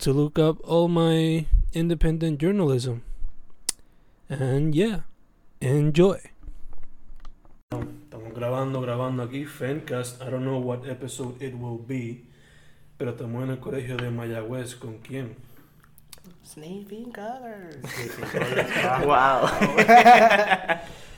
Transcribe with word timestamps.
to 0.00 0.12
look 0.12 0.38
up 0.38 0.56
all 0.64 0.88
my 0.88 1.44
independent 1.74 2.40
journalism. 2.40 3.02
And 4.28 4.74
yeah, 4.74 5.00
enjoy. 5.60 6.20
Estamos 7.70 8.32
grabando, 8.34 8.80
grabando 8.80 9.22
aquí, 9.22 9.44
Fencast. 9.46 10.22
I 10.22 10.30
don't 10.30 10.44
know 10.44 10.58
what 10.58 10.88
episode 10.88 11.40
it 11.42 11.54
will 11.54 11.78
be, 11.78 12.24
pero 12.96 13.12
estamos 13.12 13.42
en 13.44 13.50
el 13.50 13.58
colegio 13.58 13.96
de 13.96 14.10
Mayagüez. 14.10 14.74
¿Con 14.76 14.98
quién? 14.98 15.36
Sniffing 16.44 17.12
colors. 17.12 17.76
wow. 19.04 19.44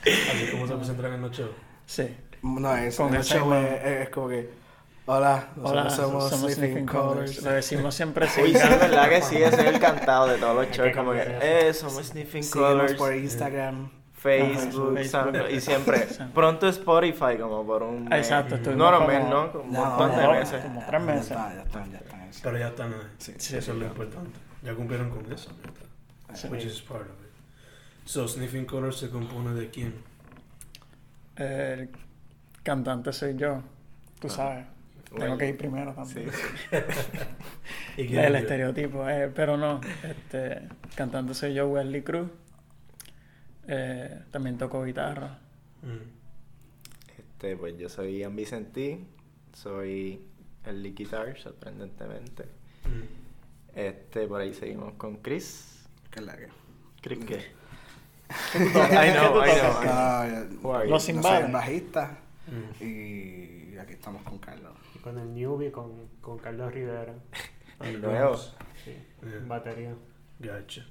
Así 0.03 0.51
como 0.51 0.67
se 0.67 0.75
presentan 0.75 1.13
en 1.13 1.21
los 1.21 1.31
shows. 1.31 1.55
Sí. 1.85 2.07
No, 2.43 2.75
es, 2.75 2.97
Con 2.97 3.15
el 3.15 3.23
show 3.23 3.53
es, 3.53 3.85
es 3.85 4.09
como 4.09 4.27
que, 4.27 4.62
hola, 5.05 5.47
Hola, 5.61 5.83
nosotros 5.85 6.29
somos, 6.29 6.53
Sniffing 6.53 6.85
Colors. 6.85 7.41
Lo 7.43 7.51
decimos 7.51 7.95
siempre 7.95 8.25
Uy, 8.25 8.51
sí, 8.51 8.55
es 8.55 8.79
verdad 8.79 9.09
que 9.09 9.21
sí, 9.21 9.37
ese 9.37 9.55
es 9.61 9.65
el 9.73 9.79
cantado 9.79 10.27
de 10.27 10.37
todos 10.37 10.55
los 10.55 10.75
shows. 10.75 10.95
Como 10.95 11.11
que, 11.11 11.37
eh, 11.41 11.73
somos 11.73 12.05
Sniffing 12.05 12.49
Colors, 12.49 12.93
por 12.93 13.13
Instagram. 13.15 13.89
Facebook, 14.13 14.97
Ajá, 14.97 15.49
y 15.51 15.59
siempre. 15.59 16.07
Pronto 16.33 16.69
Spotify, 16.69 17.37
como 17.37 17.65
por 17.65 17.83
un 17.83 18.05
mes. 18.05 18.19
Exacto, 18.19 18.55
No, 18.73 18.89
no, 18.89 18.99
como- 18.99 19.07
mes, 19.09 19.23
no, 19.27 19.51
como 19.51 19.63
un 19.65 19.73
No, 19.73 19.85
montón 19.85 20.11
de 20.15 20.23
no, 20.23 20.31
meses. 20.31 20.63
Como 20.63 20.79
tres 20.79 20.91
Ya 20.91 20.99
meses. 20.99 21.31
está, 21.31 21.53
ya 21.55 21.61
está, 21.63 21.85
ya 21.87 21.97
está. 21.97 22.25
eso. 22.29 22.39
Pero 22.41 22.57
ya 22.57 22.67
están 22.69 22.93
ahí. 22.93 22.99
Sí, 23.17 23.33
Eso 23.57 23.57
es 23.57 23.67
lo 23.77 23.85
importante. 23.85 24.39
Ya 24.61 24.73
cumplieron 24.75 25.09
con 25.09 25.29
eso. 25.29 25.51
ya. 26.29 26.35
Sí. 26.37 26.47
Which 26.47 26.63
is 26.63 26.79
part 26.81 27.01
of 27.01 27.07
it. 27.09 27.31
So, 28.05 28.25
Sniffing 28.29 28.63
Colors 28.65 28.95
se 28.97 29.09
compone 29.09 29.53
de 29.55 29.69
quién? 29.69 29.93
El 31.35 31.89
cantante 32.63 33.11
soy 33.11 33.35
yo. 33.35 33.61
Tú 34.21 34.29
sabes. 34.29 34.65
Tengo 35.19 35.37
que 35.37 35.49
ir 35.49 35.57
primero 35.57 35.93
también. 35.93 36.31
sí. 36.31 36.37
¿Y 37.97 38.07
quién 38.07 38.19
El 38.23 38.35
es? 38.35 38.41
estereotipo. 38.43 39.07
eh, 39.09 39.31
pero 39.33 39.57
no. 39.57 39.79
Este, 40.03 40.67
cantante 40.95 41.33
soy 41.33 41.53
yo, 41.53 41.67
Wesley 41.67 42.01
Cruz. 42.01 42.29
Eh, 43.67 44.19
también 44.31 44.57
toco 44.57 44.83
guitarra. 44.83 45.39
Mm. 45.81 47.19
Este, 47.19 47.55
pues 47.57 47.77
yo 47.77 47.89
soy 47.89 48.19
Ian 48.19 48.35
Vicentí, 48.35 49.05
soy 49.53 50.21
el 50.65 50.81
lead 50.83 50.95
guitar, 50.95 51.37
sorprendentemente. 51.39 52.43
Mm. 52.85 53.77
Este, 53.77 54.27
por 54.27 54.41
ahí 54.41 54.53
seguimos 54.53 54.93
con 54.95 55.17
Chris. 55.17 55.85
¿Qué 56.11 56.19
es 56.19 56.25
la 56.25 56.35
que? 56.37 56.47
¿Chris 57.01 57.19
qué? 57.25 57.37
¿Qué 58.53 58.59
tú 58.59 58.79
I 58.79 59.11
know, 59.13 59.41
¿Qué 59.43 59.49
I 59.51 60.57
know. 60.61 60.73
are 60.73 60.85
you? 60.85 60.91
Los 60.91 61.05
yo 61.07 61.13
soy 61.13 61.13
cimbales. 61.13 61.45
el 61.47 61.51
bajista 61.51 62.17
Mm. 62.45 62.83
y 62.83 63.62
aquí 63.77 63.93
estamos 63.93 64.21
con 64.23 64.37
Carlos. 64.39 64.73
Y 64.95 64.99
con 64.99 65.17
el 65.17 65.33
newbie, 65.33 65.71
con, 65.71 66.07
con 66.21 66.37
Carlos 66.39 66.73
Rivera. 66.73 67.13
El 67.81 68.01
nuevo. 68.01 68.37
Sí, 68.37 68.95
Yeah. 69.21 69.39
batería. 69.47 69.93
Gotcha. 70.39 70.85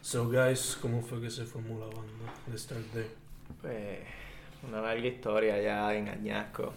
So, 0.00 0.28
guys, 0.28 0.78
¿cómo 0.80 1.02
fue 1.02 1.20
que 1.20 1.30
se 1.30 1.44
formó 1.44 1.78
la 1.80 1.86
banda? 1.86 2.32
Let's 2.48 2.62
start 2.62 2.84
there. 2.92 3.08
Pues 3.60 3.98
una 4.66 4.80
larga 4.80 5.06
historia 5.06 5.60
ya 5.60 5.92
en 5.94 6.08
Añasco. 6.08 6.72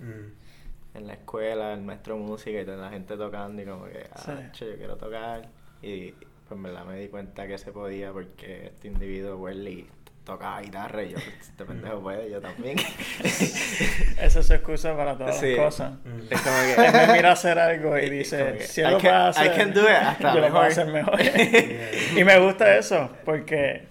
Mm. 0.00 0.96
En 0.98 1.06
la 1.06 1.14
escuela, 1.14 1.72
el 1.74 1.82
maestro 1.82 2.16
de 2.16 2.20
música 2.22 2.60
y 2.60 2.64
toda 2.64 2.76
la 2.78 2.90
gente 2.90 3.16
tocando 3.16 3.62
y 3.62 3.64
como 3.64 3.84
que, 3.84 4.02
Sí. 4.16 4.30
ah, 4.30 4.50
che, 4.52 4.70
yo 4.72 4.76
quiero 4.76 4.96
tocar. 4.96 5.48
Y 5.80 6.10
pues 6.12 6.26
en 6.50 6.62
verdad 6.62 6.84
me 6.84 6.98
di 6.98 7.08
cuenta 7.08 7.46
que 7.46 7.56
se 7.56 7.72
podía 7.72 8.12
porque 8.12 8.66
este 8.66 8.88
individuo, 8.88 9.36
Welly, 9.36 9.86
tocaba 10.24 10.60
guitarra 10.60 11.02
y 11.02 11.10
yo, 11.10 11.18
este 11.40 11.64
pendejo 11.64 12.00
puede, 12.00 12.30
yo 12.30 12.40
también. 12.40 12.78
Esa 14.20 14.40
es 14.40 14.46
su 14.46 14.52
excusa 14.54 14.96
para 14.96 15.16
todas 15.16 15.38
Sí. 15.38 15.56
las 15.56 15.64
cosas. 15.64 15.92
Mm. 16.04 16.20
es 16.32 16.40
como 16.40 16.56
que... 16.58 16.86
Él 16.86 17.06
me 17.08 17.12
mira 17.14 17.30
a 17.30 17.32
hacer 17.32 17.58
algo 17.58 17.98
y 17.98 18.08
dice, 18.18 18.54
que, 18.58 18.64
si 18.64 18.80
I 18.80 18.84
él 18.84 18.90
lo 18.92 18.98
can- 18.98 19.10
puede 19.10 19.46
I 19.46 19.48
hacer, 19.48 19.56
can 19.56 19.74
do 19.74 19.80
it 19.82 19.88
hasta 19.96 20.34
yo 20.34 20.40
lo 20.40 20.48
puedo 20.50 20.52
mejor. 20.52 20.66
hacer 20.66 20.86
mejor. 20.86 21.18
y 22.16 22.24
me 22.24 22.38
gusta 22.38 22.76
eso, 22.76 23.10
porque 23.24 23.88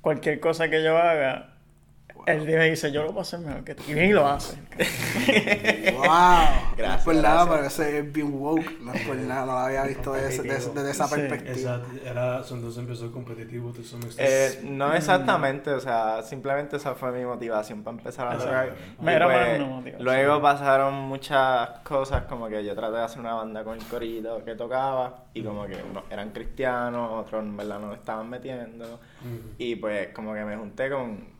cualquier 0.00 0.40
cosa 0.40 0.68
que 0.68 0.82
yo 0.82 0.96
haga, 0.96 1.53
él 2.26 2.44
me 2.46 2.70
dice, 2.70 2.90
yo 2.92 3.02
lo 3.02 3.08
puedo 3.08 3.20
hacer 3.22 3.40
mejor 3.40 3.64
que 3.64 3.74
tú. 3.74 3.82
Y 3.88 3.94
viene 3.94 4.08
y 4.08 4.12
lo 4.12 4.26
hace. 4.26 4.56
¡Wow! 5.92 6.04
no 6.04 6.76
Gracias, 6.76 7.04
por 7.04 7.14
nada, 7.14 7.48
pero 7.48 7.64
ese 7.66 7.98
es 7.98 8.12
bien 8.12 8.32
woke. 8.32 8.80
No 8.80 8.92
es 8.92 9.00
por 9.06 9.16
nada, 9.16 9.40
no 9.46 9.52
lo 9.52 9.58
había 9.58 9.84
visto 9.84 10.12
desde, 10.12 10.42
desde- 10.42 10.72
desde 10.72 10.90
esa 10.90 11.06
Sí, 11.06 11.14
perspectiva. 11.14 11.74
Exacto. 11.76 11.88
Era, 12.08 12.36
entonces 12.38 12.76
empezó 12.78 13.12
competitivo, 13.12 13.72
tú 13.72 13.82
somos 13.82 14.14
Eh, 14.18 14.60
no 14.64 14.92
exactamente, 14.94 15.70
o 15.70 15.80
sea, 15.80 16.22
simplemente 16.22 16.76
esa 16.76 16.94
fue 16.94 17.12
mi 17.12 17.24
motivación 17.24 17.82
para 17.82 17.96
empezar 17.98 18.28
a 18.28 18.34
Exacto. 18.34 18.50
tocar. 18.50 18.76
Me 19.00 19.12
Y 19.12 19.14
era 19.14 19.26
más 19.26 19.36
pues, 19.36 19.56
una 19.60 19.66
motivación. 19.68 20.04
Luego 20.04 20.42
pasaron 20.42 20.94
muchas 20.94 21.68
cosas, 21.84 22.22
como 22.24 22.48
que 22.48 22.64
yo 22.64 22.74
traté 22.74 22.96
de 22.96 23.02
hacer 23.02 23.20
una 23.20 23.34
banda 23.34 23.64
con 23.64 23.78
el 23.78 23.84
corito 23.86 24.44
que 24.44 24.54
tocaba, 24.54 25.24
y 25.34 25.42
como 25.42 25.66
que 25.66 25.76
unos 25.90 26.04
eran 26.10 26.30
cristianos, 26.30 27.24
otros 27.24 27.42
en 27.42 27.56
verdad 27.56 27.78
no 27.80 27.88
lo 27.88 27.94
estaban 27.94 28.28
metiendo, 28.28 29.00
Mm. 29.24 29.54
y 29.58 29.76
pues 29.76 30.08
como 30.08 30.34
que 30.34 30.44
me 30.44 30.56
junté 30.56 30.90
con... 30.90 31.33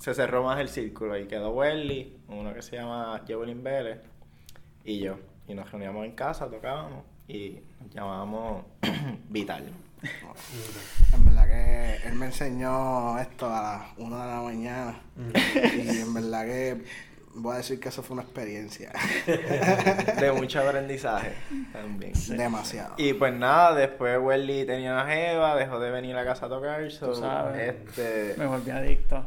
Se 0.00 0.14
cerró 0.14 0.42
más 0.42 0.58
el 0.58 0.70
círculo 0.70 1.18
y 1.18 1.26
quedó 1.26 1.50
Welly, 1.50 2.16
uno 2.28 2.54
que 2.54 2.62
se 2.62 2.76
llama 2.76 3.22
Jewelin 3.26 3.62
Vélez, 3.62 4.00
y 4.82 4.98
yo. 4.98 5.18
Y 5.46 5.52
nos 5.52 5.70
reuníamos 5.70 6.06
en 6.06 6.12
casa, 6.12 6.48
tocábamos, 6.48 7.04
y 7.28 7.60
nos 7.78 7.90
llamábamos 7.90 8.64
Vital. 9.28 9.64
En 11.12 11.24
verdad 11.26 11.46
que 11.46 12.08
él 12.08 12.14
me 12.14 12.26
enseñó 12.26 13.18
esto 13.18 13.54
a 13.54 13.60
las 13.62 13.98
1 13.98 14.18
de 14.22 14.26
la 14.26 14.40
mañana. 14.40 15.00
Mm. 15.16 15.30
Y 15.78 16.00
en 16.00 16.14
verdad 16.14 16.46
que 16.46 16.82
voy 17.34 17.54
a 17.54 17.56
decir 17.58 17.78
que 17.78 17.90
eso 17.90 18.02
fue 18.02 18.14
una 18.14 18.22
experiencia. 18.22 18.92
De 19.26 20.32
mucho 20.32 20.66
aprendizaje 20.66 21.34
también. 21.74 22.14
Demasiado. 22.38 22.94
Y 22.96 23.12
pues 23.12 23.34
nada, 23.34 23.74
después 23.74 24.18
Welly 24.18 24.64
tenía 24.64 24.94
una 24.94 25.06
jeva, 25.06 25.56
dejó 25.56 25.78
de 25.78 25.90
venir 25.90 26.16
a 26.16 26.24
casa 26.24 26.46
a 26.46 26.48
tocar, 26.48 26.90
so, 26.90 27.12
Tú 27.12 27.20
sabes. 27.20 27.74
este... 27.74 28.34
Me 28.38 28.46
volví 28.46 28.70
adicto. 28.70 29.22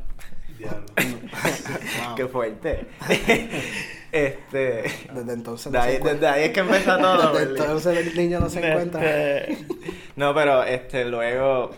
Qué 2.15 2.27
fuerte. 2.27 2.87
este... 4.11 4.83
Desde 5.13 5.33
entonces 5.33 5.71
De 5.71 5.77
no 5.77 5.83
ahí, 5.83 5.91
se 5.93 5.97
encuentra- 5.97 6.13
desde 6.13 6.27
ahí 6.27 6.43
es 6.45 6.51
que 6.51 6.59
empezó 6.59 6.97
todo, 6.97 7.33
Desde 7.33 7.49
entonces 7.51 8.07
el 8.07 8.15
niño 8.17 8.39
no 8.39 8.49
se 8.49 8.67
encuentra. 8.67 9.37
Este, 9.37 9.65
No, 10.15 10.33
pero 10.33 10.63
este, 10.63 11.05
luego 11.05 11.71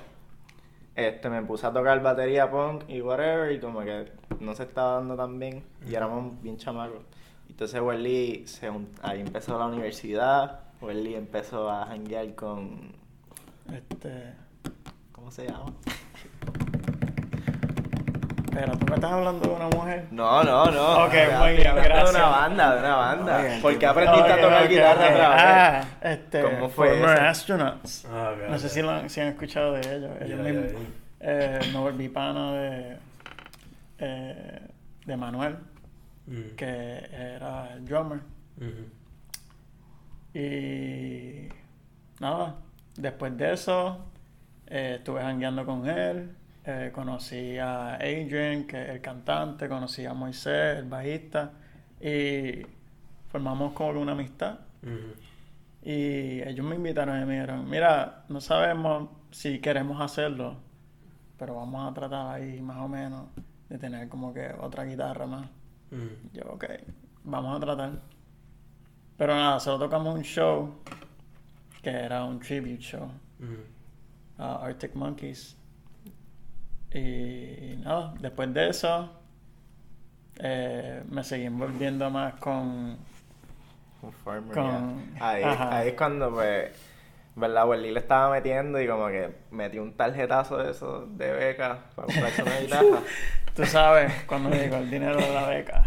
este, 0.95 1.29
me 1.29 1.41
puse 1.43 1.65
a 1.67 1.71
tocar 1.73 2.01
batería 2.01 2.49
punk 2.51 2.83
y 2.89 3.01
whatever, 3.01 3.51
y 3.51 3.59
como 3.59 3.81
que 3.81 4.11
no 4.39 4.53
se 4.55 4.63
estaba 4.63 4.95
dando 4.95 5.15
tan 5.15 5.39
bien, 5.39 5.63
y 5.87 5.95
éramos 5.95 6.41
bien 6.41 6.57
chamacos. 6.57 7.01
Entonces 7.49 7.79
Welly, 7.81 8.45
se 8.47 8.69
ahí 9.01 9.21
empezó 9.21 9.57
la 9.57 9.67
universidad, 9.67 10.59
Welly 10.81 11.15
empezó 11.15 11.69
a 11.69 11.85
janguear 11.85 12.35
con... 12.35 12.91
este, 13.73 14.33
¿Cómo 15.13 15.31
se 15.31 15.45
llama? 15.47 15.73
Pero 18.55 18.77
tú 18.77 18.85
me 18.87 18.95
estás 18.95 19.11
hablando 19.11 19.47
de 19.47 19.53
una 19.53 19.67
mujer. 19.69 20.07
No, 20.11 20.43
no, 20.43 20.71
no. 20.71 21.05
Ok, 21.05 21.13
muy 21.39 21.53
bien, 21.55 21.67
hablando 21.67 21.81
gracias. 21.83 22.13
De 22.13 22.17
una 22.19 22.27
banda, 22.29 22.73
de 22.73 22.79
una 22.79 22.95
banda. 22.95 23.37
Oye, 23.39 23.59
¿Por 23.61 23.77
qué 23.79 23.85
aprendiste 23.85 24.31
a 24.31 24.41
tocar 24.41 24.63
ok, 24.63 24.69
guitarra 24.69 24.93
ok. 25.05 25.11
otra 25.11 25.29
vez? 25.29 25.43
Ah, 25.45 25.83
este, 26.01 26.41
¿Cómo 26.41 26.69
fue 26.69 26.87
Former 26.89 27.17
eso? 27.17 27.21
Astronauts. 27.27 28.05
Ah, 28.11 28.31
No 28.49 28.57
sé 28.57 28.69
si, 28.69 28.81
lo 28.81 28.89
han, 28.91 29.09
si 29.09 29.21
han 29.21 29.27
escuchado 29.27 29.73
de 29.73 29.79
ellos. 29.81 30.11
Ellos 30.21 30.37
Ya, 30.37 30.43
mismos. 30.43 30.71
ya, 30.71 30.77
ya. 30.79 30.85
Eh, 31.27 31.59
me 31.73 31.79
volví 31.79 32.09
pana 32.09 32.53
de, 32.53 32.97
eh, 33.99 34.59
de 35.05 35.17
Manuel, 35.17 35.57
Mm. 36.27 36.55
que 36.55 37.07
era 37.13 37.73
el 37.73 37.85
drummer. 37.85 38.19
Y 40.33 41.47
nada, 42.19 42.55
después 42.97 43.37
de 43.37 43.53
eso 43.53 44.05
eh, 44.67 44.95
estuve 44.97 45.21
jangueando 45.21 45.65
con 45.65 45.87
él. 45.87 46.31
Eh, 46.65 46.91
conocí 46.93 47.57
a 47.57 47.95
Adrian, 47.95 48.65
que 48.65 48.81
es 48.81 48.89
el 48.89 49.01
cantante, 49.01 49.67
conocí 49.69 50.05
a 50.05 50.13
Moisés, 50.13 50.79
el 50.79 50.85
bajista, 50.85 51.51
y 52.01 52.65
formamos 53.29 53.73
como 53.73 53.99
una 54.01 54.13
amistad. 54.13 54.59
Y 55.83 56.41
ellos 56.41 56.65
me 56.65 56.75
invitaron 56.75 57.21
y 57.21 57.25
me 57.25 57.33
dijeron, 57.33 57.69
mira, 57.69 58.25
no 58.29 58.41
sabemos 58.41 59.09
si 59.31 59.59
queremos 59.59 60.01
hacerlo, 60.01 60.57
pero 61.37 61.55
vamos 61.55 61.89
a 61.89 61.93
tratar 61.93 62.35
ahí 62.35 62.59
más 62.61 62.77
o 62.77 62.87
menos 62.87 63.27
de 63.69 63.77
tener 63.77 64.09
como 64.09 64.33
que 64.33 64.51
otra 64.59 64.83
guitarra 64.85 65.27
más. 65.27 65.47
Yo, 66.33 66.43
ok, 66.49 66.65
vamos 67.23 67.57
a 67.57 67.59
tratar. 67.59 67.91
Pero 69.17 69.35
nada, 69.35 69.59
solo 69.59 69.79
tocamos 69.79 70.15
un 70.15 70.23
show 70.23 70.75
que 71.81 71.89
era 71.91 72.23
un 72.25 72.39
tribute 72.39 72.79
show 72.81 73.07
a 74.39 74.65
Arctic 74.65 74.95
Monkeys. 74.95 75.55
Y 76.97 77.75
nada, 77.83 78.13
después 78.19 78.53
de 78.53 78.69
eso 78.69 79.11
eh, 80.39 81.03
me 81.09 81.23
seguí 81.23 81.45
envolviendo 81.45 82.09
más 82.09 82.35
con... 82.35 82.97
Un 84.01 84.13
farmer, 84.23 84.53
Con-. 84.53 85.03
Ahí, 85.19 85.43
ahí 85.43 85.87
es 85.89 85.93
cuando, 85.95 86.31
pues, 86.31 86.71
¿verdad? 87.35 87.67
Welly 87.67 87.91
le 87.91 87.99
estaba 87.99 88.29
metiendo 88.29 88.79
y 88.79 88.87
como 88.87 89.07
que 89.07 89.29
metió 89.51 89.81
un 89.83 89.93
tarjetazo 89.93 90.57
de 90.57 90.71
eso 90.71 91.05
de 91.07 91.31
beca 91.33 91.79
para 91.95 92.05
comprarse 92.05 92.43
una 92.43 92.59
guitarra. 92.61 93.01
Tú 93.55 93.65
sabes, 93.65 94.13
cuando 94.27 94.49
me 94.49 94.57
llegó 94.57 94.77
el 94.77 94.89
dinero 94.89 95.17
de 95.17 95.33
la 95.33 95.47
beca, 95.47 95.85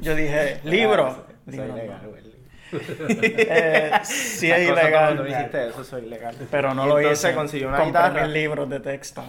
yo 0.00 0.14
dije, 0.14 0.60
libro. 0.64 1.24
No. 1.46 1.54
ilegal, 1.54 2.06
Welly. 2.06 2.36
Eh, 2.72 3.90
sí 4.04 4.50
es 4.50 4.68
ilegal. 4.68 5.16
Cuando 5.16 5.22
tú 5.24 5.28
hiciste 5.30 5.68
eso, 5.68 5.82
es 5.98 6.04
ilegal. 6.04 6.36
Pero 6.50 6.74
no 6.74 6.84
Y 6.86 6.88
lo 6.88 7.12
hice. 7.12 7.34
consiguió 7.34 7.68
una 7.68 7.78
Compré 7.78 8.00
guitarra 8.00 8.22
mis 8.26 8.32
libros 8.34 8.68
de 8.70 8.80
texto. 8.80 9.24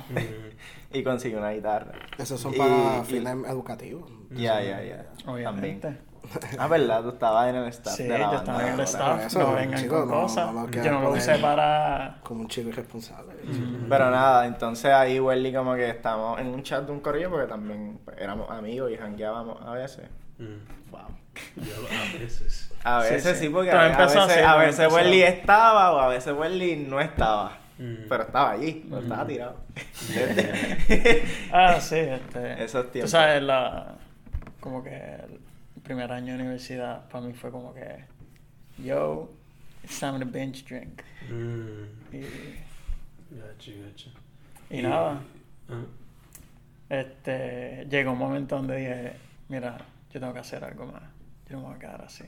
Y 0.93 1.03
consiguió 1.03 1.39
una 1.39 1.51
guitarra. 1.51 1.91
Esos 2.17 2.39
son 2.39 2.53
Y- 2.53 2.57
para 2.57 2.99
y- 3.01 3.05
fines 3.05 3.33
educativos. 3.47 4.09
Ya, 4.31 4.61
ya, 4.61 4.81
ya. 4.83 5.05
Obviamente. 5.25 5.81
También. 5.87 6.07
Ah, 6.59 6.67
¿verdad? 6.67 7.03
Tú 7.03 7.09
estabas 7.09 7.47
en 7.49 7.55
el 7.55 7.67
staff 7.69 7.95
Sí, 7.95 8.03
de 8.03 8.09
la 8.09 8.17
yo 8.17 8.23
banda 8.25 8.37
estaba 8.39 8.67
en 8.67 8.73
el 8.73 8.79
staff. 8.81 9.25
eso, 9.27 9.39
no 9.39 9.53
vengan 9.53 9.79
chicos, 9.81 9.99
con 10.01 10.09
no- 10.09 10.21
cosas. 10.23 10.53
no 10.53 10.69
yo 10.71 10.91
no 10.91 11.01
lo 11.01 11.09
usé 11.11 11.35
para. 11.37 12.17
Como 12.23 12.41
un 12.41 12.47
chico 12.49 12.67
irresponsable. 12.67 13.33
Pero 13.87 14.11
nada, 14.11 14.45
entonces 14.45 14.91
ahí 14.91 15.21
Welly 15.21 15.53
como 15.53 15.75
que 15.75 15.89
estábamos 15.89 16.41
en 16.41 16.47
un 16.47 16.63
chat 16.63 16.85
de 16.85 16.91
un 16.91 16.99
correo 16.99 17.29
porque 17.29 17.47
también 17.47 18.01
éramos 18.17 18.49
amigos 18.51 18.91
y 18.91 18.97
jangueábamos 18.97 19.61
a 19.65 19.71
veces. 19.71 20.05
Wow. 20.91 20.99
a 20.99 22.19
veces. 22.19 22.71
A 22.83 23.03
Sí, 23.03 23.13
veces 23.13 23.37
sí. 23.37 23.45
sí, 23.45 23.49
porque 23.49 23.71
a, 23.71 23.85
a 23.85 23.87
veces, 24.05 24.17
así, 24.17 24.39
a 24.41 24.55
veces. 24.57 24.91
Welly 24.93 25.21
estaba 25.23 25.93
o 25.93 25.99
a 25.99 26.07
veces 26.09 26.33
Welly 26.37 26.75
no 26.89 26.99
estaba. 26.99 27.57
Mm. 27.79 28.07
Pero 28.09 28.23
estaba 28.23 28.51
allí, 28.51 28.85
no 28.89 28.99
estaba 28.99 29.27
tirado. 29.27 29.57
Ah, 31.51 31.79
sí, 31.79 31.95
este. 31.95 32.63
Esos 32.63 32.91
Tú 32.91 33.07
sabes, 33.07 33.41
la. 33.43 33.95
Como 34.59 34.83
que 34.83 34.95
el 34.95 35.81
primer 35.83 36.11
año 36.11 36.33
de 36.35 36.41
universidad 36.41 37.07
para 37.09 37.25
mí 37.25 37.33
fue 37.33 37.51
como 37.51 37.73
que. 37.73 38.03
Yo, 38.83 39.31
it's 39.83 39.99
time 39.99 40.19
to 40.19 40.25
binge 40.25 40.63
drink. 40.63 41.01
Mm. 41.29 42.15
Y, 42.15 42.21
Gotcha, 43.29 43.71
gotcha. 43.85 44.09
y 44.69 44.81
nada. 44.81 45.21
Ah. 45.69 45.83
Este. 46.89 47.85
Llegó 47.89 48.13
un 48.13 48.17
momento 48.19 48.55
donde 48.55 48.77
dije, 48.77 49.13
mira, 49.49 49.77
yo 50.11 50.19
tengo 50.19 50.33
que 50.33 50.39
hacer 50.39 50.63
algo 50.63 50.85
más. 50.87 51.03
Yo 51.47 51.55
no 51.57 51.61
me 51.61 51.67
voy 51.67 51.75
a 51.75 51.79
quedar 51.79 52.01
así. 52.01 52.25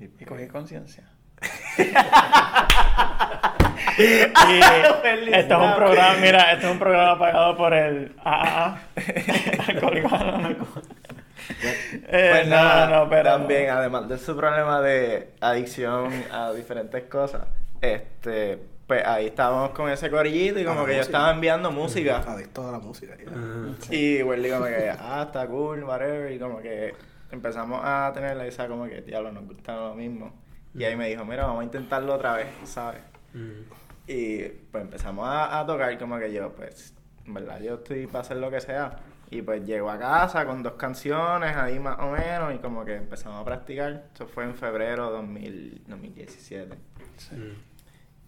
Y 0.00 0.24
cogí 0.24 0.46
conciencia. 0.48 1.08
y 3.98 5.32
esto 5.32 5.54
es 5.54 5.60
un 5.70 5.74
programa, 5.74 6.14
mira, 6.20 6.52
esto 6.52 6.66
es 6.66 6.72
un 6.72 6.78
programa 6.78 7.18
pagado 7.18 7.56
por 7.56 7.72
el 7.74 8.12
AAA. 8.24 8.80
Alcohólicos 9.68 10.12
Anónimos. 10.12 10.68
Eh, 12.08 12.28
Pues 12.30 12.48
nada, 12.48 12.86
no, 12.88 13.08
pero. 13.08 13.30
también, 13.30 13.70
además 13.70 14.08
de 14.08 14.18
su 14.18 14.36
problema 14.36 14.80
de 14.80 15.30
adicción 15.40 16.12
a 16.32 16.52
diferentes 16.52 17.04
cosas, 17.04 17.42
este, 17.80 18.58
pues 18.86 19.04
ahí 19.06 19.26
estábamos 19.26 19.70
con 19.70 19.90
ese 19.90 20.10
corillito 20.10 20.58
y 20.60 20.64
como 20.64 20.80
A 20.80 20.82
la 20.82 20.88
que 20.88 20.96
yo 20.96 21.02
estaba 21.02 21.30
enviando 21.30 21.70
música. 21.70 22.18
Adicto 22.26 22.68
a 22.68 22.72
la 22.72 22.78
música. 22.78 23.14
ya. 23.16 23.30
Ah. 23.34 23.74
Y 23.90 24.22
Welly 24.22 24.50
como 24.50 24.64
que, 24.66 24.90
ah, 24.90 25.24
está 25.26 25.46
cool, 25.46 25.84
whatever, 25.84 26.30
y 26.32 26.38
como 26.38 26.60
que 26.60 26.94
empezamos 27.30 27.80
a 27.82 28.10
tener 28.14 28.38
esa 28.46 28.68
como 28.68 28.86
que, 28.86 29.00
diablo, 29.02 29.32
nos 29.32 29.44
gusta 29.46 29.74
lo 29.76 29.94
mismo. 29.94 30.32
Y 30.74 30.84
ahí 30.84 30.96
me 30.96 31.08
dijo, 31.08 31.24
mira, 31.24 31.46
vamos 31.46 31.62
a 31.62 31.64
intentarlo 31.64 32.14
otra 32.14 32.34
vez, 32.34 32.48
¿sabes? 32.64 33.00
Mm. 33.34 33.62
Y 34.06 34.42
pues 34.70 34.84
empezamos 34.84 35.26
a, 35.26 35.58
a 35.60 35.66
tocar 35.66 35.96
como 35.98 36.18
que 36.18 36.32
yo, 36.32 36.52
pues, 36.54 36.94
en 37.26 37.34
verdad, 37.34 37.60
yo 37.60 37.74
estoy 37.74 38.06
para 38.06 38.20
hacer 38.20 38.38
lo 38.38 38.50
que 38.50 38.60
sea. 38.60 38.96
Y 39.30 39.42
pues 39.42 39.64
llego 39.66 39.90
a 39.90 39.98
casa 39.98 40.46
con 40.46 40.62
dos 40.62 40.74
canciones 40.74 41.54
ahí 41.54 41.78
más 41.78 41.98
o 41.98 42.10
menos 42.10 42.54
y 42.54 42.58
como 42.58 42.84
que 42.84 42.96
empezamos 42.96 43.40
a 43.42 43.44
practicar. 43.44 44.06
Eso 44.14 44.26
fue 44.26 44.44
en 44.44 44.54
febrero 44.54 45.10
de 45.10 45.16
2000 45.18 45.82
2017. 45.86 46.74
Mm. 46.74 47.52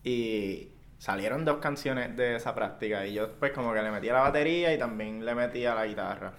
Y 0.04 0.72
salieron 0.98 1.46
dos 1.46 1.56
canciones 1.58 2.14
de 2.16 2.36
esa 2.36 2.54
práctica 2.54 3.06
y 3.06 3.14
yo 3.14 3.32
pues 3.38 3.52
como 3.52 3.72
que 3.72 3.82
le 3.82 3.90
metí 3.90 4.10
a 4.10 4.14
la 4.14 4.20
batería 4.20 4.74
y 4.74 4.78
también 4.78 5.24
le 5.24 5.34
metí 5.34 5.64
a 5.64 5.74
la 5.74 5.86
guitarra. 5.86 6.32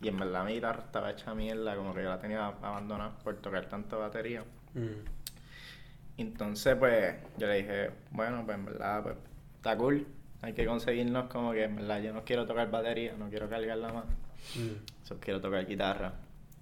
Y 0.00 0.08
en 0.08 0.18
verdad 0.18 0.44
mi 0.44 0.54
guitarra 0.54 0.84
estaba 0.84 1.10
hecha 1.10 1.34
mierda, 1.34 1.76
como 1.76 1.92
que 1.92 2.02
yo 2.02 2.08
la 2.08 2.18
tenía 2.18 2.46
abandonada 2.46 3.18
por 3.18 3.36
tocar 3.36 3.66
tanto 3.66 3.98
batería. 3.98 4.42
Mm. 4.72 5.17
Entonces, 6.18 6.76
pues, 6.76 7.14
yo 7.38 7.46
le 7.46 7.56
dije, 7.58 7.90
bueno, 8.10 8.42
pues 8.44 8.58
en 8.58 8.64
verdad, 8.66 9.02
pues, 9.02 9.16
está 9.56 9.76
cool. 9.76 10.06
Hay 10.42 10.52
que 10.52 10.66
conseguirnos 10.66 11.28
como 11.30 11.52
que, 11.52 11.64
en 11.64 11.76
verdad, 11.76 12.00
yo 12.02 12.12
no 12.12 12.24
quiero 12.24 12.44
tocar 12.46 12.70
batería, 12.70 13.14
no 13.18 13.28
quiero 13.28 13.48
cargarla 13.48 13.92
más. 13.92 14.04
Mm. 14.56 15.04
Solo 15.04 15.20
quiero 15.20 15.40
tocar 15.40 15.66
guitarra. 15.66 16.12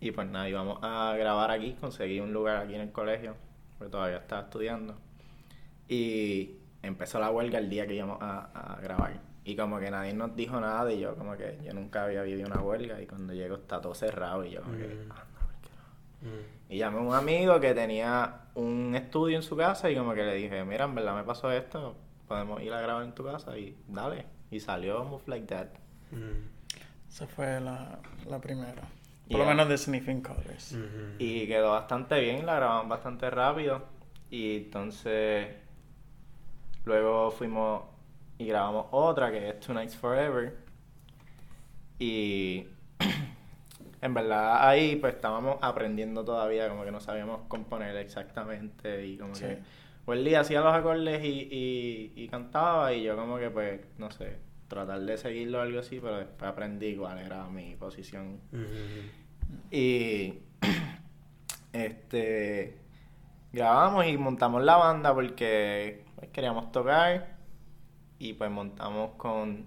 Y 0.01 0.11
pues 0.13 0.29
nada, 0.29 0.49
íbamos 0.49 0.79
a 0.83 1.15
grabar 1.19 1.51
aquí, 1.51 1.75
conseguí 1.81 2.21
un 2.21 2.33
lugar 2.33 2.59
aquí 2.59 2.75
en 2.75 2.83
el 2.83 2.93
colegio, 2.93 3.35
porque 3.79 3.91
todavía 3.91 4.19
estaba 4.19 4.43
estudiando. 4.43 4.95
Y 5.89 6.57
empezó 6.83 7.19
la 7.21 7.31
huelga 7.31 7.59
el 7.59 7.71
día 7.71 7.87
que 7.87 7.95
íbamos 7.95 8.19
a, 8.21 8.51
a 8.77 8.81
grabar. 8.81 9.21
Y 9.45 9.57
como 9.57 9.79
que 9.79 9.91
nadie 9.91 10.13
nos 10.13 10.35
dijo 10.35 10.61
nada 10.61 10.85
de 10.85 10.99
yo, 10.99 11.15
como 11.17 11.37
que 11.37 11.59
yo 11.65 11.73
nunca 11.73 12.05
había 12.05 12.23
vivido 12.23 12.47
una 12.47 12.61
huelga 12.61 13.01
y 13.01 13.07
cuando 13.07 13.33
llego 13.33 13.57
está 13.57 13.81
todo 13.81 13.95
cerrado 13.95 14.45
y 14.45 14.51
yo 14.51 14.63
como 14.63 14.77
que, 14.77 14.87
Mm. 14.87 15.01
anda, 15.13 15.15
¿por 15.15 15.15
qué 15.15 15.15
no? 15.15 15.36
Mm. 16.27 16.73
Y 16.73 16.79
llamé 16.79 16.99
a 16.99 17.03
un 17.03 17.15
amigo 17.15 17.61
que 17.61 17.75
tenía 17.75 18.41
un 18.55 18.95
estudio 18.97 19.37
en 19.37 19.43
su 19.43 19.57
casa 19.57 19.91
y 19.91 19.97
como 19.97 20.15
que 20.15 20.23
le 20.25 20.35
dije, 20.35 20.65
mira, 20.65 20.85
en 20.87 20.95
verdad 20.95 21.15
me 21.15 21.23
pasó 21.25 21.51
esto, 21.53 21.97
podemos 22.27 22.61
ir 22.63 22.73
a 22.73 22.81
grabar 22.81 23.05
en 23.05 23.13
tu 23.15 23.25
casa 23.25 23.57
y 23.57 23.77
dale. 23.89 24.27
Y 24.51 24.61
salió 24.61 25.05
Move 25.05 25.23
Like 25.27 25.47
That. 25.47 25.67
Mm. 26.13 27.09
Esa 27.09 27.27
fue 27.27 27.61
la, 27.61 27.99
la 28.29 28.41
primera. 28.41 28.75
Por 28.83 28.91
Yeah. 29.29 29.39
lo 29.39 29.47
menos 29.47 29.69
de 29.69 29.77
Sniffing 29.79 30.21
Colors. 30.23 30.73
Mhm. 30.73 31.17
Y 31.19 31.47
quedó 31.49 31.73
bastante 31.73 32.21
bien, 32.21 32.47
la 32.47 32.57
grabamos 32.57 32.89
bastante 32.89 33.29
rápido. 33.31 33.83
Y 34.31 34.57
entonces 34.59 35.49
luego 36.85 37.31
fuimos 37.33 37.83
y 38.39 38.47
grabamos 38.47 38.87
otra 38.93 39.31
que 39.33 39.49
es 39.49 39.61
Two 39.61 39.75
Nights 39.75 39.97
Forever. 39.97 40.57
Y 41.99 42.67
en 44.01 44.15
verdad 44.15 44.69
ahí 44.69 44.97
pues 44.97 45.15
estábamos 45.15 45.57
aprendiendo 45.63 46.25
todavía, 46.25 46.69
como 46.69 46.85
que 46.85 46.91
no 46.91 47.01
sabíamos 47.01 47.43
componer 47.49 47.97
exactamente 47.97 49.07
y 49.07 49.17
como 49.19 49.35
Sí. 49.35 49.45
que 49.45 49.59
Welly 50.07 50.35
hacía 50.37 50.61
los 50.61 50.73
acordes 50.73 51.25
y, 51.25 51.49
y, 51.51 52.13
y 52.15 52.29
cantaba 52.29 52.93
y 52.93 53.03
yo 53.03 53.17
como 53.17 53.39
que 53.39 53.51
pues, 53.51 53.81
no 53.99 54.11
sé, 54.11 54.39
tratar 54.69 55.01
de 55.01 55.17
seguirlo 55.19 55.59
o 55.59 55.63
algo 55.63 55.81
así, 55.81 55.99
pero 56.01 56.19
después 56.19 56.51
aprendí 56.51 56.95
cuál 56.97 57.19
era 57.19 57.45
mi 57.49 57.75
posición 57.77 58.41
y 59.71 60.35
este 61.73 62.79
grabamos 63.53 64.07
y 64.07 64.17
montamos 64.19 64.63
la 64.63 64.77
banda 64.77 65.15
porque 65.15 66.05
pues, 66.17 66.31
queríamos 66.31 66.73
tocar 66.73 67.37
y 68.19 68.33
pues 68.35 68.51
montamos 68.51 69.13
con 69.17 69.67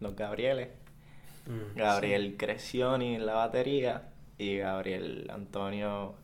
los 0.00 0.14
Gabrieles. 0.14 0.68
Mm. 1.46 1.76
Gabriel 1.78 2.36
Crescioni 2.36 3.14
en 3.14 3.26
la 3.26 3.34
batería 3.34 4.08
y 4.38 4.58
Gabriel 4.58 5.28
Antonio 5.32 6.14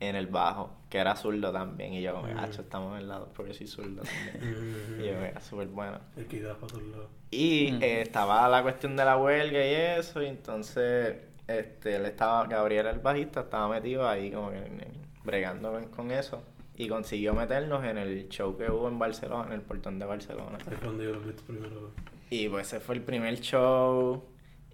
en 0.00 0.16
el 0.16 0.26
bajo, 0.26 0.72
que 0.90 0.98
era 0.98 1.14
zurdo 1.14 1.52
también. 1.52 1.94
Y 1.94 2.02
yo 2.02 2.14
como, 2.14 2.26
Mm. 2.26 2.38
hacho, 2.38 2.62
estamos 2.62 2.98
en 3.00 3.06
lado 3.08 3.28
porque 3.36 3.54
soy 3.54 3.66
zurdo 3.68 4.02
también. 4.02 4.40
Mm. 4.98 5.00
Y 5.00 5.06
yo, 5.06 5.12
era 5.12 5.40
súper 5.40 5.68
bueno. 5.68 5.98
Equidad 6.16 6.56
para 6.56 6.66
todos 6.72 6.82
lados. 6.84 7.10
Y 7.30 7.72
Ujú. 7.74 7.82
eh, 7.84 8.02
estaba 8.02 8.48
la 8.48 8.62
cuestión 8.62 8.96
de 8.96 9.04
la 9.04 9.16
huelga 9.16 9.64
y 9.64 9.74
eso, 9.98 10.22
y 10.22 10.26
entonces 10.26 11.16
este, 11.46 11.96
él 11.96 12.06
estaba, 12.06 12.46
Gabriel 12.46 12.86
el 12.86 12.98
bajista, 13.00 13.40
estaba 13.40 13.68
metido 13.68 14.08
ahí 14.08 14.30
como 14.30 14.50
que 14.50 14.58
en- 14.58 14.80
en- 14.80 15.02
bregando 15.24 15.72
con, 15.94 16.10
eso. 16.10 16.42
Y 16.76 16.88
consiguió 16.88 17.34
meternos 17.34 17.84
en 17.84 17.98
el 17.98 18.28
show 18.28 18.56
que 18.56 18.70
hubo 18.70 18.88
en 18.88 18.98
Barcelona, 18.98 19.46
en 19.48 19.52
el 19.52 19.60
portón 19.60 19.98
de 19.98 20.06
Barcelona. 20.06 20.58
Fue 20.58 20.76
donde 20.78 21.04
yo 21.04 21.12
lo 21.12 21.20
primero. 21.20 21.90
Y 22.30 22.48
pues 22.48 22.66
ese 22.68 22.80
fue 22.80 22.94
el 22.96 23.02
primer 23.02 23.38
show 23.40 24.24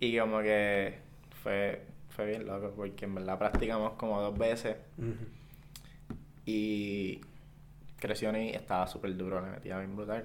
y 0.01 0.19
como 0.19 0.41
que 0.41 0.99
fue, 1.43 1.83
fue 2.11 2.27
bien 2.27 2.47
loco 2.47 2.73
porque 2.77 3.05
en 3.05 3.15
verdad 3.15 3.39
practicamos 3.39 3.93
como 3.95 4.21
dos 4.21 4.37
veces 4.39 4.77
Mhm. 4.97 5.27
y 6.47 7.21
Crescioni 7.99 8.51
estaba 8.51 8.87
súper 8.87 9.17
duro, 9.17 9.41
le 9.41 9.51
metía 9.51 9.79
bien 9.79 9.97
brutal. 9.97 10.25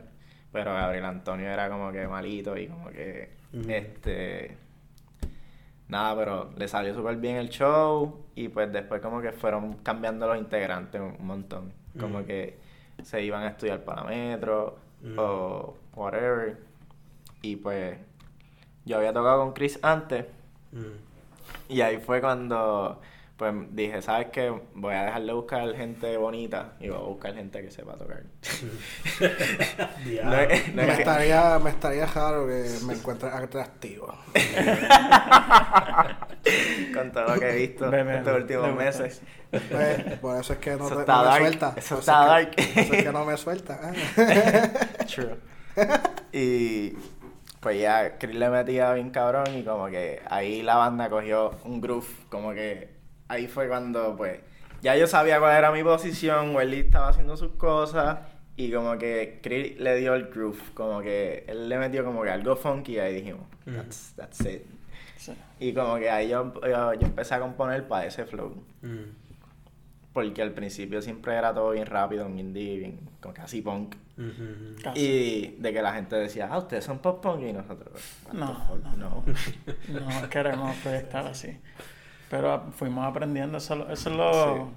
Pero 0.51 0.71
Gabriel 0.73 1.05
Antonio 1.05 1.47
era 1.49 1.67
como 1.69 1.91
que 1.91 2.07
malito 2.07 2.55
y 2.57 2.67
como 2.67 2.89
que, 2.89 3.31
este... 3.67 4.57
Nada, 5.87 6.15
pero 6.15 6.53
le 6.57 6.67
salió 6.67 6.93
súper 6.93 7.17
bien 7.17 7.35
el 7.37 7.49
show 7.49 8.25
y 8.35 8.47
pues 8.47 8.71
después 8.71 9.01
como 9.01 9.21
que 9.21 9.31
fueron 9.31 9.73
cambiando 9.77 10.27
los 10.27 10.37
integrantes 10.37 11.01
un 11.01 11.25
montón. 11.25 11.73
Como 11.99 12.23
que 12.25 12.57
se 13.03 13.23
iban 13.23 13.43
a 13.43 13.49
estudiar 13.49 13.83
para 13.83 14.03
metro 14.03 14.77
Ujú. 15.03 15.19
o 15.21 15.77
whatever. 15.95 16.57
Y 17.41 17.55
pues 17.57 17.97
yo 18.85 18.97
había 18.97 19.13
tocado 19.13 19.39
con 19.39 19.53
Chris 19.53 19.79
antes 19.81 20.25
Mm. 20.71 20.97
y 21.69 21.81
ahí 21.81 21.97
fue 21.99 22.21
cuando 22.21 23.01
Pues 23.35 23.51
dije, 23.71 23.99
¿sabes 24.03 24.27
qué? 24.31 24.53
Voy 24.75 24.93
a 24.93 25.05
dejar 25.05 25.23
de 25.23 25.33
buscar 25.33 25.75
gente 25.75 26.15
bonita 26.17 26.73
y 26.79 26.87
voy 26.89 26.97
a 26.97 27.01
buscar 27.01 27.33
gente 27.33 27.63
que 27.63 27.71
sepa 27.71 27.95
tocar. 27.95 28.21
Diablo. 30.05 30.31
No 30.31 30.37
es- 30.37 30.73
no 30.75 30.81
es 30.83 30.87
Me 30.87 30.95
que- 30.95 31.01
estaría, 31.01 31.59
me 31.59 31.69
estaría 31.71 32.05
raro 32.05 32.45
que 32.45 32.69
me 32.85 32.93
encuentres 32.93 33.33
atractivo. 33.33 34.13
con 36.93 37.11
todo 37.11 37.33
lo 37.33 37.39
que 37.39 37.49
he 37.49 37.55
visto 37.67 37.89
Bebé, 37.89 38.17
estos 38.17 38.35
últimos 38.37 38.75
meses. 38.75 39.21
Pues, 39.49 40.19
por 40.19 40.39
eso 40.39 40.53
es 40.53 40.59
que 40.59 40.71
no, 40.75 40.87
te- 40.87 40.95
no 41.05 41.23
me 41.31 41.37
suelta. 41.39 41.73
eso 41.75 41.99
está 41.99 42.39
es 42.39 42.45
dark. 42.45 42.55
que- 42.55 42.81
eso 42.81 42.93
es 42.93 43.03
que 43.03 43.11
no 43.11 43.25
me 43.25 43.37
suelta. 43.37 43.79
ah. 43.83 43.91
True. 45.07 45.35
Y 46.31 46.91
pues 47.63 47.79
ya 47.79 48.17
Chris 48.19 48.35
le 48.35 48.49
metía 48.49 48.93
bien 48.93 49.09
cabrón 49.09 49.57
y 49.57 49.63
como 49.63 49.87
que 49.87 50.21
ahí 50.29 50.61
la 50.61 50.75
banda 50.75 51.09
cogió 51.09 51.51
un 51.63 51.79
groove, 51.79 52.27
como 52.29 52.53
que 52.53 52.89
ahí 53.29 53.47
fue 53.47 53.69
cuando 53.69 54.15
pues 54.17 54.41
ya 54.81 54.97
yo 54.97 55.07
sabía 55.07 55.39
cuál 55.39 55.57
era 55.57 55.71
mi 55.71 55.81
posición, 55.81 56.53
Welly 56.53 56.81
estaba 56.81 57.07
haciendo 57.07 57.37
sus 57.37 57.53
cosas 57.53 58.19
y 58.57 58.71
como 58.71 58.97
que 58.97 59.39
Chris 59.41 59.79
le 59.79 59.95
dio 59.95 60.13
el 60.13 60.25
groove, 60.25 60.73
como 60.73 61.01
que 61.01 61.45
él 61.47 61.69
le 61.69 61.77
metió 61.77 62.03
como 62.03 62.21
que 62.23 62.29
algo 62.29 62.57
funky 62.57 62.95
y 62.95 62.99
ahí 62.99 63.15
dijimos, 63.15 63.47
that's, 63.65 64.13
that's 64.15 64.41
it. 64.41 64.63
Sí. 65.15 65.33
Y 65.59 65.73
como 65.73 65.95
que 65.95 66.09
ahí 66.09 66.27
yo, 66.27 66.53
yo, 66.61 66.93
yo 66.95 67.07
empecé 67.07 67.35
a 67.35 67.39
componer 67.39 67.87
para 67.87 68.05
ese 68.05 68.25
flow. 68.25 68.61
Mm. 68.81 69.22
Porque 70.13 70.41
al 70.43 70.51
principio 70.51 71.01
siempre 71.01 71.33
era 71.35 71.53
todo 71.53 71.71
bien 71.71 71.87
rápido, 71.87 72.25
bien 72.27 72.39
indie, 72.39 72.77
bien 72.77 72.99
como 73.19 73.33
casi 73.33 73.61
punk. 73.61 73.95
Ujú, 74.17 74.25
ujú. 74.29 74.75
Casi. 74.83 74.99
Y 75.01 75.55
de 75.59 75.73
que 75.73 75.81
la 75.81 75.93
gente 75.93 76.15
decía, 76.15 76.49
ah, 76.51 76.59
ustedes 76.59 76.83
son 76.85 76.99
pop 76.99 77.21
punk 77.21 77.41
y 77.41 77.53
nosotros, 77.53 77.99
No, 78.31 78.53
fuck, 78.67 78.83
no. 78.95 79.23
No 79.87 80.29
queremos 80.29 80.75
proyectar 80.77 81.25
así. 81.25 81.57
Pero 82.29 82.71
fuimos 82.77 83.05
aprendiendo, 83.05 83.57
eso, 83.57 83.75
lo- 83.75 83.89
eso 83.91 84.09
es 84.11 84.15
lo... 84.15 84.71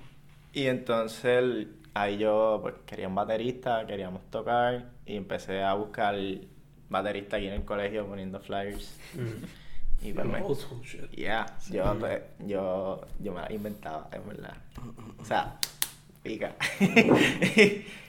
Y 0.54 0.66
entonces 0.68 1.24
el- 1.24 1.76
ahí 1.92 2.16
yo 2.16 2.58
pues 2.62 2.74
quería 2.86 3.08
un 3.08 3.14
baterista, 3.14 3.86
queríamos 3.86 4.22
tocar 4.30 4.86
y 5.04 5.16
empecé 5.16 5.62
a 5.62 5.74
buscar 5.74 6.14
baterista 6.88 7.36
aquí 7.36 7.46
en 7.48 7.54
el 7.54 7.64
colegio 7.64 8.06
poniendo 8.06 8.40
flyers. 8.40 8.98
Mm. 9.14 9.44
Y 10.02 10.12
pues 10.12 10.26
me... 10.26 10.42
Shit. 10.82 11.10
Yeah, 11.12 11.46
yo, 11.70 11.96
pues, 11.98 12.20
yo, 12.46 13.06
yo 13.18 13.32
me 13.32 13.40
la 13.40 13.52
inventaba, 13.52 14.08
es 14.12 14.24
verdad. 14.26 14.54
O 15.18 15.24
sea, 15.24 15.56
pica. 16.22 16.54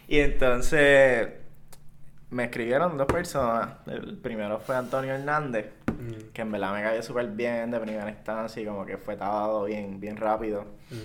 y 0.08 0.20
entonces 0.20 1.30
me 2.30 2.44
escribieron 2.46 2.98
dos 2.98 3.08
personas. 3.08 3.70
El 3.88 4.18
primero 4.18 4.60
fue 4.60 4.76
Antonio 4.76 5.14
Hernández, 5.14 5.68
Mm. 5.98 6.30
que 6.32 6.42
en 6.44 6.52
verdad 6.52 6.74
me 6.76 6.84
cayó 6.84 7.02
súper 7.02 7.26
bien 7.30 7.72
de 7.72 7.80
primera 7.80 8.08
instancia 8.08 8.62
y 8.62 8.66
como 8.68 8.86
que 8.86 8.98
fue 8.98 9.16
todo 9.18 9.64
bien, 9.64 10.00
bien 10.00 10.16
rápido. 10.16 10.66
Mm. 10.92 10.96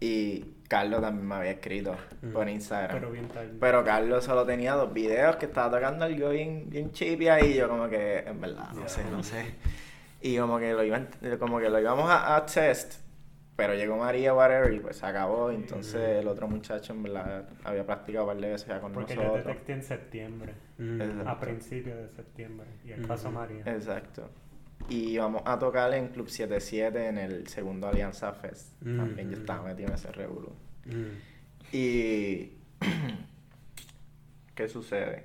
Y 0.00 0.40
Carlos 0.68 1.02
también 1.02 1.28
me 1.28 1.34
había 1.34 1.50
escrito 1.50 1.94
Mm. 2.22 2.32
por 2.32 2.48
Instagram. 2.48 2.96
Pero 2.98 3.10
bien 3.12 3.28
tarde. 3.28 3.52
Pero 3.60 3.84
Carlos 3.84 4.24
solo 4.24 4.46
tenía 4.46 4.72
dos 4.74 4.90
videos 4.94 5.36
que 5.36 5.44
estaba 5.44 5.70
tocando 5.76 6.06
algo 6.06 6.30
bien, 6.30 6.64
bien 6.70 6.90
chippy 6.92 7.28
ahí. 7.28 7.50
y 7.50 7.54
Yo 7.56 7.68
como 7.68 7.88
que, 7.90 8.20
en 8.20 8.40
verdad, 8.40 8.70
no 8.72 8.88
sé, 8.88 9.04
no 9.10 9.22
sé. 9.22 9.54
Y 10.20 10.36
como 10.38 10.58
que 10.58 10.72
lo 10.72 10.82
iban, 10.84 11.08
como 11.38 11.58
que 11.58 11.68
lo 11.70 11.80
íbamos 11.80 12.10
a, 12.10 12.36
a 12.36 12.44
test. 12.46 12.94
Pero 13.56 13.74
llegó 13.74 13.96
María, 13.96 14.34
whatever, 14.34 14.72
y 14.72 14.78
pues 14.78 14.96
se 14.98 15.06
acabó. 15.06 15.50
y 15.50 15.56
Entonces 15.56 16.00
el 16.20 16.28
otro 16.28 16.46
muchacho, 16.46 16.92
en 16.92 17.02
verdad, 17.02 17.48
había 17.64 17.84
practicado 17.84 18.24
un 18.26 18.30
par 18.34 18.40
de 18.40 18.50
veces 18.50 18.68
ya 18.68 18.80
con 18.80 18.92
Porque 18.92 19.16
yo 19.16 19.22
nosotros. 19.22 19.46
detecté 19.46 19.72
en 19.72 19.82
septiembre. 19.82 20.54
Mm. 20.78 21.00
Exacto. 21.02 21.28
A 21.28 21.40
principios 21.40 21.98
de 21.98 22.08
septiembre. 22.10 22.66
Y 22.84 22.92
el 22.92 23.00
Ujú. 23.00 23.08
paso 23.08 23.30
María. 23.32 23.62
Exacto. 23.66 24.30
Y 24.88 25.10
íbamos 25.10 25.42
a 25.44 25.58
tocar 25.58 25.92
en 25.94 26.06
Club 26.08 26.28
77 26.28 27.08
en 27.08 27.18
el 27.18 27.48
segundo 27.48 27.88
Alianza 27.88 28.32
Fest. 28.32 28.80
Mm. 28.82 28.96
También 28.96 29.30
yo 29.30 29.36
estaba 29.38 29.62
metido 29.68 29.88
en 29.88 29.94
ese 29.94 30.12
revolú. 30.12 30.52
Mm. 30.86 31.74
Y. 31.76 32.52
¿Qué 34.54 34.68
sucede? 34.68 35.24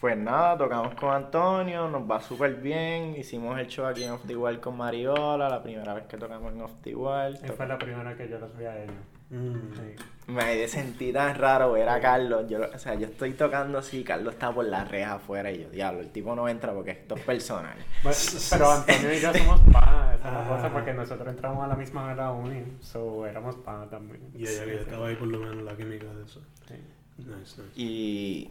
Pues 0.00 0.16
nada, 0.16 0.56
tocamos 0.56 0.94
con 0.94 1.12
Antonio, 1.12 1.88
nos 1.88 2.08
va 2.08 2.20
súper 2.20 2.54
bien. 2.54 3.16
Hicimos 3.16 3.58
el 3.58 3.66
show 3.66 3.84
aquí 3.86 4.04
en 4.04 4.12
Off 4.12 4.22
the 4.28 4.36
Wall 4.36 4.60
con 4.60 4.76
Mariola, 4.76 5.48
la 5.48 5.60
primera 5.60 5.92
vez 5.94 6.04
que 6.04 6.16
tocamos 6.16 6.52
en 6.52 6.60
Off 6.62 6.70
the 6.82 6.94
Wall. 6.94 7.34
Esa 7.34 7.52
fue 7.54 7.66
la 7.66 7.76
primera 7.78 8.16
que 8.16 8.28
yo 8.28 8.38
los 8.38 8.56
vi 8.56 8.64
a 8.66 8.80
ellos. 8.80 8.94
Mm. 9.30 9.54
Sí. 9.74 10.04
Me 10.32 10.68
sentí 10.68 11.12
tan 11.12 11.34
raro 11.34 11.72
ver 11.72 11.88
a 11.88 12.00
Carlos. 12.00 12.48
Yo, 12.48 12.60
o 12.72 12.78
sea, 12.78 12.94
yo 12.94 13.06
estoy 13.08 13.32
tocando 13.32 13.78
así, 13.78 14.04
Carlos 14.04 14.34
está 14.34 14.52
por 14.52 14.66
la 14.66 14.84
reja 14.84 15.14
afuera 15.14 15.50
y 15.50 15.62
yo, 15.64 15.70
diablo, 15.70 16.00
el 16.00 16.10
tipo 16.10 16.32
no 16.36 16.48
entra 16.48 16.72
porque 16.72 16.92
esto 16.92 17.16
es 17.16 17.22
personal. 17.24 17.76
Bueno, 18.04 18.16
pero 18.50 18.70
Antonio 18.70 19.12
y 19.12 19.20
yo 19.20 19.34
somos 19.34 19.60
panas, 19.72 20.14
esa 20.20 20.28
es 20.28 20.32
la 20.34 20.44
Ah. 20.44 20.48
cosa, 20.48 20.72
porque 20.72 20.94
nosotros 20.94 21.28
entramos 21.28 21.64
a 21.64 21.66
la 21.66 21.74
misma 21.74 22.04
hora 22.04 22.12
a 22.12 22.16
la 22.16 22.30
uni, 22.32 22.62
so 22.80 23.26
éramos 23.26 23.56
panas 23.56 23.90
también. 23.90 24.20
Ya, 24.34 24.48
ya, 24.50 24.64
ya 24.64 24.72
estaba 24.74 25.08
ahí 25.08 25.16
por 25.16 25.26
lo 25.26 25.40
menos 25.40 25.56
la 25.64 25.76
química 25.76 26.06
de 26.06 26.24
eso. 26.24 26.40
Sí. 26.68 26.74
Nice, 27.18 27.60
nice. 27.60 27.72
Y 27.74 28.48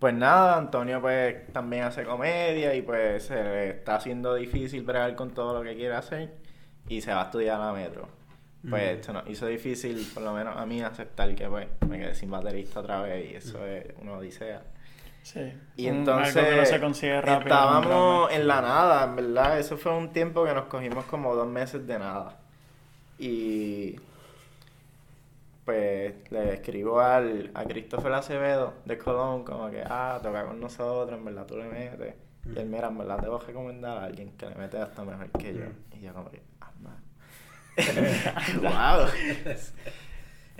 pues 0.00 0.14
nada, 0.14 0.56
Antonio 0.56 1.00
pues 1.00 1.46
también 1.52 1.84
hace 1.84 2.02
comedia 2.04 2.74
y 2.74 2.82
pues 2.82 3.24
se 3.26 3.34
le 3.34 3.68
está 3.70 3.94
haciendo 3.96 4.34
difícil 4.34 4.82
bregar 4.82 5.14
con 5.14 5.30
todo 5.30 5.54
lo 5.54 5.62
que 5.62 5.76
quiere 5.76 5.94
hacer 5.94 6.32
y 6.88 7.00
se 7.02 7.12
va 7.12 7.20
a 7.22 7.24
estudiar 7.26 7.60
a 7.60 7.66
la 7.66 7.72
metro. 7.72 8.08
Pues 8.68 8.98
Mm. 8.98 9.02
se 9.04 9.12
nos 9.12 9.28
hizo 9.30 9.46
difícil, 9.46 10.06
por 10.12 10.22
lo 10.22 10.32
menos 10.34 10.56
a 10.56 10.66
mí, 10.66 10.82
aceptar 10.82 11.34
que 11.34 11.46
pues 11.48 11.68
me 11.88 11.98
quedé 11.98 12.14
sin 12.14 12.30
baterista 12.30 12.80
otra 12.80 13.00
vez 13.02 13.30
y 13.30 13.36
eso 13.36 13.58
Mm. 13.58 13.64
es 13.64 13.84
una 14.02 14.12
odisea. 14.14 14.62
Sí. 15.22 15.52
Y 15.76 15.86
entonces 15.86 16.34
algo 16.36 16.50
que 16.50 16.56
no 16.56 16.64
se 16.66 16.80
consigue 16.80 17.20
rápido. 17.20 17.40
estábamos 17.54 18.32
en 18.32 18.46
la 18.48 18.60
nada, 18.62 19.04
en 19.04 19.16
verdad. 19.16 19.58
Eso 19.58 19.76
fue 19.76 19.94
un 19.94 20.12
tiempo 20.12 20.44
que 20.46 20.52
nos 20.54 20.64
cogimos 20.64 21.04
como 21.04 21.34
dos 21.34 21.46
meses 21.46 21.86
de 21.86 21.98
nada. 21.98 22.38
Y 23.18 23.96
pues 25.64 26.14
le 26.30 26.54
escribo 26.54 27.00
al, 27.00 27.50
a 27.54 27.64
Christopher 27.64 28.12
Acevedo 28.12 28.74
de 28.84 28.98
Colón 28.98 29.44
como 29.44 29.70
que, 29.70 29.82
ah, 29.84 30.18
toca 30.22 30.46
con 30.46 30.60
nosotros, 30.60 31.18
en 31.18 31.24
verdad 31.24 31.46
tú 31.46 31.56
le 31.56 31.64
metes. 31.64 32.14
Y 32.46 32.58
él, 32.58 32.66
mira, 32.66 32.88
en 32.88 32.98
verdad 32.98 33.18
debo 33.20 33.38
recomendar 33.38 33.98
a 33.98 34.04
alguien 34.04 34.32
que 34.36 34.46
le 34.46 34.54
mete 34.54 34.78
hasta 34.78 35.04
mejor 35.04 35.30
que 35.30 35.54
yo. 35.54 35.64
Y 35.92 36.00
yo 36.00 36.14
como 36.14 36.30
que, 36.30 36.42
ah, 36.60 36.70
wow. 38.60 39.08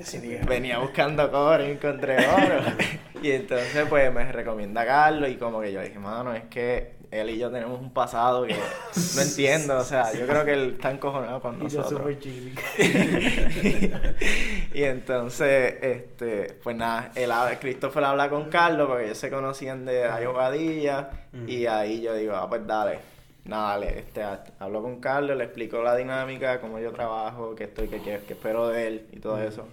Venía 0.49 0.79
buscando 0.79 1.31
cobre 1.31 1.69
y 1.69 1.73
encontré 1.73 2.17
oro. 2.27 2.63
y 3.23 3.33
entonces 3.33 3.87
pues 3.89 4.13
me 4.13 4.31
recomienda 4.33 4.87
Carlos 4.87 5.29
y 5.29 5.37
como 5.37 5.61
que 5.61 5.73
yo 5.73 5.83
dije, 5.83 5.99
mano, 5.99 6.33
es 6.33 6.45
que 6.45 6.95
él 7.11 7.31
y 7.31 7.39
yo 7.39 7.51
tenemos 7.51 7.81
un 7.81 7.93
pasado 7.93 8.45
que 8.47 8.55
no 8.55 9.21
entiendo, 9.23 9.79
o 9.79 9.85
sea, 9.85 10.13
yo 10.13 10.27
creo 10.27 10.45
que 10.45 10.53
él 10.53 10.73
está 10.75 10.91
encojonado 10.93 11.41
con 11.41 11.57
Y 11.65 11.69
yo 11.69 11.79
nosotros. 11.83 12.19
chili. 12.21 12.55
y 14.75 14.83
entonces, 14.85 15.75
este, 15.83 16.59
pues 16.63 16.77
nada, 16.77 17.11
él, 17.15 17.31
Christopher 17.61 18.05
habla 18.05 18.29
con 18.29 18.49
Carlos 18.51 18.89
porque 18.89 19.05
ellos 19.07 19.19
se 19.19 19.31
conocían 19.31 19.85
de 19.85 20.05
Ayobadilla 20.05 21.11
y 21.47 21.67
ahí 21.67 22.01
yo 22.01 22.15
digo, 22.15 22.35
ah, 22.37 22.49
pues 22.49 22.67
dale, 22.67 22.99
nada, 23.45 23.71
dale, 23.71 23.99
este, 23.99 24.23
ha- 24.23 24.45
hablo 24.59 24.83
con 24.83 25.01
Carlos, 25.01 25.37
le 25.37 25.45
explico 25.45 25.83
la 25.83 25.97
dinámica, 25.97 26.61
cómo 26.61 26.79
yo 26.79 26.93
trabajo, 26.93 27.55
qué 27.55 27.65
estoy, 27.65 27.89
qué, 27.89 28.01
qué- 28.01 28.21
qué 28.27 28.33
espero 28.35 28.69
de 28.69 28.87
él 28.87 29.07
y 29.13 29.19
todo 29.21 29.41
eso. 29.43 29.67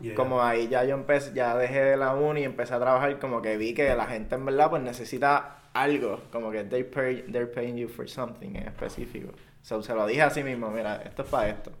Yeah. 0.00 0.14
Como 0.14 0.42
ahí 0.42 0.68
ya 0.68 0.84
yo 0.84 0.94
empecé, 0.94 1.32
ya 1.34 1.56
dejé 1.56 1.80
de 1.82 1.96
la 1.96 2.14
uni 2.14 2.42
y 2.42 2.44
empecé 2.44 2.74
a 2.74 2.78
trabajar, 2.80 3.18
como 3.18 3.40
que 3.40 3.56
vi 3.56 3.72
que 3.74 3.94
la 3.94 4.04
gente 4.06 4.34
en 4.34 4.44
verdad 4.44 4.68
pues 4.70 4.82
necesita 4.82 5.56
algo, 5.82 6.20
como 6.32 6.50
que 6.50 6.64
they're, 6.64 6.84
pay- 6.88 7.22
they're 7.30 7.46
paying 7.50 7.76
you 7.76 7.88
for 7.88 8.08
something 8.08 8.56
en 8.56 8.68
específico. 8.68 9.32
So, 9.62 9.82
se 9.82 9.94
lo 9.94 10.06
dije 10.06 10.22
a 10.22 10.30
sí 10.30 10.42
mismo, 10.42 10.70
mira, 10.70 11.02
esto 11.04 11.22
es 11.22 11.28
para 11.28 11.48
esto. 11.48 11.72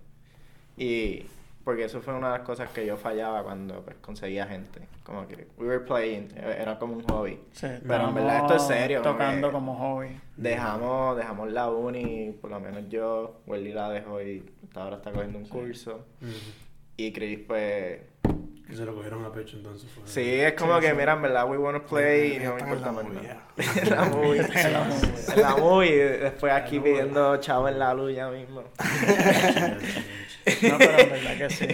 Y 0.76 1.24
porque 1.64 1.84
eso 1.84 2.00
fue 2.00 2.14
una 2.14 2.32
de 2.32 2.38
las 2.38 2.46
cosas 2.46 2.70
que 2.70 2.86
yo 2.86 2.96
fallaba 2.96 3.42
cuando 3.42 3.82
pues, 3.82 3.96
conseguía 4.00 4.46
gente. 4.46 4.80
Como 5.02 5.26
que 5.26 5.48
we 5.56 5.66
were 5.66 5.80
playing, 5.80 6.28
eh, 6.36 6.58
era 6.60 6.78
como 6.78 6.94
un 6.94 7.02
hobby. 7.04 7.40
Sí, 7.52 7.66
Pero 7.86 8.08
en 8.08 8.14
verdad 8.14 8.36
esto 8.42 8.54
es 8.56 8.62
serio, 8.62 9.02
Tocando 9.02 9.50
como 9.50 9.74
hobby. 9.76 10.16
Dejamos, 10.36 11.16
dejamos 11.16 11.50
la 11.50 11.68
uni, 11.70 12.32
por 12.40 12.50
lo 12.50 12.60
menos 12.60 12.88
yo, 12.88 13.40
Welly 13.46 13.72
la 13.72 13.90
dejó 13.90 14.20
y 14.22 14.44
hasta 14.64 14.82
ahora 14.82 14.96
está 14.96 15.10
cogiendo 15.12 15.38
un 15.38 15.46
curso. 15.46 16.04
Ujú. 16.20 16.30
Y 16.98 17.12
Chris 17.12 17.40
pues 17.46 18.00
Que 18.66 18.74
se 18.74 18.84
lo 18.84 18.94
cogieron 18.94 19.24
a 19.24 19.32
pecho 19.32 19.56
entonces. 19.56 19.88
Fue. 19.90 20.02
Sí, 20.06 20.40
es 20.40 20.54
como 20.54 20.80
que, 20.80 20.92
mira, 20.92 21.12
en 21.12 21.22
verdad, 21.22 21.48
we 21.48 21.56
wanna 21.56 21.84
play 21.84 22.36
y 22.36 22.38
no 22.40 22.54
me 22.54 22.62
importa 22.62 22.90
más 22.90 23.04
nada. 23.04 23.42
En 23.76 23.90
la 23.90 24.04
movie. 24.06 24.40
En 24.40 24.72
la 24.72 24.84
movie. 24.84 25.34
En 25.34 25.42
la 25.42 25.56
movie. 25.56 25.88
y 25.88 26.18
Después 26.18 26.52
aquí 26.52 26.80
pidiendo 26.80 27.36
chavo 27.36 27.68
en 27.68 27.78
la 27.78 27.94
luz 27.94 28.14
ya 28.14 28.28
mismo. 28.28 28.64
No, 30.62 30.78
pero 30.78 30.98
en 31.00 31.10
verdad 31.10 31.38
que 31.38 31.50
sí. 31.50 31.66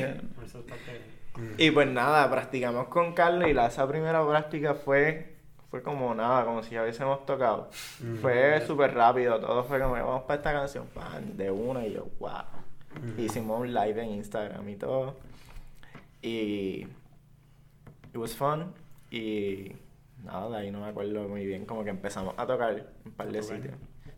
Y 1.59 1.71
pues 1.71 1.89
nada, 1.89 2.31
practicamos 2.31 2.89
con 2.89 3.15
Carlos 3.15 3.49
y 3.49 3.53
la, 3.53 3.67
esa 3.67 3.87
primera 3.87 4.27
práctica 4.27 4.75
fue, 4.75 5.37
fue 5.71 5.83
como 5.83 6.15
nada, 6.15 6.45
como 6.45 6.63
si 6.63 6.71
ya 6.73 6.83
hubiésemos 6.83 7.25
tocado. 7.27 7.69
Mm. 8.01 8.17
Fue 8.17 8.63
súper 8.67 8.95
rápido, 8.95 9.41
todo 9.41 9.65
fue 9.65 9.81
como, 9.81 9.93
vamos 9.93 10.23
para 10.23 10.37
esta 10.37 10.53
canción, 10.53 10.87
pan, 10.87 11.37
de 11.37 11.51
una 11.51 11.87
y 11.87 11.95
yo, 11.95 12.07
wow. 12.19 12.31
Mm. 13.01 13.21
Hicimos 13.21 13.61
un 13.61 13.73
live 13.73 14.03
en 14.03 14.11
Instagram 14.13 14.69
y 14.69 14.77
todo. 14.77 15.17
Y 16.23 16.87
it 18.13 18.17
was 18.17 18.35
fun. 18.35 18.73
Y 19.11 19.73
nada, 20.25 20.49
de 20.51 20.57
ahí 20.57 20.71
no 20.71 20.81
me 20.81 20.87
acuerdo 20.87 21.29
muy 21.29 21.45
bien. 21.45 21.67
Como 21.67 21.85
que 21.85 21.91
empezamos 21.91 22.35
a 22.37 22.47
tocar 22.47 22.79
en 22.79 22.87
un 23.05 23.13
par 23.13 23.31
de 23.31 23.43
sitios. 23.43 23.75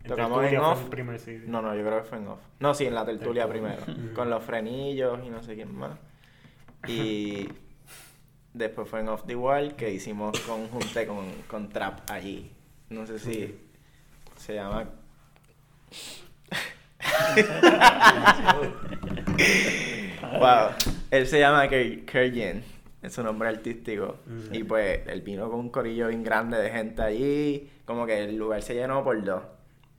Tocamos 0.07 0.45
en 0.45 0.57
off. 0.59 0.83
el 0.83 0.89
primer 0.89 1.19
sitio. 1.19 1.47
No, 1.47 1.61
no, 1.61 1.75
yo 1.75 1.83
creo 1.83 2.03
que 2.03 2.09
fue 2.09 2.17
en 2.19 2.27
off. 2.27 2.39
No, 2.59 2.73
sí, 2.73 2.85
en 2.85 2.93
la 2.93 3.05
tertulia 3.05 3.47
Tertulia. 3.47 3.75
primero. 3.77 4.13
con 4.15 4.29
los 4.29 4.43
frenillos 4.43 5.19
y 5.25 5.29
no 5.29 5.41
sé 5.41 5.55
quién 5.55 5.75
más. 5.75 5.97
Y 6.87 7.49
después 8.53 8.87
fue 8.87 8.99
en 8.99 9.09
off 9.09 9.25
de 9.25 9.33
igual 9.33 9.75
que 9.75 9.91
hicimos 9.91 10.39
con 10.41 10.67
junte 10.67 11.07
con, 11.07 11.25
con 11.47 11.69
Trap 11.69 12.11
allí. 12.11 12.51
No 12.89 13.07
sé 13.07 13.17
si 13.17 13.59
se 14.37 14.53
llama. 14.53 14.87
wow. 20.39 20.69
Él 21.11 21.27
se 21.27 21.39
llama 21.39 21.65
Ker- 21.67 22.05
Kerjen. 22.05 22.63
Es 23.01 23.13
su 23.13 23.23
nombre 23.23 23.49
artístico. 23.49 24.17
Mm. 24.25 24.53
Y 24.55 24.63
pues 24.63 25.01
él 25.07 25.21
vino 25.21 25.49
con 25.49 25.59
un 25.59 25.69
corillo 25.69 26.07
bien 26.07 26.23
grande 26.23 26.57
de 26.57 26.69
gente 26.71 27.01
allí. 27.01 27.69
Como 27.85 28.05
que 28.05 28.23
el 28.23 28.35
lugar 28.35 28.61
se 28.63 28.73
llenó 28.73 29.03
por 29.03 29.23
dos. 29.23 29.43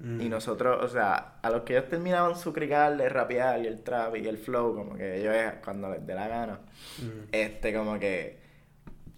Mm. 0.01 0.21
Y 0.21 0.29
nosotros, 0.29 0.83
o 0.85 0.89
sea, 0.89 1.37
a 1.41 1.51
los 1.51 1.63
que 1.63 1.75
ellos 1.77 1.89
terminaban 1.89 2.37
su 2.37 2.53
crical 2.53 2.99
de 2.99 3.09
rapear 3.09 3.61
y 3.63 3.67
el 3.67 3.83
trap 3.83 4.17
y 4.17 4.27
el 4.27 4.37
flow, 4.39 4.75
como 4.75 4.95
que 4.97 5.21
ellos 5.21 5.35
cuando 5.65 5.89
les 5.91 6.05
dé 6.07 6.15
la 6.15 6.29
gana, 6.29 6.59
Mm. 7.01 7.29
este, 7.33 7.73
como 7.73 7.99
que 7.99 8.39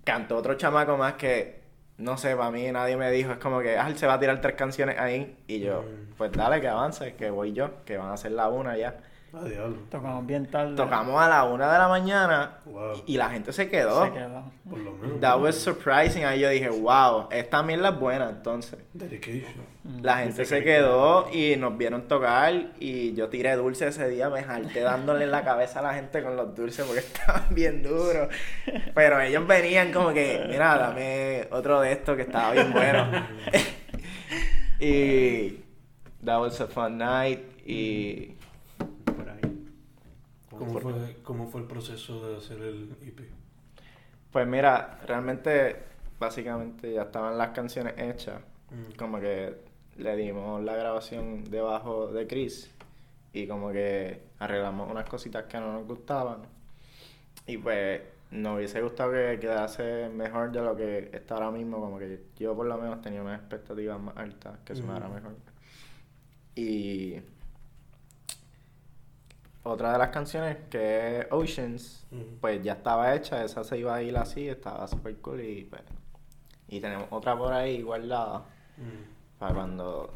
cantó 0.05 0.37
otro 0.37 0.55
chamaco 0.55 0.97
más 0.97 1.15
que, 1.15 1.63
no 1.97 2.17
sé, 2.17 2.37
para 2.37 2.51
mí 2.53 2.71
nadie 2.71 2.97
me 2.97 3.11
dijo, 3.11 3.33
es 3.33 3.39
como 3.39 3.61
que, 3.61 3.77
ah, 3.77 3.89
él 3.89 3.99
se 3.99 4.07
va 4.07 4.15
a 4.15 4.21
tirar 4.21 4.41
tres 4.41 4.55
canciones 4.55 4.97
ahí, 5.01 5.37
y 5.49 5.59
yo, 5.61 5.83
Mm. 5.83 6.15
pues 6.17 6.31
dale, 6.33 6.61
que 6.61 6.69
avance, 6.69 7.15
que 7.15 7.29
voy 7.31 7.53
yo, 7.55 7.85
que 7.85 7.97
van 7.97 8.13
a 8.13 8.17
ser 8.17 8.33
la 8.33 8.49
una 8.49 8.77
ya. 8.77 8.99
Tocamos 9.91 10.27
bien 10.27 10.47
tarde. 10.51 10.75
Tocamos 10.75 11.21
a 11.21 11.29
la 11.29 11.45
una 11.45 11.71
de 11.73 11.79
la 11.79 11.89
mañana 11.89 12.59
Wow. 12.65 13.03
y, 13.07 13.15
y 13.15 13.17
la 13.19 13.29
gente 13.31 13.53
se 13.53 13.69
quedó. 13.69 14.05
Se 14.07 14.13
quedó. 14.13 14.51
Por 14.69 14.79
lo 14.79 14.93
menos. 14.93 15.21
That 15.21 15.41
was 15.41 15.57
surprising, 15.57 16.25
ahí 16.25 16.41
yo 16.41 16.49
dije, 16.49 16.69
wow, 16.71 17.29
esta 17.31 17.63
mierda 17.63 17.91
es 17.91 17.99
buena 17.99 18.29
entonces. 18.31 18.79
Dedication. 18.95 19.79
La 20.03 20.19
gente 20.19 20.45
se 20.45 20.63
quedó 20.63 21.31
y 21.33 21.57
nos 21.57 21.77
vieron 21.79 22.09
tocar 22.09 22.53
y 22.79 23.15
yo 23.15 23.29
tiré 23.29 23.55
dulce 23.57 23.89
ese 23.89 24.09
día, 24.09 24.29
me 24.29 24.43
jalté 24.43 24.81
dándole 24.81 25.25
en 25.25 25.31
la 25.31 25.45
cabeza 25.45 25.79
a 25.81 25.83
la 25.83 25.95
gente 25.95 26.23
con 26.23 26.37
los 26.37 26.55
dulces 26.55 26.85
porque 26.85 27.01
estaban 27.07 27.55
bien 27.55 27.83
duros. 27.83 28.29
Pero 28.95 29.21
ellos 29.21 29.47
venían 29.47 29.93
como 29.93 30.13
que, 30.13 30.45
mira, 30.49 30.77
dame 30.79 31.49
otro 31.51 31.81
de 31.81 31.93
estos 31.93 32.17
que 32.17 32.23
estaba 32.23 32.53
bien 32.53 32.73
bueno. 32.73 33.07
y 34.81 35.59
that 36.25 36.39
was 36.41 36.61
a 36.61 36.67
fun 36.67 36.99
night 36.99 37.41
y. 37.67 38.35
¿Cómo 40.59 40.79
fue, 40.81 41.17
¿Cómo 41.23 41.47
fue 41.47 41.61
el 41.63 41.67
proceso 41.67 42.29
de 42.29 42.37
hacer 42.37 42.61
el 42.63 42.91
EP? 43.03 43.21
pues 44.33 44.47
mira, 44.47 45.01
realmente 45.07 45.77
básicamente 46.19 46.93
ya 46.93 47.03
estaban 47.03 47.39
las 47.39 47.51
canciones 47.51 47.95
hechas. 47.97 48.41
Mm. 48.71 48.97
como 48.99 49.19
que 49.19 49.57
le 49.97 50.15
dimos 50.17 50.63
la 50.63 50.77
grabación 50.77 51.45
debajo 51.51 52.09
de 52.09 52.27
Chris 52.27 52.71
y 53.33 53.47
como 53.47 53.73
que 53.73 54.21
arreglamos 54.39 54.91
unas 54.91 55.09
cositas 55.09 55.45
que 55.45 55.59
no 55.59 55.73
nos 55.73 55.87
gustaban 55.87 56.43
y 57.47 57.57
pues 57.57 58.03
nos 58.31 58.59
hubiese 58.59 58.83
gustado 58.83 59.13
que 59.13 59.39
quedase 59.41 60.11
mejor 60.11 60.53
de 60.53 60.61
lo 60.61 60.77
que 60.77 61.11
está 61.15 61.37
ahora 61.37 61.51
mismo 61.51 61.81
como 61.81 61.99
que 61.99 62.21
yo 62.39 62.55
por 62.55 62.67
lo 62.67 62.77
menos 62.77 63.01
tenía 63.01 63.23
unas 63.23 63.41
expectativas 63.41 63.99
más 63.99 64.15
altas 64.19 64.59
que 64.67 64.77
sonara 64.77 65.07
Ujú. 65.07 65.15
mejor 65.15 65.33
y 66.55 67.17
otra 69.69 69.93
de 69.93 69.99
las 69.99 70.09
canciones 70.09 70.57
que 70.71 71.21
es 71.21 71.27
Oceans 71.31 72.07
pues 72.41 72.63
ya 72.63 72.73
estaba 72.75 73.15
hecha 73.15 73.45
esa 73.45 73.63
se 73.65 73.79
iba 73.79 73.95
a 73.95 74.03
ir 74.03 74.17
así 74.17 74.49
estaba 74.49 74.87
super 74.89 75.17
cool 75.19 75.41
y 75.41 75.65
pues 75.65 75.83
y 76.69 76.81
tenemos 76.81 77.07
otra 77.11 77.37
por 77.37 77.53
ahí 77.53 77.83
guardada 77.83 78.45
para 79.39 79.55
cuando 79.55 80.13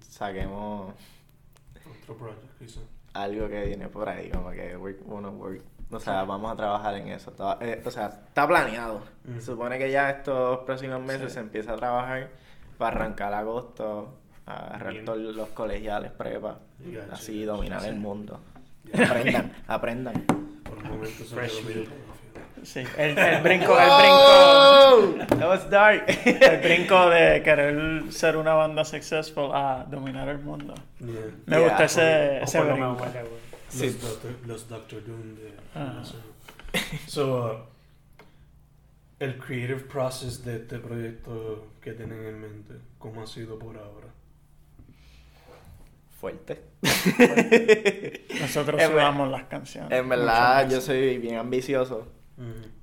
saquemos 0.00 0.94
Otro 2.02 2.16
project, 2.16 2.58
quizá. 2.58 2.80
algo 3.14 3.48
que 3.48 3.64
viene 3.66 3.88
por 3.88 4.08
ahí, 4.08 4.30
como 4.30 4.50
que 4.50 4.76
work, 4.76 4.98
wanna 5.06 5.28
work. 5.30 5.62
O 5.90 5.98
sea, 6.00 6.24
vamos 6.24 6.52
a 6.52 6.56
trabajar 6.56 6.94
en 6.96 7.08
eso. 7.08 7.30
Está- 7.30 7.56
eh, 7.62 7.82
o 7.84 7.90
sea, 7.90 8.06
está 8.08 8.46
planeado. 8.46 9.00
Se 9.36 9.40
supone 9.40 9.78
que 9.78 9.90
ya 9.90 10.10
estos 10.10 10.58
próximos 10.60 11.00
meses 11.00 11.28
Sí. 11.28 11.34
se 11.34 11.40
empieza 11.40 11.72
a 11.72 11.76
trabajar 11.76 12.28
para 12.76 12.96
arrancar 12.96 13.32
agosto, 13.32 14.18
a 14.44 14.66
agarrar 14.74 15.04
todos 15.04 15.34
los 15.34 15.48
colegiales 15.50 16.10
prepa, 16.12 16.58
así 17.10 17.44
dominar 17.44 17.84
el 17.86 17.96
mundo. 17.96 18.38
Aprendan, 18.94 19.52
aprendan. 19.66 20.24
Por 20.64 20.78
el 20.78 20.84
momento 20.90 21.24
se 21.24 21.34
me 21.34 21.48
Fresh. 21.48 21.88
Sí, 22.64 22.80
el, 22.98 23.16
el 23.16 23.42
brinco, 23.42 23.78
el 23.78 23.88
brinco. 23.88 25.26
That 25.38 25.48
was 25.48 25.70
dark. 25.70 26.04
El 26.08 26.60
brinco 26.60 27.08
de 27.08 27.40
querer 27.42 28.12
ser 28.12 28.36
una 28.36 28.54
banda 28.54 28.84
successful 28.84 29.52
a 29.54 29.86
dominar 29.88 30.28
el 30.28 30.38
mundo. 30.40 30.74
Yeah. 30.98 31.08
Me 31.46 31.56
Yeah. 31.56 31.68
gusta 31.68 31.84
ese, 31.84 32.42
ese 32.42 32.60
brinco. 32.60 32.92
whatever. 32.94 33.28
Sí. 33.68 33.86
Los, 33.86 34.00
Doctor, 34.02 34.30
los 34.46 34.68
Doctor 34.68 35.04
Doom 35.06 35.34
de 35.36 35.52
Ah. 35.74 36.02
So, 37.06 37.44
uh, 37.46 37.58
el 39.20 39.38
creative 39.38 39.80
process 39.82 40.44
de 40.44 40.56
este 40.56 40.78
proyecto 40.78 41.68
que 41.80 41.92
tienen 41.92 42.24
en 42.24 42.40
mente, 42.40 42.74
¿cómo 42.98 43.22
ha 43.22 43.26
sido 43.26 43.58
por 43.58 43.76
ahora? 43.76 44.08
Fuerte. 46.20 46.60
Nosotros 48.40 48.80
En 48.82 48.90
sudamos 48.90 49.30
las 49.30 49.44
canciones. 49.44 49.92
En 49.98 50.08
verdad, 50.08 50.68
yo 50.68 50.80
soy 50.80 51.18
bien 51.18 51.36
ambicioso. 51.36 52.06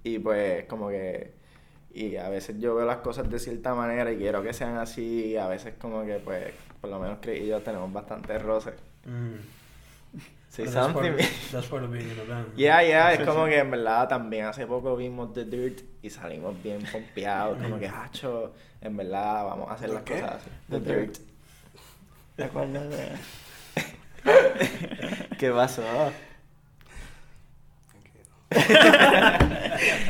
Y 0.04 0.19
pues 0.19 0.65
como 0.65 0.89
que... 0.89 1.34
Y 1.93 2.17
a 2.17 2.28
veces 2.28 2.58
yo 2.60 2.76
veo 2.76 2.86
las 2.86 2.98
cosas 2.98 3.30
de 3.30 3.39
cierta 3.39 3.74
manera 3.74 4.12
y 4.12 4.17
quiero 4.17 4.43
que 4.43 4.52
sean 4.54 4.78
así. 4.78 5.28
Y 5.28 5.38
a 5.38 5.48
veces 5.48 5.76
como 5.80 6.04
que 6.06 6.15
pues 6.19 6.52
por 6.82 6.89
lo 6.89 7.00
menos 7.00 7.19
Chris 7.21 7.41
y 7.41 7.48
yo 7.48 7.62
tenemos 7.62 7.91
bastante 7.91 8.38
roce. 8.38 8.71
Mm. 9.06 9.36
Sí, 10.50 10.63
But 10.63 10.74
that's, 10.74 10.93
part 10.93 11.06
of, 11.19 11.52
that's 11.52 11.67
part 11.67 11.84
of 11.84 11.91
being 11.91 12.10
in 12.10 12.19
a 12.19 12.24
band. 12.24 12.56
Yeah, 12.56 12.82
yeah, 12.84 13.12
es 13.13 13.19
Sí, 13.19 13.26
como 13.26 13.45
sí. 13.45 13.52
que 13.52 13.60
en 13.60 13.71
verdad 13.71 14.08
también 14.08 14.45
hace 14.45 14.65
poco 14.67 14.95
vimos 14.95 15.34
The 15.34 15.45
Dirt 15.45 15.82
y 16.02 16.10
salimos 16.10 16.62
bien 16.63 16.82
pompeados, 16.91 17.58
como 17.62 17.78
que, 17.80 17.88
hacho, 17.88 18.54
en 18.82 18.95
verdad 18.95 19.43
vamos 19.45 19.69
a 19.69 19.74
hacer 19.74 19.89
¿The 19.89 19.93
las 19.95 20.04
qué? 20.04 20.13
cosas 20.21 20.36
así. 20.36 20.50
The 20.69 20.80
The 20.80 20.95
Dirt. 20.95 21.17
¿Te 22.36 22.43
acuerdas 22.43 22.89
de...? 22.89 23.12
¿Qué 25.38 25.52
pasó? 25.52 25.84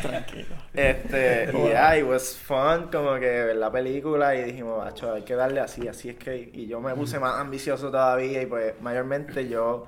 Tranquilo. 0.02 0.56
Este, 0.76 1.52
y 1.54 1.70
yeah, 1.70 1.98
it 1.98 2.06
was 2.06 2.36
fun, 2.36 2.90
como 2.92 3.14
que 3.14 3.22
ver 3.46 3.56
la 3.56 3.72
película 3.72 4.36
y 4.36 4.44
dijimos, 4.44 4.84
macho, 4.84 5.14
hay 5.14 5.22
que 5.22 5.34
darle 5.34 5.62
así, 5.62 5.88
así 5.88 6.10
es 6.10 6.18
que, 6.18 6.50
y 6.52 6.68
yo 6.68 6.82
me 6.82 6.94
puse 6.94 7.18
más 7.18 7.40
ambicioso 7.40 7.90
todavía 7.90 8.42
y 8.42 8.46
pues 8.46 8.74
mayormente 8.82 9.48
yo, 9.48 9.88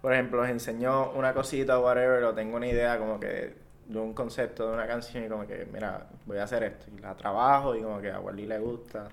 por 0.00 0.12
ejemplo, 0.12 0.42
les 0.42 0.52
enseñó 0.52 1.10
una 1.10 1.34
cosita 1.34 1.80
o 1.80 1.84
whatever, 1.84 2.22
o 2.22 2.32
tengo 2.32 2.56
una 2.56 2.68
idea 2.68 2.96
como 2.96 3.18
que 3.18 3.56
de 3.86 3.98
un 3.98 4.14
concepto 4.14 4.68
de 4.68 4.74
una 4.74 4.86
canción 4.86 5.24
y 5.24 5.28
como 5.28 5.44
que, 5.48 5.66
mira, 5.72 6.06
voy 6.26 6.38
a 6.38 6.44
hacer 6.44 6.62
esto, 6.62 6.86
y 6.96 7.00
la 7.00 7.16
trabajo 7.16 7.74
y 7.74 7.82
como 7.82 8.00
que 8.00 8.12
a 8.12 8.20
Wally 8.20 8.46
le 8.46 8.58
gusta, 8.60 9.08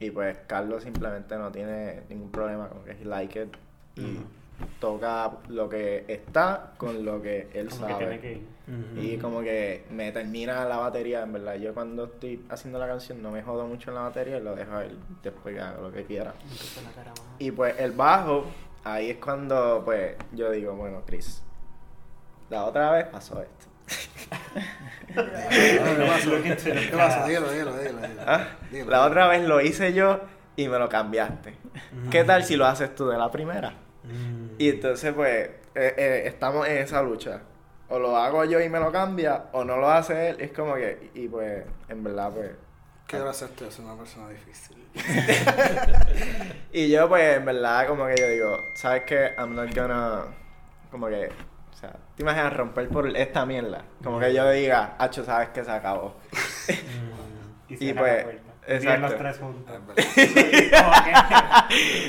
y 0.00 0.10
pues 0.10 0.36
Carlos 0.48 0.82
simplemente 0.82 1.36
no 1.36 1.52
tiene 1.52 2.02
ningún 2.08 2.30
problema, 2.32 2.68
como 2.68 2.82
que 2.84 2.92
he 2.92 3.04
like 3.04 3.42
it, 3.42 3.54
y 3.96 4.18
toca 4.80 5.30
lo 5.48 5.68
que 5.68 6.04
está 6.08 6.72
con 6.76 7.04
lo 7.04 7.22
que 7.22 7.48
él 7.54 7.68
Como 7.68 7.86
que 7.86 7.92
sabe. 7.92 8.04
tiene 8.06 8.20
que 8.20 8.32
ir. 8.32 8.46
Y 8.96 9.16
como 9.18 9.40
que 9.40 9.84
me 9.90 10.12
termina 10.12 10.64
la 10.64 10.76
batería, 10.76 11.22
en 11.22 11.32
verdad. 11.32 11.56
Yo 11.56 11.74
cuando 11.74 12.04
estoy 12.04 12.44
haciendo 12.50 12.78
la 12.78 12.86
canción 12.86 13.20
no 13.20 13.30
me 13.30 13.42
jodo 13.42 13.66
mucho 13.66 13.90
en 13.90 13.96
la 13.96 14.02
batería 14.02 14.36
y 14.38 14.42
lo 14.42 14.54
dejo 14.54 14.74
a 14.76 14.84
él 14.84 14.96
después 15.22 15.54
que 15.54 15.60
haga 15.60 15.80
lo 15.80 15.90
que 15.92 16.04
quiera. 16.04 16.34
Y 17.38 17.50
pues 17.50 17.74
el 17.78 17.92
bajo, 17.92 18.44
ahí 18.84 19.10
es 19.10 19.16
cuando 19.18 19.82
pues 19.84 20.14
yo 20.32 20.50
digo, 20.52 20.74
bueno, 20.76 21.02
Chris, 21.04 21.42
la 22.48 22.64
otra 22.64 22.92
vez 22.92 23.06
pasó 23.06 23.42
esto. 23.42 23.66
¿Qué? 25.14 25.80
¿Qué 25.84 27.28
dilo. 27.28 27.46
Ah. 28.26 28.48
La 28.86 29.06
otra 29.06 29.28
vez 29.28 29.42
lo 29.42 29.60
hice 29.60 29.92
yo 29.92 30.20
y 30.56 30.68
me 30.68 30.78
lo 30.78 30.88
cambiaste. 30.88 31.56
¿Qué 32.10 32.24
tal 32.24 32.44
si 32.44 32.56
lo 32.56 32.66
haces 32.66 32.94
tú 32.94 33.08
de 33.08 33.18
la 33.18 33.30
primera? 33.30 33.70
Mm. 34.04 34.56
Y 34.58 34.68
entonces 34.68 35.12
pues 35.12 35.48
eh, 35.74 35.94
eh, 35.96 36.22
estamos 36.26 36.66
en 36.68 36.78
esa 36.78 37.02
lucha. 37.02 37.42
O 37.88 37.98
lo 37.98 38.16
hago 38.16 38.44
yo 38.44 38.60
y 38.60 38.68
me 38.68 38.78
lo 38.78 38.92
cambia, 38.92 39.46
o 39.52 39.64
no 39.64 39.76
lo 39.76 39.90
hace 39.90 40.30
él. 40.30 40.36
Es 40.38 40.52
como 40.52 40.74
que, 40.74 41.10
y 41.12 41.26
pues, 41.26 41.64
en 41.88 42.04
verdad, 42.04 42.30
pues, 42.32 42.50
Quiero 43.10 43.28
hacerte 43.28 43.68
ser 43.72 43.84
una 43.84 43.96
persona 43.96 44.28
difícil. 44.28 44.76
Y 46.72 46.88
yo, 46.88 47.08
pues, 47.08 47.38
en 47.38 47.44
verdad, 47.44 47.88
como 47.88 48.06
que 48.06 48.14
yo 48.16 48.28
digo, 48.28 48.56
¿sabes 48.76 49.02
qué? 49.04 49.32
I'm 49.36 49.56
not 49.56 49.74
gonna. 49.74 50.26
Como 50.92 51.08
que. 51.08 51.28
O 51.72 51.76
sea, 51.76 51.96
¿te 52.20 52.24
imaginas 52.24 52.52
romper 52.54 52.86
por 52.90 53.08
esta 53.16 53.46
mierda? 53.46 53.80
Como 54.04 54.20
que 54.20 54.34
yo 54.34 54.50
diga, 54.50 54.94
Hacho, 54.98 55.24
¿sabes 55.24 55.48
que 55.48 55.64
se 55.64 55.70
acabó? 55.70 56.14
Mm. 56.70 57.72
Y, 57.72 57.74
Y 57.74 57.76
cierra 57.78 58.00
pues- 58.02 58.26
Exacto. 58.66 59.08
los 59.08 59.16
tres 59.16 59.38
juntos. 59.38 59.74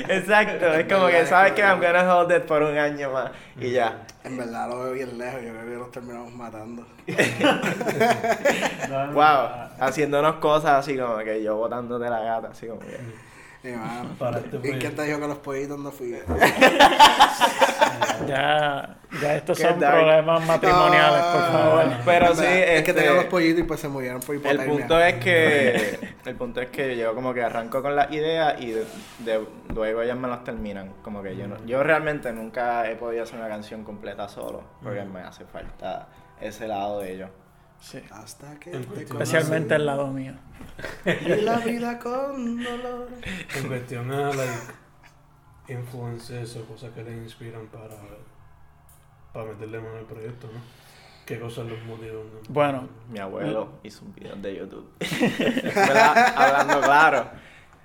Exacto, 0.08 0.66
es 0.74 0.92
como 0.92 1.06
que 1.08 1.26
sabes 1.26 1.52
que 1.52 1.62
I'm 1.62 1.80
gonna 1.80 2.14
hold 2.14 2.30
it 2.32 2.42
por 2.42 2.62
un 2.62 2.76
año 2.76 3.10
más 3.10 3.30
y 3.58 3.70
ya. 3.72 4.02
En 4.24 4.36
verdad 4.36 4.68
lo 4.68 4.84
veo 4.84 4.92
bien 4.92 5.16
lejos, 5.18 5.40
yo 5.42 5.48
creo 5.50 5.64
que 5.64 5.74
los 5.76 5.90
terminamos 5.90 6.32
matando. 6.34 6.86
Wow, 9.14 9.48
haciéndonos 9.80 10.34
cosas 10.36 10.72
así 10.80 10.96
como 10.96 11.18
que 11.18 11.42
yo 11.42 11.56
botándote 11.56 12.08
la 12.10 12.20
gata, 12.20 12.48
así 12.48 12.66
como 12.66 12.80
que. 12.80 12.98
Y, 13.64 13.68
este 13.68 13.76
¿Y 13.76 14.16
proyecto. 14.18 14.60
quién 14.80 14.96
te 14.96 15.02
dijo 15.04 15.20
que 15.20 15.28
los 15.28 15.38
pollitos 15.38 15.78
no 15.78 15.90
fui? 15.92 16.16
Ya, 18.26 18.96
ya 19.20 19.34
estos 19.34 19.58
son 19.58 19.80
dark. 19.80 19.96
problemas 19.98 20.46
matrimoniales, 20.46 21.22
por 21.24 21.42
favor. 21.52 21.84
Pero 22.04 22.34
sí, 22.34 22.40
verdad, 22.42 22.54
Es 22.54 22.66
que 22.66 22.76
este, 22.78 22.92
tenían 22.94 23.16
los 23.16 23.24
pollitos 23.24 23.60
y 23.60 23.62
pues 23.64 23.80
se 23.80 23.88
murieron 23.88 24.20
por 24.20 24.34
El 24.36 24.40
hipotermia. 24.40 24.66
punto 24.78 25.00
es 25.00 25.14
que 25.14 25.98
el 26.24 26.36
punto 26.36 26.60
es 26.60 26.68
que 26.70 26.96
yo 26.96 27.14
como 27.14 27.34
que 27.34 27.42
arranco 27.42 27.82
con 27.82 27.96
las 27.96 28.12
ideas 28.12 28.60
y 28.60 28.70
de, 28.70 28.84
de- 29.20 29.44
luego 29.74 30.02
ellas 30.02 30.16
me 30.16 30.28
las 30.28 30.44
terminan. 30.44 30.92
Como 31.02 31.22
que 31.22 31.36
yo 31.36 31.48
no, 31.48 31.56
yo 31.66 31.82
realmente 31.82 32.32
nunca 32.32 32.88
he 32.90 32.94
podido 32.96 33.24
hacer 33.24 33.38
una 33.40 33.48
canción 33.48 33.82
completa 33.84 34.28
solo 34.28 34.62
porque 34.82 35.02
me 35.02 35.20
hace 35.20 35.44
falta 35.44 36.08
ese 36.40 36.68
lado 36.68 37.00
de 37.00 37.12
ellos. 37.14 37.30
Sí. 37.82 38.00
Hasta 38.12 38.58
que 38.60 38.70
En 38.70 38.82
te 38.82 38.86
cuestión- 38.88 39.20
Especialmente 39.22 39.74
el 39.74 39.84
lado 39.86 40.06
mío. 40.06 40.34
conocí, 41.04 41.40
la 41.42 41.56
vida 41.58 41.98
con 41.98 42.62
dolor. 42.62 43.08
En 43.56 43.66
cuestión 43.68 44.10
a 44.12 44.28
like, 44.32 44.52
influencers 45.68 46.56
o 46.56 46.64
cosas 46.66 46.90
que 46.92 47.02
le 47.02 47.12
inspiran 47.16 47.66
para, 47.66 47.96
para 49.32 49.46
meterle 49.46 49.78
mano 49.80 49.96
al 49.98 50.04
proyecto, 50.06 50.46
¿no? 50.52 50.60
¿Qué 51.26 51.38
cosas 51.40 51.66
los 51.66 51.82
motivan? 51.84 52.24
no? 52.32 52.40
Bueno, 52.48 52.88
Mi 53.10 53.18
abuelo 53.18 53.74
hizo 53.82 54.04
un 54.04 54.14
video 54.14 54.36
de 54.36 54.56
YouTube. 54.56 54.88
Hablando 56.36 56.80
claro. 56.80 57.30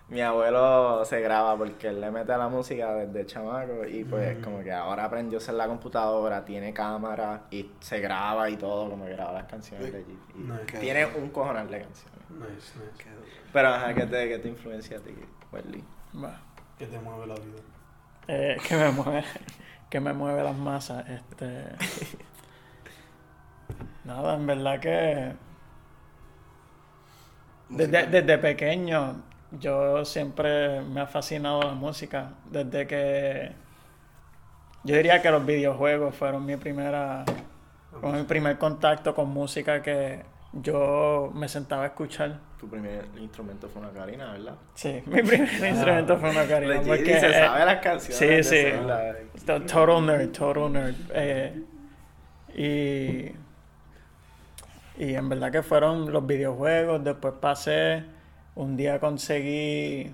Mi 0.10 0.22
abuelo 0.22 1.04
se 1.04 1.20
graba 1.20 1.58
porque 1.58 1.90
él 1.90 2.00
le 2.00 2.10
mete 2.12 2.32
a 2.32 2.38
la 2.38 2.48
música 2.48 2.94
desde 2.94 3.26
chamaco 3.26 3.86
y 3.86 4.06
pues 4.06 4.38
Mm. 4.38 4.42
como 4.42 4.64
que 4.64 4.72
ahora 4.72 5.04
aprendió 5.04 5.38
a 5.38 5.42
usar 5.42 5.56
la 5.56 5.68
computadora, 5.68 6.46
tiene 6.46 6.74
cámara 6.74 7.42
y 7.52 7.70
se 7.82 8.00
graba 8.00 8.50
y 8.50 8.56
todo, 8.56 8.90
como 8.90 9.04
que 9.06 9.12
graba 9.12 9.34
las 9.34 9.44
canciones 9.46 9.92
de 9.92 9.98
allí. 10.00 10.18
Y. 10.34 10.78
Tiene 10.80 11.06
un 11.08 11.30
cojonal 11.30 11.70
de 11.70 11.82
canciones. 11.82 12.18
Nice, 12.30 12.80
nice. 12.80 13.10
Pero 13.52 13.68
ajá, 13.68 13.94
¿qué 13.94 14.06
te, 14.06 14.30
qué 14.30 14.40
te 14.40 14.48
influencia 14.48 14.98
a 14.98 15.02
ti, 15.02 15.14
Welly? 15.52 15.84
¿Qué 16.78 16.86
te 16.86 17.00
mueve 17.00 17.28
la 17.28 17.36
vida? 17.36 17.62
Eh, 18.30 18.58
que 18.66 18.76
me 18.78 18.92
mueve, 18.92 19.24
que 19.90 20.00
me 20.00 20.14
mueve 20.14 20.42
las 20.44 20.56
masas. 20.56 21.06
Este. 21.10 21.66
Nada, 24.06 24.36
en 24.36 24.48
verdad 24.48 24.80
que 24.80 25.34
desde, 27.70 28.08
desde 28.08 28.38
pequeño 28.38 29.22
yo 29.52 30.04
siempre 30.06 30.82
me 30.82 31.02
ha 31.02 31.08
fascinado 31.08 31.62
la 31.62 31.74
música. 31.74 32.32
Desde 32.50 32.88
que 32.88 33.52
yo 34.84 34.96
diría 34.96 35.22
que 35.22 35.32
los 35.32 35.46
videojuegos 35.46 36.16
fueron 36.16 36.46
mi 36.46 36.58
primera, 36.58 37.26
fue 38.00 38.12
mi 38.14 38.24
primer 38.24 38.58
contacto 38.58 39.14
con 39.14 39.30
música 39.30 39.82
que 39.82 40.24
yo 40.54 41.32
me 41.34 41.48
sentaba 41.48 41.84
a 41.84 41.88
escuchar. 41.88 42.40
Tu 42.60 42.68
primer 42.68 43.06
instrumento 43.20 43.70
fue 43.70 43.82
una 43.82 43.92
carina, 43.92 44.32
¿verdad? 44.32 44.56
Sí, 44.74 45.04
mi 45.06 45.22
primer 45.22 45.70
instrumento 45.70 46.18
fue 46.18 46.30
una 46.30 46.48
carina. 46.48 46.82
Porque, 46.86 47.18
y 47.18 47.20
se 47.20 47.30
eh, 47.30 47.34
sabe 47.34 47.66
las 47.66 47.82
canciones. 47.82 48.48
sí, 48.48 48.56
sí. 48.56 49.46
Total 49.46 50.06
nerd, 50.06 50.32
total 50.32 50.74
nerd. 50.74 50.96
Eh, 51.14 51.64
y, 52.56 53.32
y 55.04 55.14
en 55.14 55.30
verdad 55.30 55.52
que 55.52 55.62
fueron 55.62 56.12
los 56.12 56.26
videojuegos. 56.26 57.04
Después 57.04 57.36
pasé, 57.40 58.04
un 58.58 58.76
día 58.76 59.00
conseguí 59.00 60.12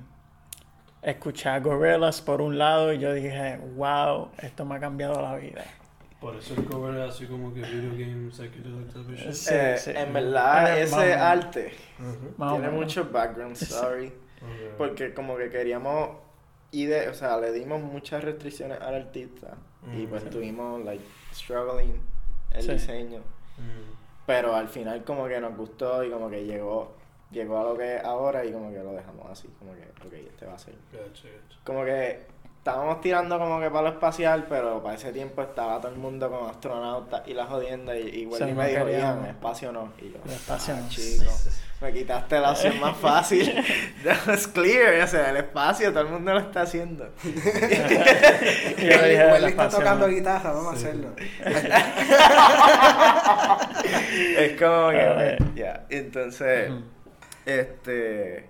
escuchar 1.02 1.62
Gorillaz 1.62 2.22
por 2.22 2.42
un 2.42 2.58
lado 2.58 2.94
y 2.94 3.00
yo 3.00 3.14
dije, 3.14 3.58
wow, 3.76 4.30
esto 4.38 4.66
me 4.66 4.76
ha 4.76 4.80
cambiado 4.80 5.22
la 5.22 5.36
vida. 5.36 5.64
Por 6.20 6.36
eso 6.38 6.54
el 6.54 6.64
cover 6.66 6.96
es 7.02 7.10
así 7.16 7.26
como 7.26 7.54
que 7.54 7.62
video 7.62 7.92
game, 7.92 8.32
psychedelic 8.32 8.96
of 8.96 9.10
shit. 9.10 9.32
Sí, 9.34 9.54
Eh, 9.54 9.76
sí. 9.78 9.92
En 9.96 10.14
verdad, 10.14 10.78
Eh, 10.78 10.84
ese 10.84 11.14
arte 11.14 11.74
tiene 12.38 12.70
mucho 12.70 13.10
background 13.12 13.58
story. 13.62 14.08
Ok. 14.08 14.78
Porque 14.78 15.14
como 15.14 15.36
que 15.38 15.50
queríamos 15.50 16.18
ide 16.72 17.08
o 17.10 17.14
sea, 17.14 17.38
le 17.38 17.52
dimos 17.52 17.82
muchas 17.82 18.24
restricciones 18.24 18.80
al 18.82 18.96
artista 18.96 19.58
y 19.96 20.08
pues 20.08 20.22
Sí. 20.24 20.28
estuvimos 20.30 20.84
like 20.84 21.04
struggling 21.34 22.02
el 22.52 22.62
Sí. 22.64 22.72
diseño, 22.72 23.20
Mm. 23.20 23.94
pero 24.26 24.56
al 24.56 24.68
final 24.70 25.04
como 25.04 25.28
que 25.28 25.40
nos 25.42 25.56
gustó 25.58 26.04
y 26.04 26.10
como 26.10 26.30
que 26.30 26.46
llegó 26.46 26.96
llegó 27.34 27.60
a 27.60 27.64
lo 27.64 27.78
que 27.78 27.98
es 27.98 28.04
ahora 28.06 28.46
y 28.46 28.52
como 28.54 28.72
que 28.72 28.80
lo 28.80 28.94
dejamos 28.94 29.30
así, 29.30 29.50
como 29.60 29.74
que 29.74 29.82
ok, 30.08 30.14
este 30.30 30.46
va 30.46 30.54
a 30.54 30.60
ser. 30.60 30.76
Gotcha, 30.92 31.24
gotcha. 31.28 31.58
Como 31.66 31.84
que 31.84 32.26
estábamos 32.58 33.02
tirando 33.02 33.38
como 33.38 33.60
que 33.60 33.70
para 33.70 33.82
lo 33.82 33.90
espacial, 33.90 34.46
pero 34.48 34.82
para 34.82 34.96
ese 34.96 35.12
tiempo 35.12 35.42
estaba 35.42 35.80
todo 35.82 35.92
el 35.92 35.98
mundo 35.98 36.30
con 36.32 36.50
astronautas 36.50 37.24
y 37.28 37.34
la 37.34 37.46
jodienda 37.46 37.98
y, 37.98 38.22
y 38.22 38.26
Wendy 38.26 38.54
me 38.54 38.70
dijo. 38.70 38.88
Ian, 38.90 39.26
espacio 39.26 39.72
no. 39.74 39.92
Y 40.02 40.12
yo, 40.12 40.18
El 40.26 40.32
espacio 40.32 40.74
"Ah, 40.78 40.82
no". 40.82 40.88
chico, 40.90 41.26
me 41.82 41.92
quitaste 41.92 42.40
la 42.40 42.52
opción 42.52 42.80
más 42.80 42.96
fácil. 42.96 43.54
Es 44.32 44.48
clear, 44.48 45.02
o 45.04 45.08
sea, 45.08 45.30
el 45.32 45.38
espacio, 45.38 45.90
todo 45.92 46.02
el 46.04 46.10
mundo 46.10 46.32
lo 46.34 46.40
está 46.40 46.62
haciendo. 46.62 47.10
Y 47.24 48.86
yo 48.86 49.04
dije, 49.04 49.26
Welly 49.32 49.36
"El 49.36 49.44
está 49.46 49.68
tocando 49.70 50.08
no". 50.08 50.14
guitarra, 50.14 50.52
vamos 50.54 50.80
Sí. 50.80 50.86
a 50.86 50.90
hacerlo. 50.90 51.10
es 54.38 54.60
como 54.62 54.90
que, 54.90 55.38
ya, 55.56 55.86
entonces. 55.90 56.72
Este, 57.46 58.50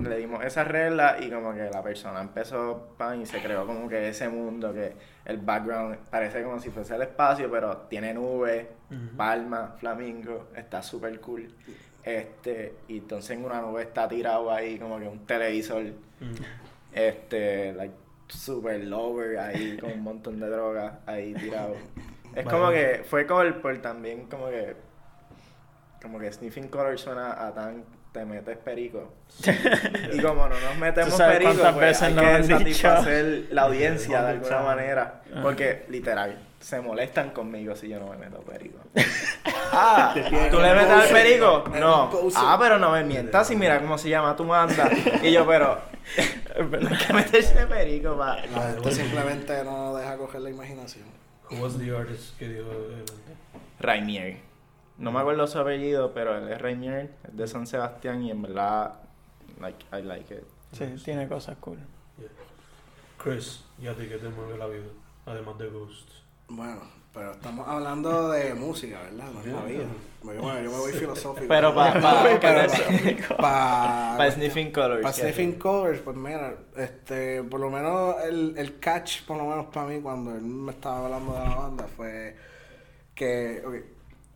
le 0.00 0.16
dimos 0.16 0.44
esa 0.44 0.64
regla 0.64 1.16
y 1.20 1.30
como 1.30 1.52
que 1.54 1.68
la 1.70 1.82
persona 1.82 2.20
empezó 2.20 2.94
pan 2.96 3.20
y 3.20 3.26
se 3.26 3.40
creó 3.42 3.66
como 3.66 3.88
que 3.88 4.08
ese 4.08 4.28
mundo 4.28 4.72
que 4.72 4.94
el 5.24 5.38
background 5.38 5.96
parece 6.10 6.42
como 6.42 6.58
si 6.60 6.70
fuese 6.70 6.94
el 6.94 7.02
espacio, 7.02 7.50
pero 7.50 7.76
tiene 7.88 8.14
nubes, 8.14 8.66
Ujú. 8.90 9.16
palma, 9.16 9.74
flamingo, 9.78 10.48
está 10.56 10.82
súper 10.82 11.20
cool. 11.20 11.52
Este, 12.04 12.74
y 12.88 12.98
entonces 12.98 13.30
en 13.36 13.44
una 13.44 13.60
nube 13.60 13.82
está 13.82 14.08
tirado 14.08 14.50
ahí 14.50 14.78
como 14.78 14.98
que 14.98 15.06
un 15.06 15.24
televisor, 15.26 15.82
Mm. 16.20 16.34
este, 16.94 17.72
like, 17.74 17.94
super 18.28 18.82
lower 18.82 19.38
ahí 19.38 19.76
con 19.76 19.92
un 19.92 20.00
montón 20.02 20.40
de 20.40 20.48
drogas 20.48 20.94
ahí 21.06 21.34
tirado. 21.34 21.76
Es 22.34 22.44
como 22.46 22.70
que 22.70 23.02
fue 23.04 23.26
por 23.60 23.78
también 23.82 24.26
como 24.26 24.48
que 24.48 24.74
como 26.02 26.18
que 26.18 26.32
sniffing 26.32 26.68
color 26.68 26.98
suena 26.98 27.46
a 27.46 27.54
tan 27.54 27.84
te 28.12 28.26
metes 28.26 28.58
perico. 28.58 29.14
y 30.12 30.20
como 30.20 30.48
no 30.48 30.60
nos 30.60 30.76
metemos 30.76 31.12
¿Tú 31.12 31.16
sabes 31.16 31.38
perico, 31.38 31.62
pues 31.62 31.76
veces 31.76 32.02
hay 32.02 32.14
que 32.14 32.38
dicho? 32.42 32.58
satisfacer 32.58 33.46
la 33.50 33.62
audiencia 33.66 34.22
de 34.22 34.30
alguna 34.30 34.60
manera. 34.60 35.22
Ajá. 35.32 35.42
Porque 35.42 35.86
literal, 35.88 36.38
se 36.60 36.80
molestan 36.80 37.30
conmigo 37.30 37.74
si 37.74 37.88
yo 37.88 37.98
no 37.98 38.08
me 38.08 38.18
meto 38.18 38.40
perico. 38.40 38.78
ah, 39.72 40.14
¿tú 40.14 40.60
le 40.60 40.74
metes 40.74 40.90
al 40.90 41.08
perico? 41.08 41.64
No. 41.80 42.10
Ah, 42.36 42.56
pero 42.60 42.78
no 42.78 42.92
me 42.92 43.02
mientas 43.02 43.50
y 43.50 43.56
mira 43.56 43.80
cómo 43.80 43.96
se 43.96 44.10
llama 44.10 44.36
tu 44.36 44.44
manda. 44.44 44.90
Y 45.22 45.32
yo, 45.32 45.46
pero 45.46 45.80
no 46.58 46.88
hay 46.88 46.96
que 46.98 47.12
meterse 47.14 47.66
perico 47.66 48.16
para... 48.18 48.46
La 48.46 48.72
gente 48.72 48.92
simplemente 48.92 49.64
no 49.64 49.96
deja 49.96 50.16
coger 50.18 50.42
la 50.42 50.50
imaginación. 50.50 51.04
Who 51.50 51.62
was 51.62 51.78
the 51.78 51.94
artist 51.94 52.38
que 52.38 52.48
dio 52.48 52.62
el 52.62 53.04
Rainier. 53.80 54.51
No 55.02 55.10
me 55.12 55.18
acuerdo 55.20 55.46
su 55.46 55.58
apellido, 55.58 56.12
pero 56.14 56.36
él 56.38 56.48
es 56.50 56.60
Rainier, 56.60 57.10
es 57.28 57.36
de 57.36 57.46
San 57.48 57.66
Sebastián 57.66 58.22
y 58.22 58.30
en 58.30 58.40
verdad, 58.42 58.94
like, 59.60 59.84
I 59.92 60.02
like 60.02 60.32
it. 60.34 60.42
Sí, 60.72 60.84
tiene 61.04 61.28
cosas 61.28 61.56
cool. 61.60 61.78
Chris, 63.22 63.62
¿y 63.80 63.86
a 63.86 63.94
ti 63.94 64.06
qué 64.08 64.16
te 64.18 64.28
mueve 64.28 64.56
la 64.58 64.66
vida? 64.66 64.84
Además 65.26 65.58
de 65.58 65.68
Ghost. 65.68 66.08
Bueno, 66.48 66.80
pero 67.14 67.32
estamos 67.32 67.66
hablando 67.68 68.30
de 68.30 68.54
música, 68.54 69.00
¿verdad? 69.02 69.30
No 69.32 69.40
es 69.40 69.46
la 69.46 69.64
vida. 69.64 69.84
Bueno, 70.22 70.40
yo 70.62 70.70
me 70.70 70.78
voy 70.78 70.92
filosófico. 70.92 71.46
Pero 71.48 71.74
pa- 71.74 71.94
pa- 72.00 72.22
Pero 72.40 72.68
pa- 72.68 73.36
pa- 73.36 74.14
Para 74.18 74.30
Sniffing 74.32 74.72
Colors. 74.72 75.02
Para. 75.02 75.12
Stephen 75.14 75.52
Colors, 75.58 76.00
pues 76.00 76.16
mira, 76.16 76.54
este, 76.76 77.42
por 77.44 77.60
lo 77.60 77.70
menos 77.70 78.16
el, 78.24 78.54
el 78.56 78.78
catch, 78.78 79.22
por 79.24 79.36
lo 79.36 79.44
menos 79.44 79.66
para 79.66 79.86
mí, 79.86 80.00
cuando 80.00 80.32
él 80.34 80.42
me 80.42 80.72
estaba 80.72 81.04
hablando 81.06 81.32
de 81.34 81.38
la 81.40 81.54
banda, 81.54 81.86
fue 81.96 82.36
que, 83.14 83.84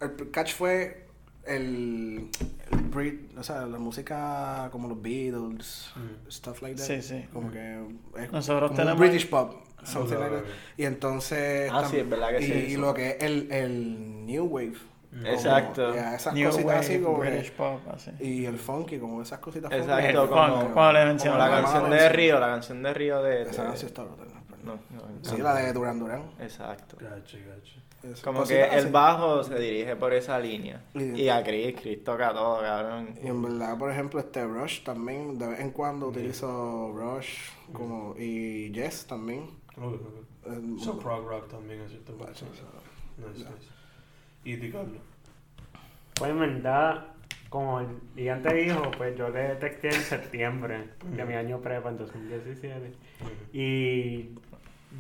el 0.01 0.31
catch 0.31 0.55
fue 0.55 1.07
el, 1.45 2.29
el 2.73 2.79
Brit, 2.91 3.37
o 3.39 3.43
sea, 3.43 3.67
la 3.67 3.79
música 3.79 4.69
como 4.73 4.89
los 4.89 5.01
Beatles, 5.01 5.93
Mm. 5.97 6.31
stuff 6.31 6.63
like 6.63 6.77
that. 6.77 6.85
Sí, 6.87 7.03
sí. 7.03 7.27
Como 7.33 7.51
que 7.51 7.85
es 8.19 8.33
Nosotros 8.33 8.71
como 8.71 8.81
un 8.83 8.87
tenemos- 8.87 8.99
British 8.99 9.29
pop, 9.31 9.55
something 9.85 10.15
Ok, 10.17 10.21
like 10.21 10.37
that. 10.37 10.45
Y 10.77 10.85
entonces... 10.85 11.71
Ah, 11.73 11.85
sí, 11.89 11.99
es 11.99 12.09
verdad 12.11 12.31
que 12.31 12.41
y, 12.41 12.45
sí, 12.45 12.53
Y 12.73 12.77
lo 12.77 12.93
que 12.95 13.11
es 13.11 13.23
el, 13.23 13.51
el 13.53 14.27
New 14.27 14.45
Wave. 14.47 14.75
Mm. 15.13 15.19
como, 15.21 15.29
Exacto. 15.33 15.95
ya, 15.95 16.15
esas 16.17 16.35
New 16.35 16.47
cositas 16.51 16.67
Wave, 16.67 16.79
así 16.79 17.01
como 17.01 17.21
que- 17.23 17.31
British 17.31 17.53
Pop, 17.53 17.81
así. 17.95 18.11
Y 18.21 18.45
el 18.45 18.59
funky, 18.59 18.99
como 18.99 19.23
esas 19.23 19.39
cositas. 19.39 19.71
Exacto, 19.73 20.29
como, 20.29 20.73
cuando 20.75 20.93
le 20.93 20.99
como 21.01 21.07
menciono 21.13 21.39
la 21.39 21.49
la 21.49 21.63
canción 21.63 21.91
de. 21.91 22.09
Río, 22.11 22.41
la 22.41 22.47
canción 22.49 22.83
de 22.83 22.93
Río 22.95 23.23
de... 23.23 23.43
Esa 23.43 23.65
canción 23.67 23.87
está 23.89 24.03
brutal, 24.03 24.29
¿no? 24.65 24.73
no, 24.91 25.03
Sí, 25.23 25.37
la 25.41 25.55
de 25.55 25.73
Duran 25.73 25.99
Duran. 26.01 26.23
Exacto. 26.41 26.97
Gacho, 27.01 27.39
gacho. 27.49 27.81
Es- 28.03 28.21
Como 28.21 28.45
que 28.45 28.61
cositas 28.61 28.85
el 28.85 28.93
bajo 28.93 29.43
se 29.43 29.59
dirige 29.59 29.97
por 29.97 30.13
esa 30.13 30.39
línea. 30.39 30.83
Y- 30.95 31.23
Y 31.23 31.29
a 31.29 31.43
Chris, 31.43 31.75
Chris 31.81 32.05
toca 32.05 32.33
todo, 32.33 32.61
cabrón. 32.61 33.15
Y 33.23 33.27
en 33.27 33.43
verdad, 33.43 33.77
por 33.79 33.91
ejemplo, 33.91 34.21
este 34.21 34.45
Rush 34.45 34.83
también, 34.83 35.39
de 35.39 35.49
vez 35.49 35.61
en 35.61 35.71
cuando 35.71 36.09
utilizo 36.09 36.93
Rush 36.95 37.51
como, 37.73 38.15
y 38.19 38.71
Yes 38.73 39.07
también. 39.07 39.51
Ok, 39.77 39.95
ok. 39.95 40.53
Eh, 40.53 40.77
So 40.79 40.99
prog 40.99 41.27
rock 41.27 41.49
también 41.49 41.81
es 41.81 41.91
cierto. 41.91 42.17
Vale, 42.17 42.35
sí, 42.35 42.45
sí. 42.55 42.63
Nice, 43.19 43.39
nice. 43.51 43.69
Y 44.45 44.57
Di 44.57 44.71
Carlo. 44.71 45.01
Pues 46.15 46.31
en 46.31 46.39
verdad, 46.39 47.09
como 47.49 47.81
el 47.81 47.89
gigante 48.15 48.55
dijo, 48.55 48.91
pues 48.97 49.17
yo 49.19 49.29
le 49.31 49.57
texté 49.57 49.89
en 49.89 50.01
septiembre 50.01 50.91
de 51.05 51.25
mi 51.25 51.35
año 51.35 51.61
prepa 51.61 51.89
en 51.91 51.99
2017. 51.99 52.93
Y 53.53 54.31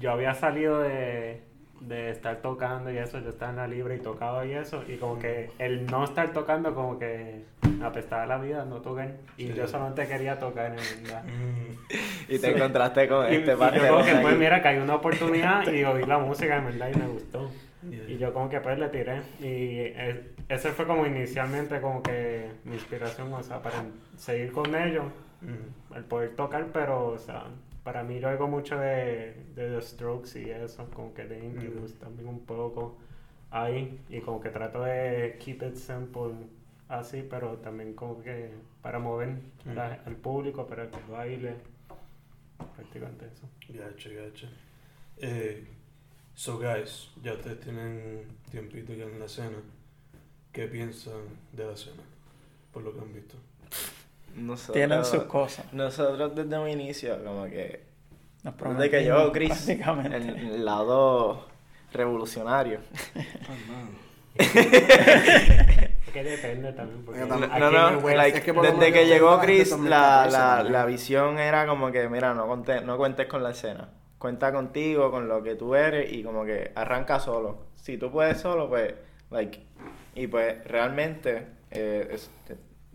yo 0.00 0.10
había 0.12 0.34
salido 0.34 0.80
de, 0.80 1.42
de 1.80 2.10
estar 2.10 2.36
tocando 2.36 2.90
y 2.90 2.98
eso, 2.98 3.18
yo 3.20 3.28
estaba 3.30 3.50
en 3.50 3.56
la 3.58 3.66
libre 3.68 3.96
y 3.96 3.98
tocaba 4.00 4.44
y 4.46 4.52
eso. 4.52 4.82
Y 4.88 4.96
como 4.96 5.18
que 5.18 5.50
el 5.58 5.86
no 5.86 6.04
estar 6.04 6.32
tocando, 6.32 6.74
como 6.74 6.98
que 6.98 7.44
me 7.78 7.84
apestaba 7.84 8.26
la 8.26 8.38
vida, 8.38 8.64
no 8.64 8.80
tocar. 8.80 9.14
Y 9.36 9.48
Sí. 9.48 9.52
yo 9.54 9.66
solamente 9.68 10.06
quería 10.06 10.38
tocar 10.38 10.70
en 10.72 10.76
verdad. 11.04 11.22
Y 12.28 12.38
te 12.40 12.50
encontraste 12.56 13.06
con 13.08 13.32
Y, 13.32 13.36
este 13.36 13.52
y 13.52 13.56
parte 13.56 13.78
yo 13.78 13.88
como 13.88 14.04
que 14.04 14.14
pues 14.16 14.36
mira 14.36 14.60
que 14.60 14.68
hay 14.68 14.78
una 14.78 14.96
oportunidad 14.96 15.64
y 15.72 15.84
oí 15.84 16.04
la 16.04 16.18
música 16.18 16.56
en 16.56 16.64
verdad 16.64 16.90
y 16.92 16.98
me 16.98 17.06
gustó. 17.06 17.50
Yeah. 17.88 18.08
Y 18.08 18.18
yo 18.18 18.32
como 18.34 18.48
que 18.48 18.60
pues 18.60 18.76
le 18.78 18.88
tiré. 18.88 19.22
Y 19.38 19.78
es- 19.80 20.16
ese 20.48 20.70
fue 20.70 20.86
como 20.86 21.06
inicialmente 21.06 21.80
como 21.80 22.02
que 22.02 22.50
mi 22.64 22.74
inspiración, 22.74 23.32
o 23.32 23.42
sea, 23.42 23.60
para 23.62 23.84
seguir 24.16 24.50
con 24.52 24.74
ellos, 24.74 25.04
el 25.94 26.04
poder 26.04 26.34
tocar, 26.34 26.66
pero 26.72 27.08
o 27.08 27.18
sea, 27.18 27.44
para 27.86 28.02
mí 28.02 28.18
yo 28.18 28.28
oigo 28.28 28.48
mucho 28.48 28.76
de, 28.80 29.32
de 29.54 29.70
The 29.76 29.80
Strokes 29.80 30.40
y 30.40 30.50
eso, 30.50 30.90
como 30.92 31.14
que 31.14 31.24
de 31.24 31.38
Incubus 31.44 31.94
también 32.00 32.26
un 32.28 32.40
poco 32.40 32.98
ahí. 33.52 34.00
Y 34.08 34.20
como 34.22 34.40
que 34.40 34.50
trato 34.50 34.82
de 34.82 35.38
keep 35.38 35.62
it 35.62 35.76
simple 35.76 36.32
así, 36.88 37.22
pero 37.30 37.58
también 37.58 37.94
como 37.94 38.20
que 38.20 38.50
para 38.82 38.98
mover 38.98 39.36
a 39.70 39.72
la- 39.72 40.02
al 40.04 40.16
público, 40.16 40.66
para 40.66 40.90
que 40.90 40.98
baile, 41.08 41.54
prácticamente 42.74 43.26
eso. 43.26 43.48
Gacho, 43.68 44.10
gacho. 44.14 44.48
Eh, 45.18 45.64
so, 46.34 46.58
guys, 46.58 47.10
ya 47.22 47.34
ustedes 47.34 47.60
tienen 47.60 48.24
tiempito 48.50 48.94
ya 48.94 49.04
en 49.04 49.18
la 49.20 49.26
escena. 49.26 49.58
¿Qué 50.52 50.66
piensan 50.66 51.22
de 51.52 51.66
la 51.66 51.72
escena? 51.74 52.02
Por 52.72 52.82
lo 52.82 52.92
que 52.92 53.00
han 53.00 53.12
visto. 53.12 53.36
Nosotros, 54.36 54.74
Tienen 54.74 55.04
sus 55.04 55.24
cosas. 55.24 55.72
Nosotros 55.72 56.34
desde 56.34 56.58
un 56.58 56.68
inicio, 56.68 57.22
como 57.24 57.44
que. 57.46 57.84
Nos 58.42 58.54
Desde 58.56 58.90
que 58.90 59.02
llegó 59.02 59.32
prometimos, 59.32 59.64
Chris, 59.64 59.68
el, 60.12 60.64
lado 60.64 61.46
revolucionario. 61.92 62.80
Es 64.38 66.12
que 66.12 66.22
depende 66.22 66.72
también. 66.74 67.04
Porque 67.04 67.20
No, 67.20 67.38
No, 67.38 68.00
like, 68.10 68.38
es 68.38 68.44
que 68.44 68.52
desde 68.52 68.92
que 68.92 69.08
yo 69.08 69.14
llegó 69.14 69.40
Chris, 69.40 69.70
la, 69.70 70.26
2014 70.26 70.30
la, 70.38 70.62
la 70.62 70.84
visión 70.84 71.38
era 71.38 71.66
como 71.66 71.90
que, 71.90 72.08
mira, 72.10 72.34
no, 72.34 72.46
conte- 72.46 72.82
no 72.82 72.98
cuentes 72.98 73.26
con 73.26 73.42
la 73.42 73.50
escena. 73.50 73.88
Cuenta 74.18 74.52
contigo, 74.52 75.10
con 75.10 75.26
lo 75.28 75.42
que 75.42 75.54
tú 75.54 75.74
eres 75.74 76.12
y 76.12 76.22
como 76.22 76.44
que 76.44 76.70
arranca 76.74 77.18
solo. 77.18 77.66
Si 77.76 77.96
tú 77.96 78.10
puedes 78.10 78.38
solo, 78.38 78.68
pues, 78.68 78.94
like, 79.30 79.60
y 80.14 80.26
pues 80.26 80.62
realmente, 80.64 81.46
eh, 81.70 82.08
es- 82.12 82.30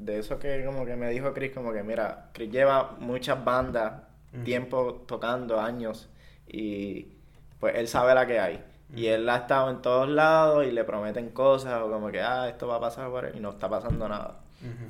de 0.06 0.20
eso 0.20 0.40
que 0.40 0.64
como 0.66 0.86
que 0.86 0.96
me 0.96 1.10
dijo 1.10 1.34
Chris, 1.34 1.52
como 1.52 1.72
que, 1.72 1.84
mira, 1.84 2.30
Chris 2.34 2.52
lleva 2.52 2.96
muchas 3.00 3.44
bandas, 3.44 4.04
tiempo 4.44 5.04
tocando, 5.06 5.60
años, 5.60 6.10
y 6.48 7.08
pues 7.60 7.76
él 7.76 7.88
sabe 7.88 8.14
la 8.16 8.26
que 8.26 8.40
hay. 8.40 8.64
Y 8.94 9.08
él 9.08 9.30
ha 9.30 9.38
estado 9.38 9.72
en 9.72 9.82
todos 9.82 10.10
lados 10.10 10.66
y 10.66 10.72
le 10.72 10.84
prometen 10.84 11.30
cosas 11.30 11.82
o 11.82 11.90
como 11.90 12.12
que, 12.12 12.22
ah, 12.22 12.50
esto 12.50 12.68
va 12.68 12.76
a 12.76 12.80
pasar, 12.80 13.08
whatever, 13.10 13.36
y 13.38 13.40
no 13.40 13.52
está 13.52 13.70
pasando 13.70 14.08
nada. 14.10 14.40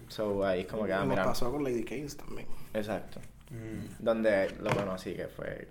So 0.08 0.43
ahí 0.43 0.62
es 0.62 0.67
como 0.67 0.86
que, 0.86 0.93
ah, 0.93 1.06
mira. 1.06 1.24
pasó 1.24 1.52
con 1.52 1.63
Lady 1.63 1.84
Keynes 1.84 2.17
también. 2.17 2.47
Exacto. 2.74 3.19
Mm. 3.52 4.04
Donde 4.04 4.50
lo 4.60 4.69
conocí, 4.71 5.13
que 5.13 5.28
fue. 5.28 5.67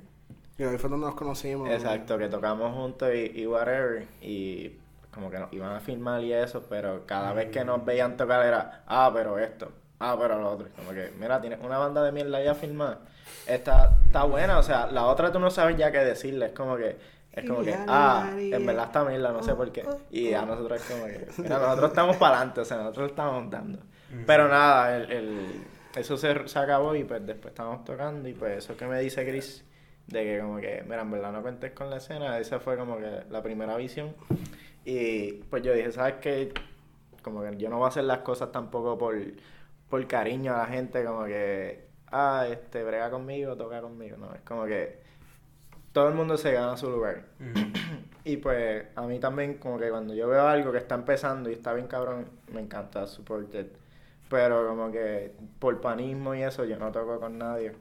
Y 0.58 0.62
ahí 0.62 0.78
fue 0.78 0.90
donde 0.90 1.06
nos 1.06 1.16
conocimos. 1.16 1.68
Exacto, 1.70 2.18
que 2.18 2.28
tocamos 2.28 2.72
juntos 2.74 3.10
y, 3.14 3.40
y 3.40 3.46
whatever. 3.46 4.06
Y 4.22 4.72
como 5.12 5.30
que 5.30 5.38
nos 5.38 5.52
iban 5.52 5.72
a 5.74 5.80
filmar 5.80 6.22
y 6.22 6.32
eso, 6.32 6.64
pero 6.68 7.04
cada 7.06 7.32
vez 7.32 7.50
que 7.50 7.64
nos 7.64 7.84
veían 7.84 8.16
tocar 8.16 8.44
era, 8.46 8.82
ah, 8.86 9.10
pero 9.12 9.38
esto, 9.38 9.72
ah, 9.98 10.16
pero 10.18 10.38
lo 10.38 10.50
otro. 10.50 10.68
Como 10.76 10.90
que, 10.92 11.10
mira, 11.18 11.40
tienes 11.40 11.58
una 11.62 11.78
banda 11.78 12.02
de 12.02 12.12
mierda 12.12 12.42
ya 12.42 12.54
filmada. 12.54 12.98
Esta 13.46 13.98
está 14.06 14.24
buena, 14.24 14.58
o 14.58 14.62
sea, 14.62 14.86
la 14.86 15.06
otra 15.06 15.32
tú 15.32 15.38
no 15.40 15.50
sabes 15.50 15.76
ya 15.76 15.90
qué 15.90 15.98
decirle. 15.98 16.46
Es 16.46 16.52
como 16.52 16.76
que, 16.76 16.96
es 17.32 17.44
como 17.48 17.62
que, 17.62 17.74
ah, 17.88 18.30
en 18.56 18.66
verdad 18.66 18.84
está 18.86 19.04
mierda, 19.04 19.32
no 19.32 19.42
sé 19.42 19.54
por 19.54 19.72
qué. 19.72 19.82
Y 20.10 20.32
a 20.34 20.42
nosotros 20.46 20.80
es 20.80 20.86
como 20.90 21.04
que, 21.06 21.26
mira, 21.42 21.58
nosotros 21.58 21.90
estamos 21.90 22.16
para 22.16 22.36
adelante, 22.36 22.60
o 22.60 22.64
sea, 22.64 22.76
nosotros 22.78 23.10
estamos 23.10 23.50
dando. 23.50 23.78
Pero 24.26 24.48
nada, 24.48 24.96
el, 24.96 25.10
el- 25.12 25.64
eso 25.96 26.16
se, 26.16 26.46
se 26.46 26.58
acabó 26.58 26.94
y 26.94 27.02
pues 27.02 27.26
después 27.26 27.50
estábamos 27.52 27.84
tocando 27.84 28.28
y 28.28 28.32
pues 28.32 28.58
eso 28.58 28.76
que 28.76 28.86
me 28.86 29.00
dice 29.00 29.26
Chris, 29.28 29.64
de 30.06 30.22
que 30.24 30.40
como 30.40 30.58
que, 30.58 30.82
mira, 30.84 31.02
en 31.02 31.10
verdad 31.10 31.32
no 31.32 31.42
cuentes 31.42 31.72
con 31.72 31.90
la 31.90 31.96
escena, 31.96 32.38
esa 32.38 32.60
fue 32.60 32.76
como 32.76 32.96
que 32.98 33.22
la 33.28 33.42
primera 33.42 33.76
visión. 33.76 34.14
Y 34.92 35.34
pues 35.48 35.62
yo 35.62 35.72
dije, 35.72 35.92
¿sabes 35.92 36.14
qué? 36.20 36.52
Como 37.22 37.42
que 37.42 37.56
yo 37.56 37.70
no 37.70 37.76
voy 37.76 37.84
a 37.84 37.88
hacer 37.90 38.02
las 38.02 38.18
cosas 38.18 38.50
tampoco 38.50 38.98
por, 38.98 39.14
por 39.88 40.04
cariño 40.08 40.52
a 40.52 40.58
la 40.58 40.66
gente, 40.66 41.04
como 41.04 41.26
que, 41.26 41.86
ah, 42.10 42.44
este, 42.50 42.82
brega 42.82 43.08
conmigo, 43.08 43.56
toca 43.56 43.80
conmigo, 43.80 44.16
no, 44.16 44.34
es 44.34 44.40
como 44.40 44.64
que 44.64 44.98
todo 45.92 46.08
el 46.08 46.14
mundo 46.14 46.36
se 46.36 46.52
gana 46.52 46.76
su 46.76 46.90
lugar. 46.90 47.22
Mm. 47.38 47.72
Y 48.24 48.36
pues 48.38 48.84
a 48.96 49.02
mí 49.06 49.18
también 49.18 49.58
como 49.58 49.78
que 49.78 49.88
cuando 49.90 50.12
yo 50.12 50.28
veo 50.28 50.46
algo 50.46 50.72
que 50.72 50.78
está 50.78 50.96
empezando 50.96 51.48
y 51.48 51.54
está 51.54 51.72
bien 51.72 51.86
cabrón, 51.86 52.26
me 52.52 52.60
encanta 52.60 53.06
supported. 53.06 53.68
Pero 54.28 54.66
como 54.68 54.90
que 54.90 55.32
por 55.58 55.80
panismo 55.80 56.34
y 56.34 56.42
eso 56.42 56.64
yo 56.64 56.78
no 56.78 56.90
toco 56.92 57.18
con 57.18 57.38
nadie. 57.38 57.72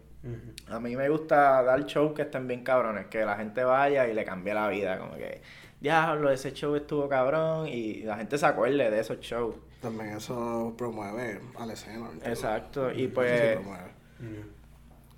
A 0.68 0.80
mí 0.80 0.96
me 0.96 1.10
gusta 1.10 1.64
dar 1.64 1.86
shows 1.86 2.14
que 2.14 2.22
estén 2.22 2.48
bien 2.48 2.64
cabrones, 2.64 3.08
que 3.08 3.26
la 3.26 3.36
gente 3.36 3.64
vaya 3.64 4.08
y 4.08 4.14
le 4.14 4.24
cambie 4.24 4.54
la 4.54 4.68
vida, 4.70 4.98
como 4.98 5.16
que, 5.16 5.42
diablo, 5.80 6.30
ese 6.32 6.54
show 6.54 6.76
estuvo 6.76 7.08
cabrón 7.08 7.68
y 7.68 8.02
la 8.04 8.18
gente 8.18 8.38
se 8.38 8.46
acuerde 8.46 8.90
de 8.90 9.00
esos 9.00 9.20
shows. 9.20 9.56
También 9.82 10.18
eso 10.18 10.74
promueve 10.78 11.40
a 11.58 11.66
la 11.66 11.74
escena. 11.74 12.10
Exacto, 12.26 12.92
y 12.92 13.08
pues 13.08 13.58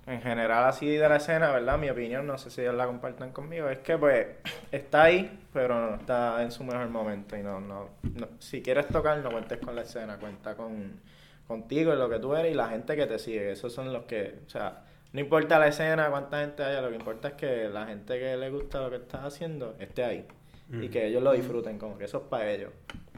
en 0.06 0.20
general 0.20 0.64
así 0.64 0.88
de 0.96 1.08
la 1.08 1.16
escena, 1.16 1.50
¿verdad? 1.52 1.78
Mi 1.78 1.88
opinión, 1.88 2.26
no 2.26 2.36
sé 2.36 2.50
si 2.50 2.60
ellos 2.60 2.74
la 2.74 2.86
compartan 2.86 3.30
conmigo, 3.32 3.68
es 3.68 3.78
que 3.78 3.96
pues 3.96 4.26
está 4.72 5.04
ahí, 5.04 5.40
pero 5.52 5.78
no 5.90 5.94
está 5.96 6.42
en 6.42 6.50
su 6.50 6.64
mejor 6.64 6.88
momento 6.88 7.36
y 7.36 7.42
no, 7.42 7.60
no, 7.60 7.88
no- 8.14 8.28
si 8.40 8.62
quieres 8.62 8.88
tocar 8.88 9.18
no 9.18 9.30
cuentes 9.30 9.58
con 9.60 9.74
la 9.76 9.82
escena, 9.82 10.16
cuenta 10.18 10.54
con 10.56 11.00
contigo 11.46 11.92
y 11.92 11.96
lo 11.96 12.08
que 12.08 12.18
tú 12.18 12.34
eres 12.34 12.52
y 12.52 12.54
la 12.54 12.68
gente 12.68 12.96
que 12.96 13.06
te 13.06 13.18
sigue, 13.18 13.52
esos 13.52 13.72
son 13.72 13.92
los 13.92 14.04
que, 14.04 14.40
o 14.46 14.50
sea, 14.50 14.84
no 15.12 15.20
importa 15.20 15.58
la 15.58 15.68
escena, 15.68 16.08
cuánta 16.08 16.40
gente 16.40 16.62
haya, 16.64 16.80
lo 16.80 16.88
que 16.88 16.96
importa 16.96 17.28
es 17.28 17.34
que 17.34 17.68
la 17.68 17.86
gente 17.86 18.18
que 18.18 18.36
le 18.36 18.50
gusta 18.50 18.80
lo 18.80 18.90
que 18.90 18.96
estás 18.96 19.22
haciendo 19.24 19.76
esté 19.78 20.04
ahí 20.04 20.26
y 20.72 20.88
que 20.88 21.06
ellos 21.06 21.22
lo 21.22 21.32
disfruten, 21.32 21.78
como 21.78 21.98
que 21.98 22.04
eso 22.04 22.18
es 22.18 22.24
para 22.24 22.50
ellos. 22.50 22.72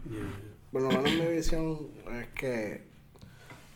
Yeah, 0.09 0.19
yeah. 0.19 0.29
Por 0.73 0.83
lo 0.83 0.89
menos 0.89 1.05
mi 1.05 1.27
visión 1.37 1.89
es 2.21 2.27
que 2.29 2.83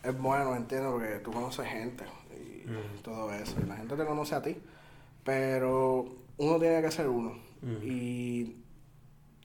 es 0.03 0.17
bueno, 0.17 0.55
entiendo, 0.55 0.91
porque 0.91 1.19
tú 1.19 1.31
conoces 1.31 1.65
gente 1.67 2.03
y 2.35 2.67
Mm. 2.69 3.01
todo 3.03 3.33
eso. 3.33 3.55
Y 3.63 3.67
la 3.67 3.77
gente 3.77 3.95
te 3.95 4.05
conoce 4.05 4.35
a 4.35 4.41
ti. 4.41 4.57
Pero 5.23 6.05
uno 6.37 6.59
tiene 6.59 6.81
que 6.81 6.91
ser 6.91 7.07
uno. 7.07 7.37
Mm. 7.61 7.75
Y 7.83 8.55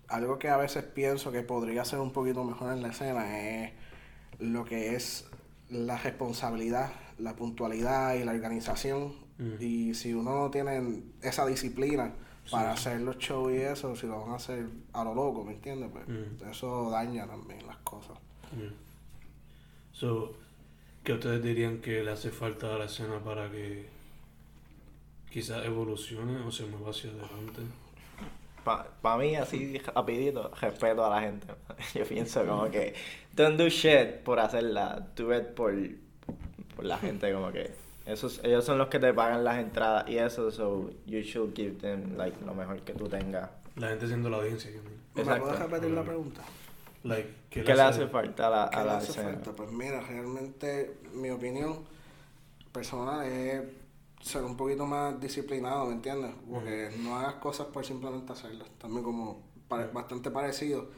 algo 0.09 0.39
que 0.39 0.49
a 0.49 0.57
veces 0.57 0.85
pienso 0.85 1.33
que 1.33 1.43
podría 1.43 1.85
ser 1.85 2.01
un 2.01 2.13
poquito 2.13 2.45
mejor 2.45 2.73
en 2.73 2.83
la 2.83 2.89
escena 2.89 3.41
es 3.41 3.73
lo 4.39 4.65
que 4.65 4.95
es 4.95 5.27
la 5.71 5.97
responsabilidad, 5.97 6.91
la 7.19 7.35
puntualidad 7.35 8.15
y 8.15 8.25
la 8.25 8.33
organización. 8.33 9.15
Mm. 9.39 9.55
Y 9.61 9.95
si 9.95 10.13
uno 10.15 10.35
no 10.39 10.51
tiene 10.51 11.03
esa 11.23 11.47
disciplina 11.47 12.15
para 12.51 12.73
hacer 12.73 13.01
los 13.01 13.17
shows 13.19 13.53
y 13.53 13.57
eso, 13.59 13.95
si 13.97 14.07
lo 14.07 14.21
van 14.21 14.33
a 14.33 14.37
hacer 14.37 14.67
a 14.93 15.05
lo 15.05 15.15
loco, 15.15 15.45
¿me 15.45 15.53
entiendes? 15.53 15.91
Pues 15.93 16.07
Mm. 16.09 16.51
eso 16.51 16.91
daña 16.91 17.27
también 17.27 17.67
las 17.67 17.77
cosas. 17.79 18.19
Yeah. 18.57 18.71
So, 19.93 20.35
¿qué 21.03 21.13
ustedes 21.15 21.43
dirían 21.43 21.81
que 21.81 22.03
le 22.05 22.11
hace 22.11 22.31
falta 22.31 22.75
a 22.75 22.79
la 22.79 22.85
escena 22.87 23.19
para 23.21 23.51
que 23.51 23.87
quizás 25.31 25.65
evolucione 25.65 26.39
o 26.41 26.51
se 26.53 26.67
mueva 26.67 26.91
hacia 26.91 27.11
adelante? 27.11 27.63
Para 29.03 29.17
mí, 29.19 29.37
así 29.37 29.77
rapidito, 29.79 30.51
respeto 30.61 31.05
a 31.05 31.11
la 31.11 31.21
gente. 31.21 31.47
Yo 31.95 32.05
pienso 32.07 32.47
como 32.47 32.71
que, 32.71 32.95
don't 33.35 33.59
do 33.59 33.69
shit 33.69 34.23
por 34.25 34.39
hacerla, 34.41 35.07
do 35.15 35.37
it 35.37 35.49
por, 35.55 35.75
por 36.75 36.85
la 36.87 36.97
gente, 36.99 37.31
como 37.33 37.53
que, 37.53 37.73
esos, 38.07 38.41
ellos 38.45 38.65
son 38.65 38.79
los 38.79 38.89
que 38.89 38.99
te 38.99 39.13
pagan 39.15 39.45
las 39.45 39.59
entradas 39.59 40.09
y 40.09 40.19
eso, 40.19 40.51
so 40.51 40.91
you 41.07 41.21
should 41.21 41.55
give 41.55 41.77
them, 41.81 42.17
like, 42.17 42.37
lo 42.45 42.55
mejor 42.55 42.81
que 42.81 42.93
tú 42.93 43.09
tengas. 43.09 43.51
La 43.77 43.89
gente 43.89 44.07
siendo 44.07 44.29
la 44.31 44.39
audiencia. 44.39 44.71
¿Me 45.15 45.23
puedes 45.25 45.59
repetir 45.59 45.91
la 45.91 46.03
pregunta? 46.03 46.43
Like, 47.03 47.29
¿qué, 47.51 47.65
¿Qué 47.65 47.75
le 47.75 47.83
hace 47.83 48.07
falta 48.09 48.47
a 48.47 48.51
la, 48.51 48.71
¿Qué 48.71 48.77
a 48.79 48.85
le 48.85 48.91
hace 48.91 49.11
escena? 49.13 49.31
falta? 49.35 49.53
Pues 49.53 49.71
mira, 49.73 50.01
realmente 50.01 50.97
mi 51.15 51.31
opinión 51.31 51.81
personal 52.73 53.27
es 53.27 53.63
ser 54.21 54.43
un 54.43 54.57
poquito 54.57 54.87
más 54.87 55.21
disciplinado, 55.21 55.87
¿me 55.87 55.93
entiendes? 55.95 56.33
Porque 56.51 56.91
no 56.99 57.17
hagas 57.17 57.35
cosas 57.35 57.67
por 57.67 57.85
simplemente 57.85 58.33
hacerlas. 58.33 58.69
También 58.79 59.05
como 59.05 59.43
pare- 59.69 59.89
bastante 59.93 60.31
parecido. 60.31 60.89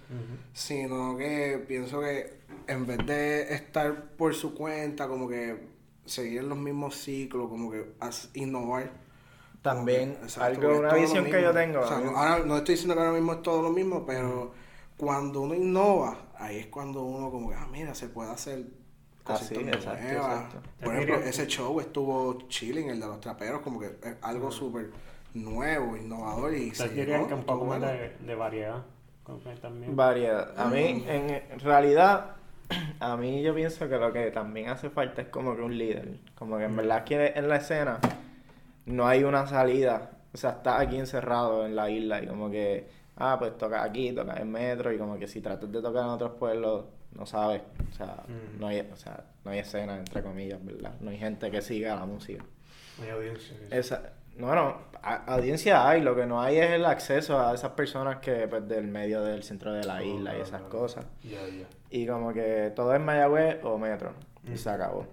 Sino 0.52 1.16
que 1.16 1.62
pienso 1.66 2.00
que 2.00 2.38
en 2.68 2.86
vez 2.86 2.98
de 3.04 3.52
estar 3.54 4.10
por 4.16 4.34
su 4.34 4.54
cuenta, 4.54 5.08
como 5.08 5.28
que 5.28 5.56
seguir 6.06 6.44
los 6.44 6.58
mismos 6.58 6.96
ciclos, 6.96 7.48
como 7.48 7.70
que 7.70 7.92
as- 8.00 8.30
innovar. 8.34 8.90
También, 9.62 10.14
que, 10.16 10.22
exacto, 10.22 10.68
algo, 10.68 10.78
una 10.78 10.94
visión 10.94 11.24
que 11.24 11.42
yo 11.42 11.52
tengo. 11.52 11.80
O 11.80 11.86
sea, 11.88 11.98
no, 11.98 12.16
ahora 12.16 12.44
no 12.44 12.56
estoy 12.56 12.74
diciendo 12.74 12.94
que 12.94 13.00
ahora 13.00 13.12
mismo 13.12 13.32
es 13.34 13.42
todo 13.42 13.62
lo 13.62 13.70
mismo, 13.70 14.06
pero 14.06 14.52
cuando 14.96 15.40
uno 15.40 15.54
innova, 15.54 16.28
ahí 16.38 16.58
es 16.58 16.66
cuando 16.68 17.02
uno 17.02 17.30
como 17.30 17.48
que, 17.50 17.56
ah, 17.56 17.66
mira, 17.70 17.94
se 17.94 18.08
puede 18.08 18.30
hacer 18.30 18.64
exacto, 19.28 19.60
nuevas. 19.60 19.84
exacto. 19.84 20.62
Por 20.82 20.94
ejemplo, 20.94 21.16
ese 21.16 21.46
show 21.46 21.80
estuvo 21.80 22.38
chilling, 22.48 22.90
el 22.90 23.00
de 23.00 23.06
los 23.06 23.20
traperos, 23.20 23.60
como 23.62 23.80
que 23.80 23.86
es 23.86 24.16
algo 24.22 24.50
súper 24.52 24.90
nuevo, 25.34 25.96
innovador 25.96 26.54
y 26.54 26.72
se 26.74 26.88
llegó, 26.90 27.26
que 27.26 27.34
un 27.34 27.44
poco 27.44 27.64
más 27.66 27.80
bueno. 27.80 27.92
de, 27.92 28.16
de 28.18 28.34
variedad. 28.34 28.84
también. 29.60 29.96
Variedad. 29.96 30.54
A 30.58 30.68
mí, 30.68 31.04
en 31.08 31.60
realidad, 31.60 32.35
a 33.00 33.16
mí 33.16 33.42
yo 33.42 33.54
pienso 33.54 33.88
que 33.88 33.96
lo 33.96 34.12
que 34.12 34.30
también 34.30 34.68
hace 34.70 34.90
falta 34.90 35.22
es 35.22 35.28
como 35.28 35.54
que 35.56 35.62
un 35.62 35.76
líder. 35.76 36.18
Como 36.34 36.58
que 36.58 36.64
en 36.64 36.76
verdad 36.76 37.04
que 37.04 37.32
en 37.34 37.48
la 37.48 37.56
escena 37.56 37.98
no 38.86 39.06
hay 39.06 39.24
una 39.24 39.46
salida. 39.46 40.10
O 40.32 40.36
sea, 40.36 40.50
estás 40.50 40.80
aquí 40.80 40.96
encerrado 40.98 41.64
en 41.66 41.74
la 41.76 41.88
isla 41.90 42.22
y 42.22 42.26
como 42.26 42.50
que, 42.50 42.88
ah, 43.16 43.36
pues 43.38 43.56
toca 43.56 43.82
aquí, 43.82 44.12
toca 44.12 44.34
en 44.40 44.50
metro 44.50 44.92
y 44.92 44.98
como 44.98 45.18
que 45.18 45.26
si 45.26 45.40
tratas 45.40 45.70
de 45.72 45.80
tocar 45.80 46.02
en 46.04 46.10
otros 46.10 46.32
pueblos, 46.32 46.84
no 47.12 47.24
sabes. 47.26 47.62
O 47.90 47.94
sea, 47.94 48.24
Mm. 48.28 48.60
no 48.60 48.66
hay, 48.66 48.80
o 48.80 48.96
sea, 48.96 49.24
no 49.44 49.50
hay 49.50 49.60
escena, 49.60 49.96
entre 49.98 50.22
comillas, 50.22 50.62
¿verdad? 50.64 50.94
No 51.00 51.10
hay 51.10 51.18
gente 51.18 51.50
que 51.50 51.62
siga 51.62 51.94
la 51.96 52.04
música. 52.04 52.44
Hay 53.02 53.10
audiencia. 53.10 53.56
Esa, 53.70 54.12
no, 54.36 54.54
no, 54.54 54.78
a- 55.02 55.34
audiencia 55.34 55.88
hay, 55.88 56.00
lo 56.02 56.14
que 56.16 56.26
no 56.26 56.40
hay 56.40 56.58
es 56.58 56.70
el 56.70 56.84
acceso 56.84 57.38
a 57.40 57.54
esas 57.54 57.70
personas 57.72 58.16
que 58.18 58.46
pues 58.48 58.66
del 58.68 58.86
medio 58.86 59.22
del 59.22 59.42
centro 59.42 59.72
de 59.72 59.84
la 59.84 60.02
isla 60.02 60.36
y 60.36 60.40
esas 60.40 60.62
cosas. 60.62 61.04
Ya, 61.22 61.46
ya. 61.48 61.66
Y 61.90 62.06
como 62.06 62.32
que 62.32 62.72
todo 62.74 62.94
es 62.94 63.00
Mayagüez 63.00 63.58
o 63.64 63.78
Metro. 63.78 64.12
Y 64.44 64.50
Mm. 64.50 64.56
se 64.56 64.70
acabó. 64.70 65.06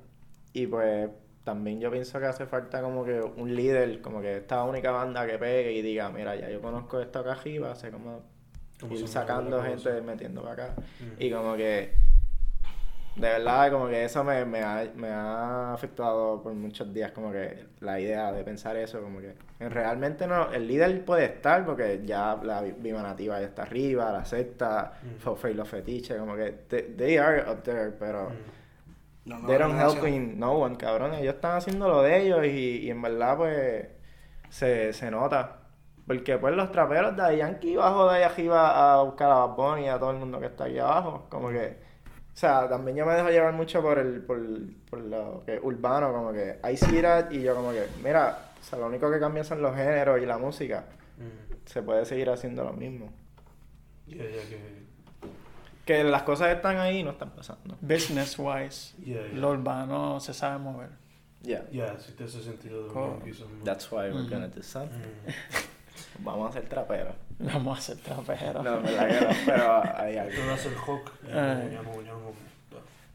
Y 0.54 0.68
pues 0.68 1.10
también 1.44 1.80
yo 1.80 1.92
pienso 1.92 2.20
que 2.20 2.26
hace 2.26 2.46
falta 2.46 2.82
como 2.82 3.04
que 3.04 3.20
un 3.20 3.56
líder, 3.56 4.02
como 4.02 4.22
que 4.22 4.38
esta 4.38 4.64
única 4.64 4.92
banda 4.92 5.26
que 5.28 5.38
pegue 5.38 5.74
y 5.74 5.82
diga, 5.82 6.10
mira, 6.10 6.36
ya 6.36 6.50
yo 6.50 6.62
conozco 6.62 7.00
esto 7.02 7.20
acá 7.20 7.32
arriba, 7.34 7.76
sé 7.76 7.92
cómo 7.92 8.22
Cómo 8.80 8.96
ir 8.96 9.08
sacando 9.08 9.62
gente, 9.64 10.02
metiendo 10.02 10.42
para 10.42 10.66
acá. 10.66 10.76
Mm. 11.00 11.22
Y 11.24 11.32
como 11.32 11.56
que, 11.56 11.94
de 13.16 13.30
verdad, 13.30 13.72
como 13.72 13.88
que 13.88 14.06
eso 14.06 14.24
me, 14.24 14.44
me, 14.46 14.62
ha, 14.64 14.88
me 14.96 15.10
ha 15.10 15.74
afectado 15.74 16.42
por 16.42 16.54
muchos 16.54 16.92
días, 16.94 17.12
como 17.12 17.32
que 17.32 17.66
la 17.80 18.00
idea 18.00 18.32
de 18.32 18.44
pensar 18.44 18.76
eso, 18.76 19.02
como 19.02 19.20
que 19.20 19.36
en 19.60 19.70
realmente 19.70 20.26
no, 20.26 20.52
el 20.52 20.68
líder 20.68 21.06
puede 21.06 21.26
estar 21.26 21.64
porque 21.66 22.02
ya 22.06 22.38
la 22.42 22.62
vi- 22.62 22.74
Viva 22.78 23.04
Nativa 23.04 23.40
ya 23.40 23.46
está 23.48 23.62
arriba, 23.64 24.12
la 24.12 24.26
secta, 24.26 24.94
Mm. 25.04 25.48
Y 25.48 25.54
los 25.54 25.68
fetiches, 25.70 26.18
como 26.18 26.36
que 26.36 26.52
they, 26.68 26.82
they 26.98 27.18
are 27.18 27.44
up 27.52 27.62
there, 27.64 27.92
pero 27.92 28.30
Mm. 28.30 28.34
No, 29.26 29.40
no, 29.40 29.48
they 29.48 29.58
don't 29.58 29.80
helping 29.80 30.38
no 30.38 30.52
one, 30.54 30.76
cabrón. 30.76 31.14
Ellos 31.14 31.36
están 31.36 31.56
haciendo 31.56 31.88
lo 31.88 32.02
de 32.02 32.24
ellos 32.26 32.46
y, 32.46 32.80
y 32.80 32.90
en 32.92 33.02
verdad, 33.02 33.38
pues, 33.38 33.88
se, 34.50 34.92
se 34.92 35.10
nota. 35.12 35.60
Porque, 36.06 36.38
pues, 36.38 36.54
los 36.56 36.70
traperos 36.74 37.16
de 37.16 37.38
Yankee 37.38 37.78
bajo 37.78 38.10
de 38.10 38.18
ahí 38.18 38.24
arriba 38.24 38.96
a 39.00 39.02
buscar 39.04 39.32
a 39.32 39.46
Bad 39.46 39.56
Bunny 39.56 39.86
y 39.86 39.88
a 39.88 39.98
todo 39.98 40.12
el 40.12 40.18
mundo 40.18 40.42
que 40.42 40.48
está 40.48 40.66
aquí 40.66 40.78
abajo. 40.78 41.26
Como 41.30 41.48
que, 41.52 41.78
o 42.34 42.36
sea, 42.36 42.68
también 42.68 42.98
yo 42.98 43.06
me 43.06 43.14
dejo 43.14 43.30
llevar 43.30 43.54
mucho 43.54 43.82
por 43.82 44.00
el, 44.00 44.22
por, 44.22 44.40
por 44.90 45.00
lo 45.00 45.44
que 45.46 45.60
urbano, 45.62 46.12
como 46.12 46.34
que 46.34 46.60
I 46.68 46.76
see 46.76 47.02
that 47.02 47.30
y 47.32 47.42
yo 47.44 47.54
como 47.56 47.72
que, 47.72 47.86
mira, 48.04 48.52
o 48.60 48.64
sea, 48.64 48.80
lo 48.80 48.88
único 48.88 49.12
que 49.12 49.20
cambia 49.20 49.44
son 49.44 49.62
los 49.62 49.76
géneros 49.76 50.20
y 50.22 50.26
la 50.26 50.38
música. 50.38 50.86
Mm. 51.18 51.54
Se 51.66 51.82
puede 51.84 52.06
seguir 52.06 52.30
haciendo 52.30 52.64
lo 52.64 52.74
mismo. 52.74 53.12
Ya, 54.08 54.18
ya, 54.18 54.24
que. 54.50 54.84
Que 55.86 56.04
las 56.04 56.24
cosas 56.24 56.56
están 56.56 56.78
ahí 56.78 57.00
y 57.00 57.04
no 57.04 57.12
están 57.12 57.32
pasando. 57.32 57.78
Business 57.82 58.38
wise, 58.40 58.96
lo 59.34 59.50
urbano 59.52 60.20
se 60.20 60.34
sabe 60.34 60.58
mover. 60.58 60.90
Yeah. 61.44 61.70
Ya, 61.72 62.00
si 62.00 62.14
te 62.14 62.24
hace 62.24 62.42
sentido 62.42 62.88
de 62.88 63.34
That's 63.66 63.92
why 63.92 64.10
we're 64.10 64.22
Ujú. 64.22 64.30
gonna 64.30 64.48
do 64.48 64.64
something. 64.64 64.98
Mm. 64.98 66.20
Vamos 66.24 66.48
a 66.48 66.50
hacer 66.50 66.70
traperos. 66.70 67.14
Vamos 67.44 67.78
a 67.78 67.80
hacer 67.80 67.98
traperos. 68.04 68.64
No, 68.64 68.82
verdad 68.82 69.08
que 69.08 69.26
no, 69.26 69.32
pero 69.46 69.98
hay 69.98 70.18
algo. 70.18 70.34
Tú 70.36 70.48
das 70.48 70.66
el 70.66 70.76
hook. 70.76 71.12
Eh. 71.28 71.70
Ya, 71.74 71.82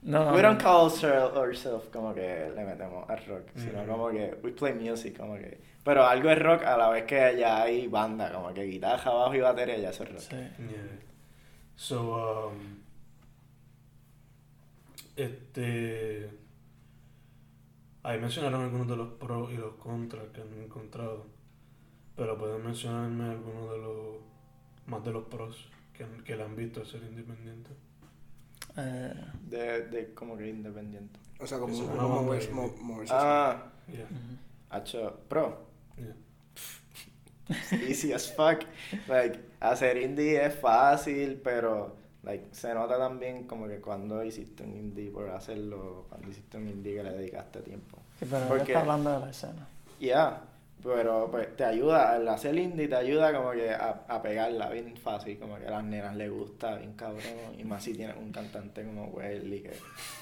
No, 0.00 0.24
no, 0.26 0.32
We 0.32 0.42
no. 0.42 0.48
don't 0.48 0.62
call 0.62 0.84
ourselves 0.84 1.36
ourselves 1.36 1.88
como 1.92 2.14
que 2.14 2.50
le 2.54 2.64
metemos 2.64 3.08
al 3.10 3.24
rock, 3.26 3.48
sino 3.56 3.80
Ujú. 3.82 3.90
como 3.90 4.10
que 4.10 4.38
we 4.42 4.52
play 4.52 4.72
music, 4.74 5.16
como 5.18 5.34
que. 5.34 5.60
Pero 5.84 6.04
algo 6.06 6.30
es 6.30 6.38
rock 6.38 6.62
a 6.64 6.76
la 6.76 6.88
vez 6.90 7.04
que 7.04 7.36
ya 7.38 7.62
hay 7.62 7.88
banda, 7.88 8.30
como 8.32 8.52
que 8.54 8.62
guitarra, 8.64 9.10
bajo 9.10 9.34
y 9.34 9.40
batería 9.40 9.78
ya 9.78 9.90
eso 9.90 10.04
es 10.04 10.10
rock. 10.10 10.20
Sí. 10.20 10.36
Yeah. 10.36 10.98
So, 11.74 12.48
um, 12.48 12.78
este. 15.16 16.30
Ahí 18.02 18.18
mencionaron 18.20 18.62
algunos 18.62 18.88
de 18.88 18.96
los 18.96 19.08
pros 19.14 19.50
y 19.52 19.56
los 19.56 19.74
contras 19.74 20.24
que 20.32 20.40
han 20.40 20.62
encontrado. 20.62 21.26
Pero 22.18 22.36
pueden 22.36 22.62
mencionarme 22.62 23.30
algunos 23.30 23.70
de 23.70 23.78
los. 23.78 24.16
Más 24.86 25.04
de 25.04 25.12
los 25.12 25.24
pros 25.26 25.68
que, 25.94 26.04
que 26.24 26.36
le 26.36 26.42
han 26.42 26.54
visto 26.56 26.84
ser 26.84 27.02
independiente. 27.04 27.70
Eh, 28.76 29.14
De, 29.48 29.82
de 29.88 30.12
como 30.14 30.36
que 30.36 30.48
independiente. 30.48 31.18
O 31.40 31.46
sea, 31.46 31.58
como 31.58 31.76
una 31.78 31.86
banda 31.94 32.04
moverse, 32.22 32.50
mo- 32.50 32.74
moverse 32.82 33.14
Ah, 33.16 33.70
Yeah. 33.86 34.06
hacho, 34.70 35.20
pro. 35.28 35.66
Yeah. 35.96 36.16
Easy 37.88 38.12
as 38.12 38.34
fuck. 38.34 38.64
Like, 39.08 39.38
hacer 39.60 39.96
indie 39.98 40.44
es 40.44 40.54
fácil, 40.54 41.40
pero 41.42 41.96
like, 42.22 42.48
se 42.52 42.74
nota 42.74 42.98
también 42.98 43.46
como 43.46 43.66
que 43.68 43.80
cuando 43.80 44.22
hiciste 44.24 44.64
un 44.64 44.76
indie 44.76 45.10
por 45.10 45.30
hacerlo, 45.30 46.06
cuando 46.08 46.28
hiciste 46.28 46.56
un 46.58 46.68
indie 46.68 46.96
que 46.96 47.02
le 47.04 47.12
dedicaste 47.12 47.60
tiempo. 47.62 47.98
Sí, 48.18 48.26
pero 48.28 48.46
Porque- 48.48 48.72
está 48.72 48.80
hablando 48.80 49.12
de 49.12 49.20
la 49.20 49.30
escena. 49.30 49.68
Ya, 50.00 50.42
pero 50.82 51.28
pues 51.30 51.56
te 51.56 51.64
ayuda, 51.64 52.12
al 52.12 52.28
hacer 52.28 52.56
indie 52.56 52.88
te 52.88 52.96
ayuda 52.96 53.32
como 53.32 53.50
que 53.52 53.70
a, 53.70 54.02
a 54.08 54.22
pegarla 54.22 54.68
bien 54.70 54.96
fácil, 54.96 55.38
como 55.38 55.58
que 55.58 55.66
a 55.66 55.70
las 55.70 55.84
nenas 55.84 56.14
les 56.16 56.30
gusta 56.30 56.76
bien 56.76 56.92
cabrón, 56.94 57.22
y 57.58 57.64
más 57.64 57.82
si 57.82 57.94
tienes 57.94 58.16
un 58.16 58.30
cantante 58.32 58.84
como 58.84 59.06
Welly, 59.06 59.60
que 59.60 59.72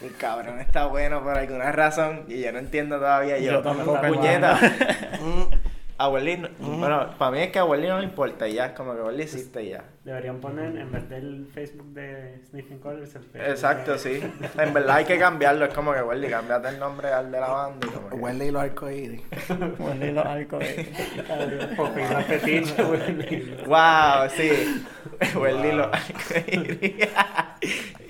el 0.05 0.17
cabrón 0.17 0.59
está 0.61 0.87
bueno 0.87 1.23
por 1.23 1.37
alguna 1.37 1.73
razón, 1.73 2.25
y 2.29 2.41
yo 2.41 2.53
no 2.53 2.59
entiendo 2.59 2.97
todavía, 2.97 3.39
yo, 3.39 3.53
Yo 3.53 3.63
tampoco 3.63 4.01
puñeta, 4.01 4.59
Mm, 5.99 6.03
a 6.03 6.09
Welly, 6.09 6.37
no- 6.37 6.49
bueno, 6.79 7.11
para 7.19 7.31
mí 7.31 7.39
es 7.41 7.51
que 7.51 7.59
a 7.59 7.65
no 7.65 7.99
le 7.99 8.05
importa, 8.05 8.47
y 8.49 8.55
ya, 8.55 8.67
es 8.67 8.73
como 8.73 8.95
que 8.95 9.01
Welly 9.03 9.23
existe 9.23 9.63
y 9.65 9.71
ya. 9.71 9.85
Deberían 10.05 10.39
poner, 10.41 10.77
en 10.77 10.93
vez 10.93 11.09
del 11.09 11.47
Facebook 11.53 11.87
de 11.95 12.41
Sniffing 12.51 12.79
Colors, 12.79 13.15
el 13.17 13.23
Facebook 13.23 13.49
Exacto, 13.51 13.93
de- 13.95 13.99
sí, 13.99 14.21
en 14.59 14.73
verdad 14.75 14.97
hay 14.97 15.05
que 15.05 15.19
cambiarlo, 15.19 15.65
es 15.65 15.75
como 15.75 15.93
que 15.95 16.03
Welly, 16.03 16.29
cambiate 16.29 16.69
el 16.69 16.79
nombre 16.79 17.09
al 17.09 17.33
de 17.33 17.41
la 17.41 17.49
banda 17.49 17.87
y 17.87 17.91
que... 17.91 18.15
Wendy 18.17 18.45
y 18.47 18.51
los 18.51 18.63
arcoíris. 18.63 19.23
Wendy 19.79 20.13
los 20.13 20.25
arcoíris. 20.27 20.89
Porque. 21.77 22.05
Wow, 23.67 24.29
sí. 24.37 24.85
Welly 25.39 25.69
Wow. 25.71 25.77
lo 25.77 25.91
y, 26.47 28.06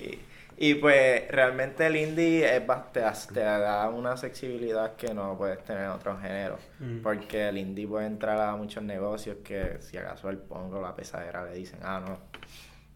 y 0.59 0.73
pues 0.75 1.27
realmente 1.29 1.85
el 1.85 1.95
indie 1.95 2.43
es 2.57 2.63
te, 2.91 3.01
te 3.33 3.39
da 3.41 3.89
una 3.89 4.11
accesibilidad 4.13 4.95
que 4.95 5.13
no 5.13 5.37
puedes 5.37 5.63
tener 5.63 5.83
en 5.83 5.89
otros 5.91 6.19
géneros. 6.19 6.59
Mm. 6.79 7.01
Porque 7.01 7.47
el 7.49 7.57
indie 7.59 7.87
puede 7.87 8.07
entrar 8.07 8.39
a 8.41 8.55
muchos 8.55 8.81
negocios 8.83 9.37
que 9.43 9.77
si 9.81 9.97
acaso 9.97 10.29
el 10.29 10.39
pongo 10.39 10.81
la 10.81 10.95
pesadera 10.95 11.45
le 11.45 11.53
dicen, 11.53 11.79
ah, 11.83 12.01
no. 12.03 12.17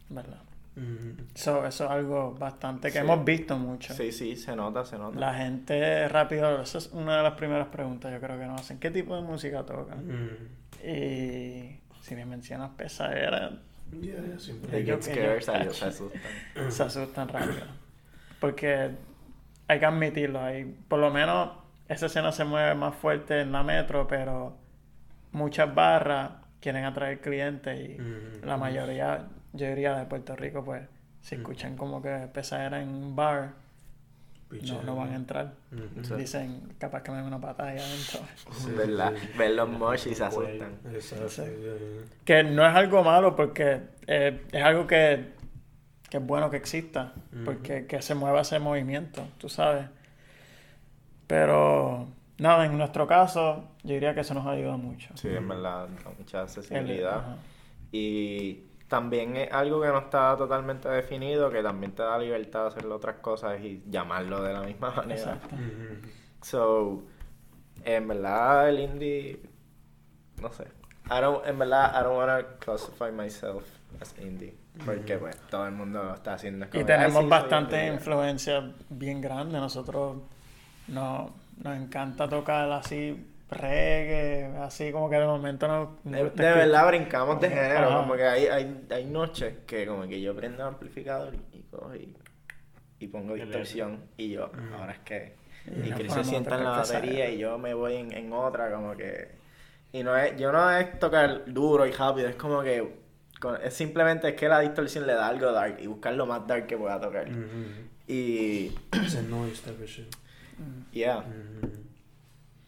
¿Verdad? 0.09 0.41
Mm. 0.75 1.35
Eso, 1.35 1.65
eso 1.67 1.85
es 1.85 1.91
algo 1.91 2.33
bastante 2.33 2.87
que 2.87 2.93
Sí. 2.93 2.97
hemos 2.99 3.23
visto 3.23 3.57
mucho. 3.57 3.93
Sí, 3.93 4.11
sí, 4.11 4.35
se 4.35 4.55
nota, 4.55 4.83
se 4.83 4.97
nota. 4.97 5.19
La 5.19 5.33
gente 5.35 6.07
rápido, 6.07 6.61
esa 6.61 6.79
es 6.79 6.87
una 6.87 7.17
de 7.17 7.23
las 7.23 7.33
primeras 7.33 7.67
preguntas 7.67 8.11
yo 8.11 8.19
creo 8.19 8.39
que 8.39 8.45
nos 8.45 8.61
hacen. 8.61 8.79
¿Qué 8.79 8.89
tipo 8.89 9.15
de 9.15 9.21
música 9.21 9.63
tocan? 9.65 10.07
Mm. 10.07 10.87
Y 10.87 11.79
si 12.01 12.15
me 12.15 12.25
mencionas 12.25 12.71
pesadera, 12.71 13.51
Yeah, 13.99 14.15
yeah, 14.25 14.39
siempre. 14.39 14.69
They 14.71 14.83
get 14.85 14.95
que 14.97 15.01
scared, 15.13 15.65
yo 15.65 15.73
se- 15.73 15.85
asustan. 15.85 16.21
se 16.71 16.83
asustan 16.83 17.27
rápido. 17.27 17.65
Porque 18.39 18.91
hay 19.67 19.79
que 19.79 19.85
admitirlo, 19.85 20.41
hay, 20.41 20.65
por 20.87 20.99
lo 20.99 21.11
menos 21.11 21.51
esa 21.87 22.05
escena 22.07 22.31
se 22.31 22.43
mueve 22.45 22.73
más 22.75 22.95
fuerte 22.95 23.41
en 23.41 23.51
la 23.51 23.63
metro, 23.63 24.07
pero 24.07 24.55
muchas 25.31 25.73
barras 25.73 26.31
quieren 26.59 26.85
atraer 26.85 27.19
clientes 27.21 27.77
y 27.79 27.99
Mm. 27.99 28.45
la 28.45 28.57
mayoría, 28.57 29.27
yo 29.53 29.67
diría 29.67 29.95
de 29.97 30.05
Puerto 30.05 30.35
Rico, 30.35 30.63
pues 30.63 30.83
si 31.21 31.35
escuchan 31.35 31.75
como 31.75 32.01
que 32.01 32.27
pesadera 32.33 32.81
en 32.81 32.89
un 32.89 33.15
bar, 33.15 33.53
no, 34.63 34.81
no 34.83 34.95
van 34.95 35.09
a 35.11 35.15
entrar. 35.15 35.53
Mm. 35.71 36.03
Sí. 36.03 36.13
Dicen, 36.15 36.73
capaz 36.77 37.03
que 37.03 37.11
me 37.11 37.17
den 37.17 37.25
una 37.27 37.39
patada 37.39 37.69
ahí 37.69 37.77
adentro. 37.79 38.19
Sí, 38.51 38.71
¿Verdad? 38.75 39.13
sí. 39.19 39.29
Ver 39.37 39.51
los 39.51 39.69
mosh 39.69 40.07
y 40.07 40.15
se 40.15 40.23
asustan. 40.23 40.79
Exacto. 40.93 41.29
Sí. 41.29 41.41
yeah, 41.43 41.77
yeah. 41.77 42.03
Que 42.25 42.43
no 42.43 42.65
es 42.67 42.75
algo 42.75 43.03
malo 43.03 43.35
porque 43.35 43.81
eh, 44.07 44.41
es 44.51 44.63
algo 44.63 44.85
que, 44.87 45.33
que 46.09 46.17
es 46.17 46.25
bueno 46.25 46.49
que 46.49 46.57
exista, 46.57 47.13
porque 47.45 47.85
que 47.87 48.01
se 48.01 48.15
mueva 48.15 48.41
ese 48.41 48.59
movimiento, 48.59 49.23
tú 49.37 49.47
sabes. 49.49 49.85
Pero 51.27 52.07
nada, 52.37 52.65
en 52.65 52.77
nuestro 52.77 53.07
caso, 53.07 53.69
yo 53.83 53.93
diría 53.93 54.13
que 54.13 54.21
eso 54.21 54.33
nos 54.33 54.45
ayuda 54.47 54.75
mucho. 54.77 55.09
Sí, 55.15 55.29
en 55.29 55.47
verdad, 55.47 55.87
da 56.03 56.11
mucha 56.17 56.37
El- 56.39 56.43
accesibilidad. 56.43 57.37
Y 57.91 58.63
también 58.91 59.37
es 59.37 59.49
algo 59.53 59.79
que 59.81 59.87
no 59.87 59.99
está 59.99 60.35
totalmente 60.35 60.89
definido, 60.89 61.49
que 61.49 61.63
también 61.63 61.93
te 61.93 62.03
da 62.03 62.19
libertad 62.19 62.63
de 62.63 62.67
hacer 62.67 62.85
otras 62.87 63.15
cosas 63.19 63.57
y 63.61 63.81
llamarlo 63.87 64.43
de 64.43 64.51
la 64.51 64.61
misma 64.63 64.91
manera. 64.91 65.21
Exacto. 65.33 65.55
So, 66.41 67.03
en 67.85 68.07
verdad, 68.09 68.67
el 68.67 68.79
indie, 68.81 69.39
no 70.41 70.51
sé. 70.51 70.65
I 71.09 71.21
don't, 71.21 71.45
en 71.47 71.57
verdad, 71.57 71.93
I 71.99 72.03
don't 72.03 72.17
wanna 72.17 72.43
classify 72.59 73.11
myself 73.11 73.63
as 74.01 74.13
indie. 74.19 74.55
Porque, 74.85 75.17
pues, 75.17 75.37
todo 75.49 75.65
el 75.67 75.71
mundo 75.73 76.03
lo 76.03 76.13
está 76.13 76.33
haciendo. 76.33 76.65
Y 76.65 76.69
como 76.69 76.83
"Ah, 76.83 76.87
tenemos 76.87 77.13
soy 77.21 77.29
bastante 77.29 77.77
indie". 77.77 77.93
influencia 77.93 78.73
bien 78.89 79.21
grande. 79.21 79.57
Nosotros 79.57 80.17
no, 80.89 81.33
nos 81.63 81.77
encanta 81.77 82.27
tocar 82.27 82.69
así 82.73 83.25
reggae, 83.51 84.45
así 84.61 84.91
como 84.91 85.09
que 85.09 85.17
de 85.17 85.25
momento 85.25 85.67
nos 85.67 86.03
De, 86.03 86.23
verdad 86.35 86.87
brincamos 86.87 87.39
de 87.41 87.49
género, 87.49 87.89
Ajá. 87.89 87.97
como 88.01 88.15
que 88.15 88.23
hay, 88.25 88.45
hay, 88.47 88.85
hay 88.89 89.05
noches 89.05 89.55
que 89.67 89.85
como 89.85 90.07
que 90.07 90.21
yo 90.21 90.35
prendo 90.35 90.63
el 90.63 90.69
amplificador 90.69 91.35
y 91.51 91.61
cojo 91.63 91.93
y, 91.95 92.15
y 92.99 93.07
pongo 93.07 93.33
distorsión 93.35 93.99
y 94.17 94.29
yo, 94.29 94.49
ahora 94.77 94.93
es 94.93 94.99
que... 94.99 95.35
Y 95.67 95.89
Y 95.89 95.91
Chris 95.91 96.13
se 96.13 96.23
sienta 96.23 96.57
en 96.57 96.63
la 96.63 96.75
a 96.75 96.77
batería 96.79 97.29
y 97.29 97.37
yo 97.37 97.57
me 97.59 97.73
voy 97.73 97.95
en, 97.97 98.11
en 98.13 98.33
otra, 98.33 98.71
como 98.73 98.95
que... 98.95 99.29
Y 99.93 100.01
no 100.03 100.15
es, 100.17 100.35
yo 100.39 100.51
no 100.51 100.71
es 100.71 100.97
tocar 100.99 101.43
duro 101.45 101.85
y 101.85 101.91
rápido, 101.91 102.29
es 102.29 102.35
como 102.35 102.61
que... 102.63 102.95
con- 103.39 103.61
es 103.61 103.73
simplemente 103.73 104.29
es 104.29 104.35
que 104.35 104.47
la 104.47 104.59
distorsión 104.61 105.05
le 105.05 105.13
da 105.13 105.27
algo 105.27 105.51
dark 105.51 105.77
y 105.79 105.87
buscar 105.87 106.13
lo 106.13 106.25
más 106.25 106.47
dark 106.47 106.65
que 106.67 106.77
pueda 106.77 106.99
tocar. 106.99 107.27
Y... 108.07 108.71
Noise 109.29 109.61
type 109.61 109.83
of 109.83 109.89
shit. 109.89 110.15
Yeah. 110.91 111.23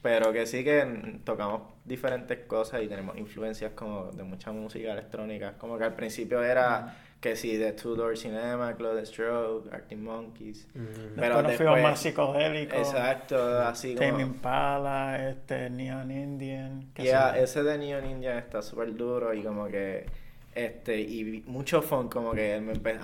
Pero 0.04 0.32
que 0.34 0.46
sí 0.46 0.64
que 0.66 1.20
tocamos 1.24 1.62
diferentes 1.86 2.38
cosas 2.46 2.84
y 2.84 2.88
tenemos 2.88 3.18
influencias 3.18 3.72
como 3.72 4.12
de 4.12 4.24
mucha 4.24 4.52
música 4.52 4.92
electrónica. 4.92 5.54
Como 5.58 5.78
que 5.78 5.86
al 5.86 5.96
principio 5.96 6.44
era 6.44 6.98
que 7.22 7.38
sí, 7.38 7.56
de 7.56 7.72
Two 7.72 7.96
Door 7.96 8.18
Cinema, 8.18 8.76
Claude 8.76 9.06
Stroke, 9.06 9.74
Arctic 9.74 9.98
Monkeys. 9.98 10.68
Pero 11.16 11.38
Después 11.38 11.58
después- 11.58 11.84
más 11.84 12.00
psicodélicos. 12.02 12.78
Exacto, 12.78 13.60
así 13.62 13.96
Tame 13.96 14.12
como... 14.12 14.22
Impala, 14.26 15.30
este, 15.30 15.70
Neon 15.70 16.12
Indian. 16.12 16.92
qué 16.94 17.04
Yeah, 17.04 17.38
ese 17.40 17.64
de 17.64 17.78
Neon 17.78 18.06
Indian 18.06 18.38
está 18.38 18.62
súper 18.62 18.94
duro 18.94 19.34
y 19.34 19.42
como 19.42 19.68
que... 19.68 20.06
Este, 20.54 21.00
y 21.00 21.44
mucho 21.48 21.82
funk, 21.82 22.12
como 22.14 22.34
que 22.34 22.56
a 22.56 22.60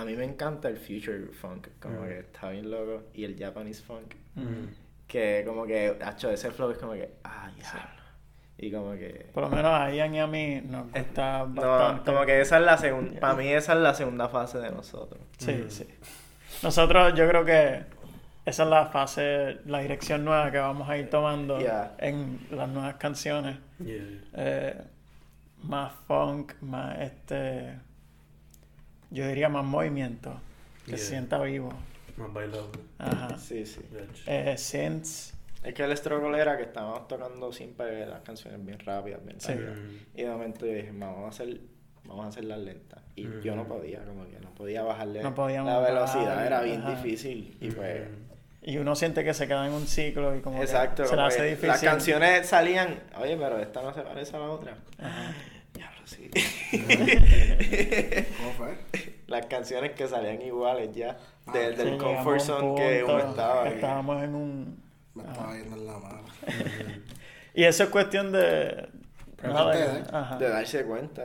mí 0.05 0.15
me 0.17 0.25
encanta 0.25 0.67
el 0.67 0.77
future 0.77 1.27
funk, 1.31 1.69
como 1.79 2.03
que 2.03 2.19
está 2.19 2.49
bien 2.49 2.69
loco, 2.69 3.03
y 3.13 3.23
el 3.23 3.39
Japanese 3.39 3.81
funk. 3.81 4.13
Que 5.09 5.43
como 5.45 5.65
que, 5.65 5.97
hecho, 6.09 6.29
ese 6.29 6.51
flow 6.51 6.71
es 6.71 6.77
como 6.77 6.93
que, 6.93 7.15
ah, 7.25 7.49
ya. 7.57 7.95
Y 8.57 8.71
como 8.71 8.91
que... 8.93 9.29
Por 9.33 9.43
lo 9.43 9.49
menos 9.49 9.71
a 9.73 9.89
Ian 9.91 10.13
y 10.15 10.19
a 10.19 10.27
mí 10.27 10.61
nos 10.63 10.91
gusta 10.91 11.45
No, 11.45 11.61
bastante. 11.61 12.11
como 12.11 12.25
que 12.25 12.39
esa 12.41 12.57
es 12.59 12.63
la 12.65 12.77
segunda, 12.77 13.19
para 13.19 13.33
mí 13.33 13.47
esa 13.47 13.73
es 13.73 13.79
la 13.79 13.93
segunda 13.93 14.29
fase 14.29 14.59
de 14.59 14.69
nosotros. 14.71 15.19
Sí, 15.37 15.51
Mm. 15.65 15.69
sí. 15.69 15.87
Nosotros, 16.61 17.13
yo 17.15 17.27
creo 17.27 17.43
que 17.45 17.83
esa 18.45 18.63
es 18.63 18.69
la 18.69 18.85
fase, 18.87 19.59
la 19.65 19.79
dirección 19.79 20.23
nueva 20.25 20.51
que 20.51 20.57
vamos 20.59 20.87
a 20.89 20.97
ir 20.97 21.09
tomando 21.09 21.59
Yeah. 21.59 21.95
en 21.99 22.39
las 22.51 22.67
nuevas 22.69 22.95
canciones. 22.95 23.57
Yeah. 23.83 24.03
Eh, 24.35 24.81
más 25.63 25.91
funk, 26.07 26.53
más 26.61 26.99
este. 26.99 27.75
Yo 29.09 29.27
diría 29.27 29.49
más 29.49 29.63
movimiento. 29.65 30.33
Que 30.85 30.97
se 30.97 31.05
sienta 31.09 31.39
vivo. 31.39 31.71
Más 32.19 32.33
bailable. 32.33 32.79
Ajá. 32.97 33.37
Sí, 33.37 33.65
sí. 33.65 33.81
Eh, 34.27 34.55
synths. 34.57 35.33
Es 35.63 35.73
que 35.73 35.83
el 35.83 35.95
struggle 35.97 36.39
era 36.39 36.55
que 36.57 36.63
estábamos 36.63 37.07
tocando 37.07 37.51
siempre 37.51 38.05
las 38.05 38.21
canciones 38.21 38.63
bien 38.65 38.79
rápidas, 38.79 39.23
bien 39.25 39.39
Sí. 39.41 39.51
rápidas. 39.53 39.77
Y 40.15 40.21
de 40.23 40.29
momento 40.29 40.65
yo 40.65 40.73
dije, 40.73 40.91
vamos 40.93 41.25
a 41.25 41.27
hacer, 41.29 41.59
vamos 42.05 42.25
a 42.25 42.27
hacerlas 42.29 42.59
lentas. 42.59 43.01
Y 43.15 43.27
yo 43.41 43.55
no 43.55 43.67
podía, 43.67 44.03
como 44.05 44.25
que 44.29 44.39
no 44.39 44.51
podía 44.55 44.83
bajarle 44.83 45.21
No 45.21 45.33
la 45.35 45.79
velocidad, 45.79 46.25
bajar, 46.27 46.45
era 46.45 46.61
bien 46.61 46.81
ajá. 46.81 46.91
difícil. 47.01 47.57
Y 47.59 47.71
pues. 47.71 48.01
Y 48.61 48.77
uno 48.77 48.95
siente 48.95 49.23
que 49.23 49.33
se 49.33 49.47
queda 49.47 49.65
en 49.67 49.73
un 49.73 49.87
ciclo 49.87 50.35
y 50.35 50.41
como 50.41 50.59
que 50.59 50.67
se 50.67 50.77
le 50.77 50.89
como 51.09 51.21
hace 51.23 51.37
que 51.37 51.43
difícil. 51.45 51.67
las 51.69 51.81
canciones 51.81 52.47
salían, 52.47 52.99
oye, 53.19 53.35
pero 53.37 53.57
esta 53.59 53.81
no 53.81 53.93
se 53.93 54.01
parece 54.01 54.35
a 54.35 54.39
la 54.39 54.49
otra. 54.49 54.77
Ajá. 54.97 55.33
Diablo, 55.73 55.99
sí. 56.05 56.29
¿Cómo 58.37 58.51
fue? 58.57 58.77
las 59.27 59.45
canciones 59.45 59.91
que 59.91 60.07
salían 60.07 60.41
iguales 60.41 60.89
ya, 60.93 61.17
de- 61.53 61.65
Ah, 61.65 61.69
del 61.69 61.91
Sí, 61.91 61.97
comfort 61.97 62.39
un 62.39 62.45
zone 62.45 62.75
que 62.75 63.03
uno 63.03 63.19
estaba. 63.19 63.63
que 63.63 63.75
estábamos 63.75 64.23
en 64.23 64.35
un. 64.35 64.83
Me 65.15 65.23
estaba 65.23 65.53
yendo 65.57 65.75
en 65.75 65.85
la 65.87 65.97
mano. 65.97 66.21
Y 67.53 67.63
eso 67.63 67.83
es 67.83 67.89
cuestión 67.89 68.31
de. 68.31 68.87
De 69.41 70.49
darse 70.49 70.83
cuenta 70.83 71.23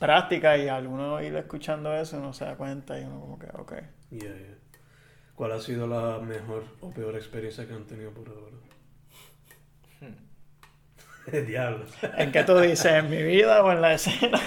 práctica 0.00 0.56
y 0.58 0.68
alguno 0.68 1.22
ir 1.22 1.36
escuchando 1.36 1.94
eso 1.94 2.18
uno 2.18 2.32
se 2.32 2.44
da 2.44 2.56
cuenta 2.56 2.98
y 2.98 3.04
uno 3.04 3.20
como 3.20 3.38
que, 3.38 3.46
ok. 3.54 3.72
Yeah, 4.10 4.20
yeah. 4.34 4.56
¿Cuál 5.36 5.52
ha 5.52 5.60
sido 5.60 5.86
la 5.86 6.18
mejor 6.18 6.64
o 6.80 6.90
peor 6.90 7.14
experiencia 7.14 7.66
que 7.68 7.72
han 7.72 7.84
tenido 7.86 8.10
por 8.10 8.28
ahora? 8.28 8.56
Diablo. 11.46 11.84
¿En 12.16 12.32
qué 12.32 12.42
tú 12.42 12.58
dices? 12.58 12.86
¿En 12.92 13.08
mi 13.10 13.22
vida 13.22 13.62
o 13.62 13.70
en 13.72 13.80
la 13.80 13.94
escena? 13.94 14.40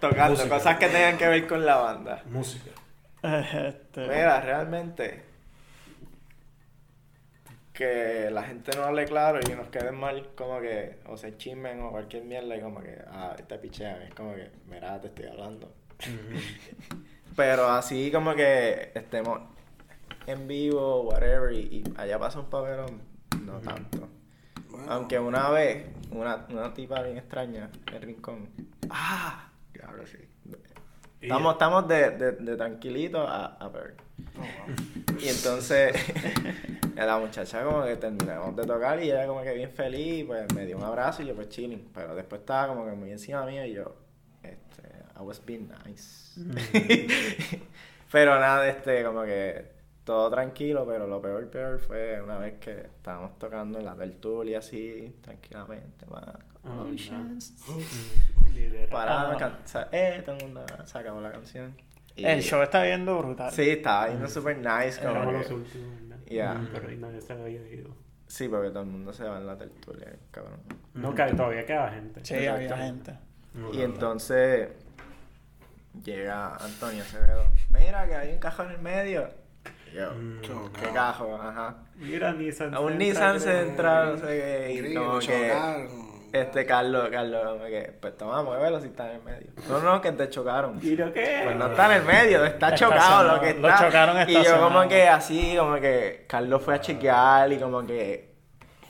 Tocando 0.00 0.30
Música. 0.36 0.48
cosas 0.56 0.78
que 0.78 0.86
tengan 0.88 1.18
que 1.18 1.28
ver 1.28 1.46
con 1.46 1.66
la 1.66 1.76
banda. 1.76 2.22
Música. 2.30 2.70
Este, 3.22 4.00
Mira, 4.00 4.40
realmente 4.40 5.30
que 7.80 8.28
la 8.30 8.42
gente 8.42 8.76
no 8.76 8.84
hable 8.84 9.06
claro 9.06 9.40
y 9.40 9.54
nos 9.54 9.68
queden 9.68 9.94
mal, 9.94 10.28
como 10.36 10.60
que, 10.60 10.98
o 11.06 11.16
se 11.16 11.38
chismen 11.38 11.80
o 11.80 11.90
cualquier 11.90 12.24
mierda 12.24 12.54
y 12.54 12.60
como 12.60 12.80
que, 12.80 13.02
ah, 13.06 13.34
te 13.48 13.56
pichean, 13.58 14.02
es 14.02 14.14
como 14.14 14.34
que, 14.34 14.50
mira, 14.68 15.00
te 15.00 15.06
estoy 15.06 15.28
hablando. 15.28 15.72
Pero 17.36 17.70
así 17.70 18.12
como 18.12 18.34
que 18.34 18.92
estemos 18.94 19.40
en 20.26 20.46
vivo, 20.46 21.04
whatever, 21.04 21.54
y, 21.54 21.58
y 21.58 21.84
allá 21.96 22.18
pasa 22.18 22.40
un 22.40 22.50
papelón, 22.50 23.00
no 23.46 23.58
tanto. 23.60 24.10
Bueno, 24.68 24.92
Aunque 24.92 25.18
una 25.18 25.48
vez, 25.48 25.86
una, 26.10 26.46
una 26.50 26.74
tipa 26.74 27.02
bien 27.02 27.16
extraña, 27.16 27.70
en 27.86 27.94
el 27.94 28.02
rincón, 28.02 28.50
ah, 28.90 29.48
claro, 29.72 30.06
sí. 30.06 30.18
Estamos, 31.20 31.52
estamos 31.52 31.88
de, 31.88 32.10
de, 32.10 32.32
de 32.32 32.56
tranquilito 32.56 33.20
a, 33.20 33.46
a 33.46 33.70
peor. 33.70 33.94
Y 35.20 35.28
entonces, 35.28 35.92
la 36.94 37.18
muchacha 37.18 37.62
como 37.62 37.84
que 37.84 37.96
terminamos 37.96 38.56
de 38.56 38.64
tocar 38.64 39.02
y 39.02 39.10
ella 39.10 39.26
como 39.26 39.42
que 39.42 39.52
bien 39.52 39.70
feliz, 39.70 40.24
pues 40.26 40.52
me 40.54 40.64
dio 40.64 40.78
un 40.78 40.84
abrazo 40.84 41.22
y 41.22 41.26
yo 41.26 41.34
pues 41.34 41.48
chilling. 41.50 41.90
Pero 41.94 42.14
después 42.14 42.40
estaba 42.40 42.68
como 42.68 42.86
que 42.86 42.92
muy 42.92 43.10
encima 43.10 43.44
mío 43.44 43.64
y 43.66 43.74
yo, 43.74 43.94
este, 44.42 44.82
I 45.18 45.22
was 45.22 45.44
being 45.44 45.68
nice. 45.84 46.40
pero 48.10 48.38
nada, 48.40 48.66
este, 48.68 49.04
como 49.04 49.22
que 49.24 49.79
todo 50.10 50.28
tranquilo, 50.28 50.84
pero 50.84 51.06
lo 51.06 51.22
peor, 51.22 51.48
peor 51.48 51.78
fue 51.78 52.20
una 52.20 52.36
vez 52.38 52.54
que 52.58 52.72
estábamos 52.80 53.38
tocando 53.38 53.78
en 53.78 53.84
la 53.84 53.94
tertulia 53.94 54.58
así, 54.58 55.14
tranquilamente, 55.22 56.04
man. 56.06 56.24
Oh, 56.64 56.82
Oceans. 56.92 57.54
Literal. 58.54 58.88
Parado, 58.88 59.32
Ah. 59.32 59.36
can- 59.38 59.58
sa- 59.64 59.88
eh, 59.92 60.20
todo 60.24 60.34
el 60.36 60.42
mundo 60.46 60.66
se 60.84 60.98
acabó 60.98 61.20
la 61.20 61.30
canción. 61.30 61.76
Y- 62.16 62.24
el 62.24 62.42
show 62.42 62.60
está 62.60 62.82
viendo 62.82 63.16
brutal. 63.18 63.52
Sí, 63.52 63.70
estaba 63.70 64.08
yendo 64.08 64.26
super 64.28 64.58
nice. 64.58 65.00
Como 65.00 65.10
Éramos 65.12 65.32
que- 65.32 65.38
los 65.38 65.50
últimos, 65.52 66.00
¿verdad? 66.02 66.24
Yeah. 66.26 66.54
Mm, 66.54 66.68
Pero 66.72 66.90
nadie 66.98 67.20
se 67.20 67.32
había 67.32 67.68
ido. 67.68 67.90
Sí, 68.26 68.48
porque 68.48 68.70
todo 68.70 68.80
el 68.82 68.88
mundo 68.88 69.12
se 69.12 69.24
va 69.24 69.38
en 69.38 69.46
la 69.46 69.56
tertulia, 69.56 70.12
cabrón. 70.32 70.58
No, 70.94 71.14
que 71.14 71.24
todavía 71.34 71.64
queda 71.64 71.88
gente. 71.90 72.20
Sí, 72.24 72.34
Exacto. 72.34 72.56
había 72.56 72.76
gente. 72.76 73.12
No, 73.54 73.68
Y 73.68 73.72
no, 73.76 73.78
no. 73.78 73.84
entonces 73.84 74.68
llega 76.04 76.56
Antonio 76.56 77.02
Acevedo. 77.02 77.44
Mira 77.70 78.06
que 78.06 78.14
hay 78.16 78.32
un 78.32 78.38
cajón 78.38 78.66
en 78.66 78.72
el 78.74 78.80
medio. 78.82 79.28
Yo, 79.94 80.10
Mm. 80.12 80.40
¿qué 80.80 80.88
cajo? 80.94 81.34
Ajá. 81.40 81.74
Mira, 81.96 82.32
Nissan. 82.32 82.74
A 82.74 82.80
un 82.80 82.98
Central, 82.98 83.34
Nissan. 83.34 83.40
Central, 83.40 84.12
no 84.12 84.18
sé 84.18 84.26
qué. 84.26 84.72
Y 84.72 84.78
Grillo, 84.78 85.04
como 85.04 85.18
que. 85.18 85.26
chocaron. 85.50 86.10
Este 86.32 86.64
Carlos, 86.64 87.08
Carlos, 87.10 87.42
como 87.44 87.64
que, 87.64 87.92
pues 88.00 88.16
toma, 88.16 88.40
muévelo 88.44 88.78
si 88.80 88.86
está 88.86 89.10
en 89.10 89.16
el 89.16 89.22
medio. 89.24 89.50
No, 89.68 89.80
no, 89.80 90.00
que 90.00 90.12
te 90.12 90.28
chocaron. 90.28 90.78
¿Y 90.80 90.94
lo 90.94 91.12
qué? 91.12 91.40
Pues 91.42 91.56
no 91.56 91.66
está 91.66 91.86
en 91.86 92.00
el 92.02 92.06
medio, 92.06 92.44
está 92.44 92.72
chocado 92.72 93.34
lo 93.34 93.40
que 93.40 93.50
está. 93.50 93.60
Lo 93.68 93.76
chocaron 93.86 94.16
y 94.28 94.32
yo 94.34 94.38
estacionado. 94.38 94.68
como 94.68 94.88
que 94.88 95.08
así, 95.08 95.56
como 95.58 95.74
que 95.80 96.24
Carlos 96.28 96.62
fue 96.62 96.76
a 96.76 96.80
chequear 96.80 97.52
y 97.52 97.58
como 97.58 97.84
que 97.84 98.30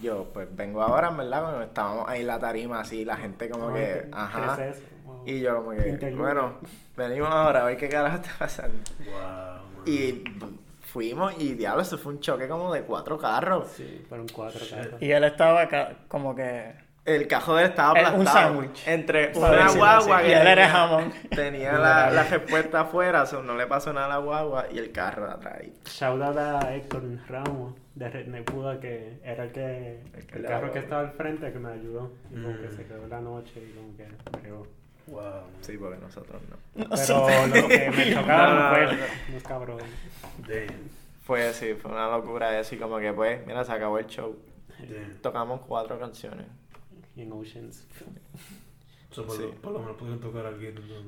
yo 0.03 0.29
pues 0.35 0.55
vengo 0.55 0.83
ahora, 0.83 1.09
en 1.09 1.17
verdad, 1.17 1.41
cuando 1.43 1.63
estábamos 1.63 2.09
ahí 2.11 2.21
en 2.21 2.27
la 2.27 2.39
tarima 2.39 2.81
así, 2.81 3.07
la 3.07 3.17
gente 3.17 3.49
como 3.49 3.73
que, 3.73 3.81
¿qué- 3.81 4.09
ajá. 4.13 4.57
qué 4.59 4.69
es 4.69 4.77
eso? 4.77 4.87
Wow. 5.07 5.23
Y 5.27 5.41
yo 5.41 5.57
como 5.57 5.71
que, 5.71 6.15
bueno, 6.15 6.55
venimos 6.95 7.31
ahora 7.31 7.63
a 7.63 7.65
ver 7.65 7.79
qué 7.79 7.89
carajo 7.89 8.17
está 8.17 8.31
pasando. 8.39 8.77
Wow, 8.99 9.15
man. 9.17 9.83
Y 9.87 10.25
fuimos 10.91 11.35
y 11.41 11.55
diablo, 11.55 11.83
eso 11.83 11.97
fue 11.99 12.13
un 12.15 12.21
choque 12.21 12.49
como 12.49 12.73
de 12.73 12.83
cuatro 12.83 13.17
carros. 13.19 13.69
Sí, 13.69 14.05
fueron 14.09 14.27
cuatro 14.29 14.61
carros. 14.69 15.01
Y 15.01 15.11
él 15.11 15.25
estaba 15.25 15.67
ca- 15.69 15.93
como 16.09 16.35
que 16.35 16.75
El 17.07 17.27
cajón 17.27 17.57
de 17.57 17.63
él 17.65 17.71
estaba 17.71 17.99
Eh, 17.99 18.03
un 18.03 18.07
aplastado. 18.09 18.49
sándwich. 18.55 18.87
Entre 18.87 19.33
una 19.37 19.51
decirlo 19.51 19.75
guagua 19.79 20.21
que 20.23 20.29
Y 20.29 20.33
él 20.33 20.39
era 20.39 20.55
tenía, 20.55 20.69
jamón. 20.71 21.13
tenía 21.35 21.73
la, 21.79 22.11
la 22.11 22.23
respuesta 22.25 22.81
afuera, 22.83 23.25
no 23.43 23.57
le 23.57 23.67
pasó 23.67 23.93
nada 23.93 24.07
a 24.07 24.09
la 24.11 24.19
guagua 24.19 24.67
y 24.71 24.79
el 24.79 24.93
carro 24.93 25.27
de 25.27 25.33
atrás. 25.33 25.63
Shout 25.87 26.21
out 26.23 26.37
a 26.37 26.75
Héctor 26.77 27.03
Ramos 27.29 27.75
de 27.95 28.09
Redneck 28.11 28.53
Buda, 28.53 28.79
que 28.81 29.19
era 29.25 29.45
el 29.45 29.53
que 29.53 30.01
El 30.15 30.27
que 30.27 30.37
el 30.37 30.43
le 30.43 30.49
carro 30.49 30.71
que 30.73 30.79
estaba 30.81 31.01
al 31.01 31.13
frente 31.13 31.51
que 31.53 31.59
me 31.59 31.71
ayudó. 31.73 32.13
Y 32.31 32.35
como 32.43 32.57
que 32.61 32.69
Mm. 32.69 32.77
se 32.77 32.85
quedó 32.85 33.07
la 33.09 33.21
noche 33.21 33.53
y 33.67 33.73
como 33.75 33.97
que 33.97 34.07
bregó. 34.43 34.67
Wow. 35.11 35.43
Sí, 35.61 35.77
porque 35.77 35.99
nosotros 35.99 36.41
no. 36.49 36.57
Pero 36.89 37.47
lo 37.47 37.69
que 37.69 37.91
me 37.91 38.15
chocaron 38.15 38.57
no, 38.57 38.71
fue 38.71 38.97
no. 38.97 39.03
unos 39.31 39.43
cabrones. 39.43 39.87
Damn. 40.47 40.89
Fue 41.25 41.53
sí, 41.53 41.75
fue 41.75 41.91
una 41.91 42.09
locura 42.09 42.59
eso 42.59 42.75
y 42.75 42.79
como 42.79 42.99
que 42.99 43.13
pues, 43.13 43.45
mira, 43.47 43.65
se 43.65 43.73
acabó 43.73 43.99
el 43.99 44.07
show. 44.07 44.37
Damn. 44.79 45.19
Tocamos 45.21 45.61
cuatro 45.67 45.99
canciones. 45.99 46.47
Y 47.17 47.23
en 47.23 47.33
Oceans. 47.33 47.87
So, 49.11 49.27
por, 49.27 49.37
Sí. 49.37 49.43
lo, 49.43 49.51
por 49.57 49.73
lo 49.73 49.79
menos 49.81 49.97
pudieron 49.97 50.21
tocar. 50.21 50.55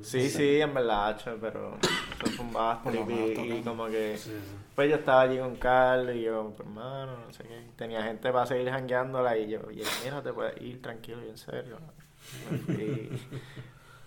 Sí, 0.01 0.29
sí, 0.29 0.59
en 0.59 0.73
verdad, 0.73 1.17
pero 1.39 1.77
eso 2.25 2.31
fue 2.35 2.45
un 2.45 2.51
menos 2.51 2.93
y, 2.93 3.39
y 3.39 3.61
como 3.63 3.85
que... 3.87 4.17
Sí, 4.17 4.29
sí. 4.31 4.37
Pues 4.75 4.89
yo 4.89 4.97
estaba 4.97 5.21
allí 5.21 5.37
con 5.37 5.55
Carl 5.55 6.13
y 6.13 6.23
yo, 6.23 6.51
pues, 6.57 6.67
hermano, 6.67 7.17
no 7.25 7.31
sé 7.31 7.43
qué. 7.43 7.63
Tenía 7.77 8.03
gente 8.03 8.29
para 8.33 8.45
seguir 8.45 8.69
jangueándola 8.69 9.37
y 9.37 9.49
yo, 9.49 9.71
y 9.71 9.79
él, 9.79 9.87
mira, 10.03 10.21
te 10.21 10.33
puedes 10.33 10.61
ir 10.61 10.81
tranquilo 10.81 11.23
y 11.25 11.29
en 11.29 11.37
serio. 11.37 11.77
Fui. 12.65 13.09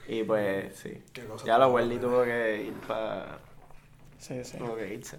Y 0.08 0.22
pues, 0.22 0.76
sí. 0.76 1.02
Ya 1.44 1.58
la 1.58 1.68
Welly 1.68 1.98
tuvo 1.98 2.24
que 2.24 2.64
ir 2.68 2.74
para... 2.86 3.38
Sí, 4.18 4.42
sí. 4.44 4.58
Tuvo 4.58 4.76
que 4.76 4.94
irse. 4.94 5.18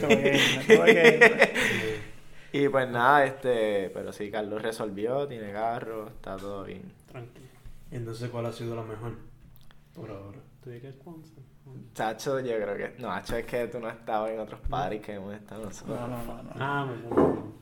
Que 0.00 0.40
que. 0.86 2.00
Y 2.52 2.68
pues 2.68 2.88
nada, 2.88 3.24
este... 3.24 3.90
Pero 3.90 4.12
sí, 4.12 4.30
Carlos 4.30 4.62
resolvió, 4.62 5.26
tiene 5.28 5.52
carro, 5.52 6.08
está 6.08 6.36
todo 6.36 6.64
bien. 6.64 6.90
Tranquilo. 7.06 7.46
Entonces, 7.90 8.30
¿cuál 8.30 8.46
ha 8.46 8.52
sido 8.52 8.74
la 8.74 8.82
mejor? 8.82 9.16
Por 9.94 10.10
ahora. 10.10 10.38
¿Tú 10.62 10.70
dirías 10.70 10.94
sponsor? 10.94 11.42
Chacho, 11.94 12.40
yo 12.40 12.56
creo 12.56 12.76
que... 12.76 13.00
No, 13.00 13.08
Chacho, 13.08 13.36
es 13.36 13.46
que 13.46 13.66
tú 13.66 13.80
no 13.80 13.90
estabas 13.90 14.30
en 14.30 14.40
otros 14.40 14.60
parties 14.68 15.02
que 15.02 15.14
hemos 15.14 15.34
estado 15.34 15.64
nosotros. 15.64 16.00
No, 16.00 16.08
no, 16.08 16.24
no. 16.24 16.42
no. 16.42 16.50
Ah, 16.54 16.86
me. 16.86 17.56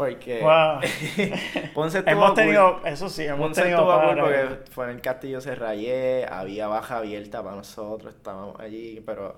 Porque... 0.00 0.40
Wow. 0.40 0.80
Ponce 1.74 2.02
hemos 2.06 2.28
cool. 2.28 2.34
tenido, 2.34 2.80
eso 2.86 3.10
sí, 3.10 3.24
hemos 3.24 3.48
Ponce 3.48 3.60
tenido 3.60 3.86
porque 4.18 4.60
fue 4.70 4.86
en 4.86 4.92
el 4.92 5.02
Castillo 5.02 5.42
Serrayé, 5.42 6.24
había 6.26 6.68
baja 6.68 6.96
abierta 6.96 7.42
para 7.42 7.56
nosotros, 7.56 8.14
estábamos 8.14 8.58
allí, 8.58 9.02
pero 9.04 9.36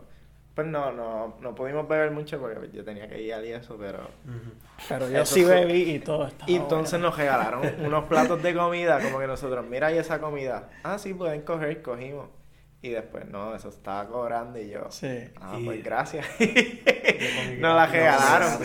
pues 0.55 0.69
no, 0.69 0.93
no, 0.93 1.35
no 1.41 1.53
pudimos 1.57 1.89
beber 1.89 2.13
mucho 2.13 2.39
porque 2.39 2.71
yo 2.73 2.85
tenía 2.85 3.09
que 3.09 3.21
ir 3.21 3.35
y 3.45 3.53
eso, 3.53 3.77
pero... 3.77 4.07
Pero 4.89 5.11
yo 5.11 5.27
sí 5.27 5.43
bebí 5.43 5.95
y 5.95 5.99
todo 5.99 6.29
estaba 6.29 6.49
Y 6.49 6.55
entonces 6.55 6.93
bueno. 6.93 7.09
nos 7.09 7.19
regalaron 7.19 7.63
unos 7.85 8.05
platos 8.05 8.41
de 8.41 8.55
comida, 8.55 9.01
como 9.01 9.19
que 9.19 9.27
nosotros, 9.27 9.67
mira 9.69 9.89
ahí 9.89 9.99
esa 9.99 10.21
comida, 10.21 10.69
ah 10.85 10.97
sí, 10.97 11.13
pueden 11.13 11.43
coger, 11.43 11.83
cogimos. 11.83 12.29
Y 12.83 12.89
después, 12.91 13.27
no, 13.29 13.55
eso 13.55 13.69
estaba 13.69 14.09
cobrando 14.09 14.59
y 14.59 14.69
yo, 14.71 14.91
Sí. 14.91 15.07
ah, 15.41 15.57
Y- 15.59 15.65
pues 15.65 15.85
gracias. 15.85 16.27
nos 17.61 17.77
la 17.77 17.87
regalaron. 17.87 18.61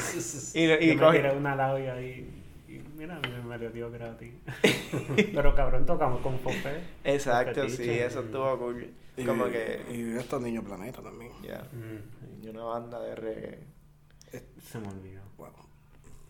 y, 0.56 0.68
Yo 0.68 0.74
y 0.80 0.96
me 0.96 1.02
cogí- 1.02 1.18
tiré 1.18 1.36
una 1.36 1.56
labia 1.56 1.94
ahí 1.94 2.44
y 2.68 2.80
mira, 2.98 3.20
me, 3.20 3.42
me 3.44 3.58
lo 3.60 3.70
dio 3.70 3.92
gratis. 3.92 4.34
Pero 5.34 5.54
cabrón, 5.56 5.86
tocamos 5.86 6.22
con 6.22 6.40
Fofé. 6.40 6.82
Exacto, 7.04 7.70
sí, 7.70 7.90
eso 7.92 8.22
estuvo 8.22 8.58
cool. 8.58 8.92
Y, 9.16 9.24
Como 9.24 9.46
que, 9.46 9.82
Y 9.92 10.18
estos 10.18 10.42
niños 10.42 10.64
planeta 10.64 11.02
también. 11.02 11.32
ya, 11.44 11.64
Mm, 11.72 12.44
y 12.44 12.50
una 12.50 12.64
banda 12.64 13.00
de 13.00 13.16
reggae. 13.16 13.60
se 14.62 14.80
me 14.80 14.88
olvidó. 14.88 15.22
Wow. 15.38 15.50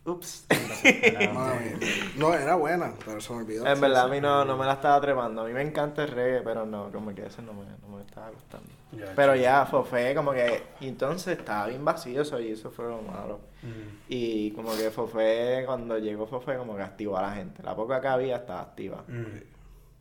Ups. 0.07 0.47
No, 2.17 2.33
era 2.33 2.55
buena, 2.55 2.93
pero 3.05 3.21
se 3.21 3.31
me 3.33 3.39
olvidó. 3.39 3.67
En 3.67 3.79
verdad, 3.79 4.05
a 4.05 4.07
mí 4.07 4.19
no, 4.19 4.43
no 4.43 4.57
me 4.57 4.65
la 4.65 4.73
estaba 4.73 4.99
trepando. 4.99 5.41
A 5.41 5.45
mí 5.45 5.53
me 5.53 5.61
encanta 5.61 6.03
el 6.03 6.09
reggae, 6.09 6.41
pero 6.41 6.65
no, 6.65 6.91
como 6.91 7.13
que 7.13 7.25
eso 7.25 7.41
no 7.41 7.53
me, 7.53 7.65
no 7.81 7.95
me 7.95 8.03
estaba 8.03 8.29
gustando. 8.29 8.69
Ya, 8.91 9.13
Pero 9.15 9.35
ya, 9.35 9.65
Fofé, 9.65 10.15
como 10.15 10.31
que. 10.31 10.63
Y 10.79 10.87
entonces 10.87 11.37
estaba 11.37 11.67
bien 11.67 11.83
vacío 11.85 12.21
eso 12.21 12.39
y 12.39 12.51
eso 12.51 12.71
fue 12.71 12.85
lo 12.85 13.01
malo. 13.01 13.39
Mm. 13.61 13.97
Y 14.07 14.51
como 14.51 14.75
que 14.75 14.89
Fofé, 14.89 15.63
cuando 15.65 15.97
llegó 15.99 16.25
Fofé, 16.25 16.57
como 16.57 16.75
que 16.75 16.83
activó 16.83 17.17
a 17.17 17.23
la 17.23 17.35
gente. 17.35 17.61
La 17.61 17.75
poca 17.75 18.01
que 18.01 18.07
había 18.07 18.37
estaba 18.37 18.61
activa. 18.61 19.03
Mm. 19.07 19.43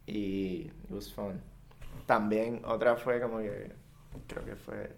Y 0.06 0.60
it 0.62 0.90
was 0.90 1.12
fun. 1.12 1.40
También 2.06 2.62
otra 2.64 2.96
fue 2.96 3.20
como 3.20 3.38
que. 3.38 3.72
Creo 4.26 4.44
que 4.44 4.56
fue 4.56 4.90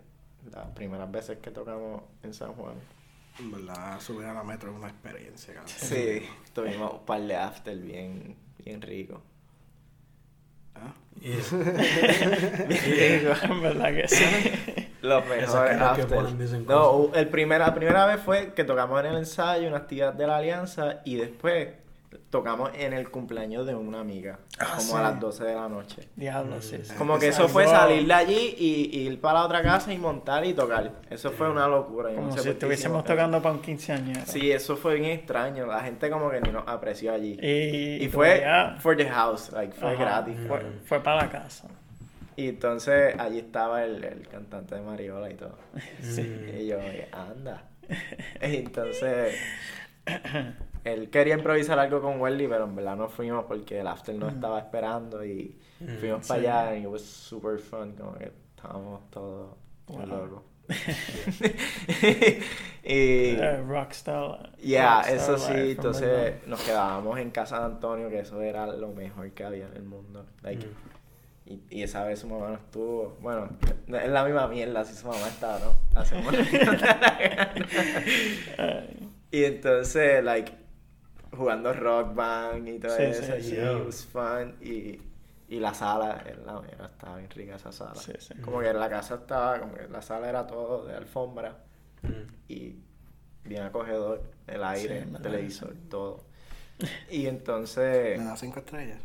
las 0.53 0.67
primeras 0.69 1.11
veces 1.11 1.39
que 1.39 1.51
tocamos 1.51 2.03
en 2.23 2.33
San 2.33 2.53
Juan. 2.55 2.75
En 3.39 3.53
verdad, 3.53 4.01
subir 4.01 4.27
a 4.27 4.35
la 4.35 4.43
metro 4.43 4.71
es 4.71 4.77
una 4.77 4.89
experiencia, 4.89 5.55
cabrón. 5.55 5.73
Sí, 5.77 6.23
tuvimos 6.53 6.93
un 6.95 7.05
par 7.05 7.21
de 7.23 7.37
after 7.37 7.77
bien, 7.77 8.37
bien 8.65 8.83
rico. 8.83 9.23
¿Ah? 10.75 10.93
Bien 11.21 11.41
rico. 13.21 13.35
En 13.43 13.63
verdad 13.63 13.95
que 13.95 14.09
sí. 14.09 14.89
Los 15.03 15.27
mejores 15.27 15.81
after. 15.81 16.61
No, 16.67 17.11
el 17.15 17.29
primera, 17.29 17.67
la 17.67 17.75
primera 17.75 18.07
vez 18.07 18.21
fue 18.21 18.53
que 18.55 18.65
tocamos 18.65 19.01
en 19.01 19.07
el 19.07 19.17
ensayo, 19.19 19.69
una 19.69 19.79
actividad 19.79 20.13
de 20.13 20.27
la 20.27 20.37
alianza, 20.37 21.01
y 21.05 21.17
después 21.17 21.69
tocamos 22.31 22.71
en 22.75 22.93
el 22.93 23.11
cumpleaños 23.11 23.67
de 23.67 23.75
una 23.75 24.01
amiga, 24.01 24.39
Ah, 24.59 24.75
como 24.77 24.81
sí. 24.93 24.97
a 24.97 25.03
las 25.03 25.21
12 25.21 25.45
de 25.45 25.55
la 25.55 25.69
noche. 25.69 26.09
Diablo, 26.17 26.61
sí. 26.63 26.79
sí. 26.83 26.95
Como 26.97 27.19
que 27.19 27.29
eso 27.29 27.49
fue 27.49 27.67
salir 27.67 28.07
de 28.07 28.15
allí 28.15 28.55
y, 28.59 28.91
y 28.99 29.07
ir 29.09 29.21
para 29.21 29.41
la 29.41 29.47
otra 29.47 29.63
casa 29.63 29.93
y 29.93 29.99
montar 29.99 30.45
y 30.45 30.55
tocar. 30.55 30.93
Eso 31.11 31.31
fue 31.33 31.51
una 31.51 31.67
locura. 31.69 32.11
yo 32.11 32.17
no 32.17 32.23
Como 32.23 32.37
sé 32.37 32.43
si 32.45 32.49
estuviésemos 32.51 33.05
tocando 33.05 33.41
para 33.43 33.55
un 33.55 33.61
quinceañero. 33.63 34.21
Sí, 34.27 34.51
eso 34.51 34.77
fue 34.77 34.95
bien 34.95 35.11
extraño. 35.11 35.67
La 35.67 35.81
gente 35.81 36.09
como 36.11 36.31
que 36.31 36.41
ni 36.41 36.51
nos 36.51 36.67
apreció 36.67 37.13
allí. 37.13 37.39
Y, 37.43 38.05
Y 38.05 38.09
fue 38.09 38.41
todavía- 38.41 38.77
for 38.81 38.97
the 38.97 39.09
house, 39.09 39.51
like, 39.53 39.73
fue 39.75 39.93
Ajá. 39.95 40.01
gratis. 40.05 40.37
Fue, 40.47 40.61
fue 40.85 41.01
para 41.03 41.23
la 41.25 41.31
casa. 41.31 41.69
Y 42.37 42.49
entonces 42.51 43.15
allí 43.19 43.39
estaba 43.41 43.83
el, 43.85 44.03
el 44.05 44.29
cantante 44.29 44.77
de 44.77 44.81
Mariola 44.81 45.31
y 45.31 45.35
todo. 45.35 45.59
Sí. 46.03 46.23
Y 46.59 46.67
yo, 46.69 46.79
anda. 47.13 47.65
Entonces, 48.41 49.35
él 50.95 51.11
quería 51.11 51.35
improvisar 51.35 51.79
algo 51.79 52.01
con 52.01 52.21
Welly, 52.21 52.47
pero 52.49 52.65
en 52.65 52.75
verdad 52.77 52.97
no 52.97 53.09
fuimos 53.09 53.45
porque 53.47 53.81
el 53.81 53.87
after 53.87 54.15
nos 54.15 54.33
estaba 54.33 54.59
esperando 54.59 55.25
y 55.25 55.57
fuimos 56.01 56.27
para 56.27 56.41
Sí. 56.41 56.47
allá 56.47 56.77
y 56.77 56.87
was 56.87 57.03
super 57.03 57.59
fun, 57.59 57.93
como 57.93 58.15
que 58.15 58.33
estábamos 58.57 59.11
todos 59.11 59.51
Wow. 59.89 60.07
locos. 60.07 60.43
y, 62.85 62.85
Eh, 62.85 63.63
rockstar. 63.67 64.53
yeah, 64.59 64.97
rockstar 65.03 65.17
eso 65.17 65.39
sí, 65.39 65.53
en 65.53 65.59
entonces 65.71 66.47
nos 66.47 66.61
quedábamos 66.63 67.19
en 67.19 67.31
casa 67.31 67.61
de 67.61 67.65
Antonio, 67.67 68.09
que 68.11 68.21
eso 68.21 68.41
era 68.43 68.67
lo 68.67 68.89
mejor 68.89 69.31
que 69.33 69.45
había 69.45 69.67
en 69.67 69.77
el 69.77 69.83
mundo. 69.85 70.27
Like, 70.43 70.67
Mm. 70.67 70.71
y, 71.47 71.61
y 71.71 71.83
esa 71.83 72.05
vez 72.05 72.19
su 72.21 72.29
mamá 72.29 72.49
no 72.49 72.55
estuvo. 72.57 73.17
Bueno, 73.23 73.49
es 73.87 74.09
la 74.11 74.25
misma 74.25 74.47
mierda 74.49 74.85
si 74.85 74.95
su 74.95 75.07
mamá 75.07 75.27
estaba, 75.29 75.59
¿no? 75.61 75.73
Hacemos 75.99 76.33
la 76.35 76.45
Y 79.31 79.45
entonces, 79.45 80.25
like, 80.25 80.53
jugando 81.39 81.73
rock 81.73 82.15
band 82.15 82.69
y 82.69 82.79
todo 82.79 82.97
Sí, 82.97 83.03
eso. 83.05 83.23
sí, 83.23 83.33
y 83.39 83.43
sí. 83.43 83.55
it 83.57 83.87
was 83.87 84.05
fun. 84.07 84.57
Y, 84.61 85.01
y 85.49 85.61
la 85.61 85.73
sala, 85.73 86.23
era 86.27 86.43
la 86.45 86.61
mierda, 86.61 86.87
estaba 86.87 87.17
bien 87.17 87.31
rica 87.31 87.57
esa 87.57 87.73
sala. 87.73 87.95
Sí, 87.95 88.13
sí. 88.19 88.35
Como 88.43 88.61
que 88.61 88.73
la 88.75 88.91
casa 88.91 89.15
estaba, 89.15 89.59
como 89.61 89.75
que 89.75 89.89
la 89.89 90.03
sala 90.03 90.29
era 90.29 90.47
todo 90.47 90.85
de 90.87 90.95
alfombra 90.97 91.57
Mm. 92.03 92.33
y 92.49 92.77
bien 93.45 93.63
acogedor, 93.65 94.23
el 94.47 94.63
aire, 94.63 95.03
Sí, 95.05 95.09
el 95.17 95.23
televisor, 95.23 95.75
todo. 95.91 96.25
Y 97.11 97.27
entonces... 97.27 98.17
Me 98.21 98.25
da 98.25 98.37
cinco 98.37 98.61
estrellas. 98.61 99.01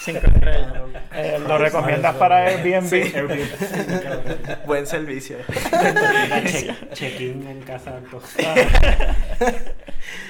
Cinco 0.00 0.26
estrellas. 0.26 0.72
Eh, 1.12 1.38
¿Lo 1.46 1.58
recomiendas 1.58 2.16
para 2.16 2.38
Airbnb? 2.38 2.88
Sí. 2.88 3.12
Buen 4.66 4.84
servicio. 4.84 5.36
Check- 5.46 6.90
Check-in 6.92 7.46
en 7.46 7.60
casa. 7.62 8.00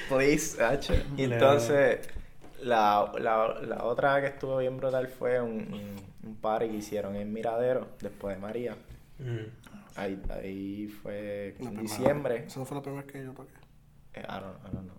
Please, 0.09 0.63
H. 0.63 1.05
Y 1.17 1.25
entonces, 1.25 2.09
la, 2.63 3.13
la, 3.19 3.61
la 3.61 3.85
otra 3.85 4.21
que 4.21 4.29
estuvo 4.29 4.59
bien 4.59 4.77
brutal 4.77 5.09
fue 5.09 5.41
un, 5.41 5.73
un, 5.73 6.29
un 6.29 6.37
party 6.37 6.69
que 6.69 6.77
hicieron 6.77 7.17
en 7.17 7.33
Miradero, 7.33 7.89
después 8.01 8.37
de 8.37 8.43
María. 8.43 8.77
Mm. 9.19 9.65
Ahí, 9.97 10.21
ahí 10.31 10.89
fue 10.89 11.55
en 11.61 11.77
diciembre. 11.77 12.45
Esa 12.47 12.59
no 12.61 12.67
fue 12.67 12.77
la 12.77 12.83
primera 12.83 13.07
que 13.07 13.23
yo 13.23 13.33
toqué. 13.33 13.53
Eh, 14.15 14.23
I 14.29 14.41
don't, 14.41 14.59
I 14.67 14.71
don't 14.73 14.87
know. 14.87 14.97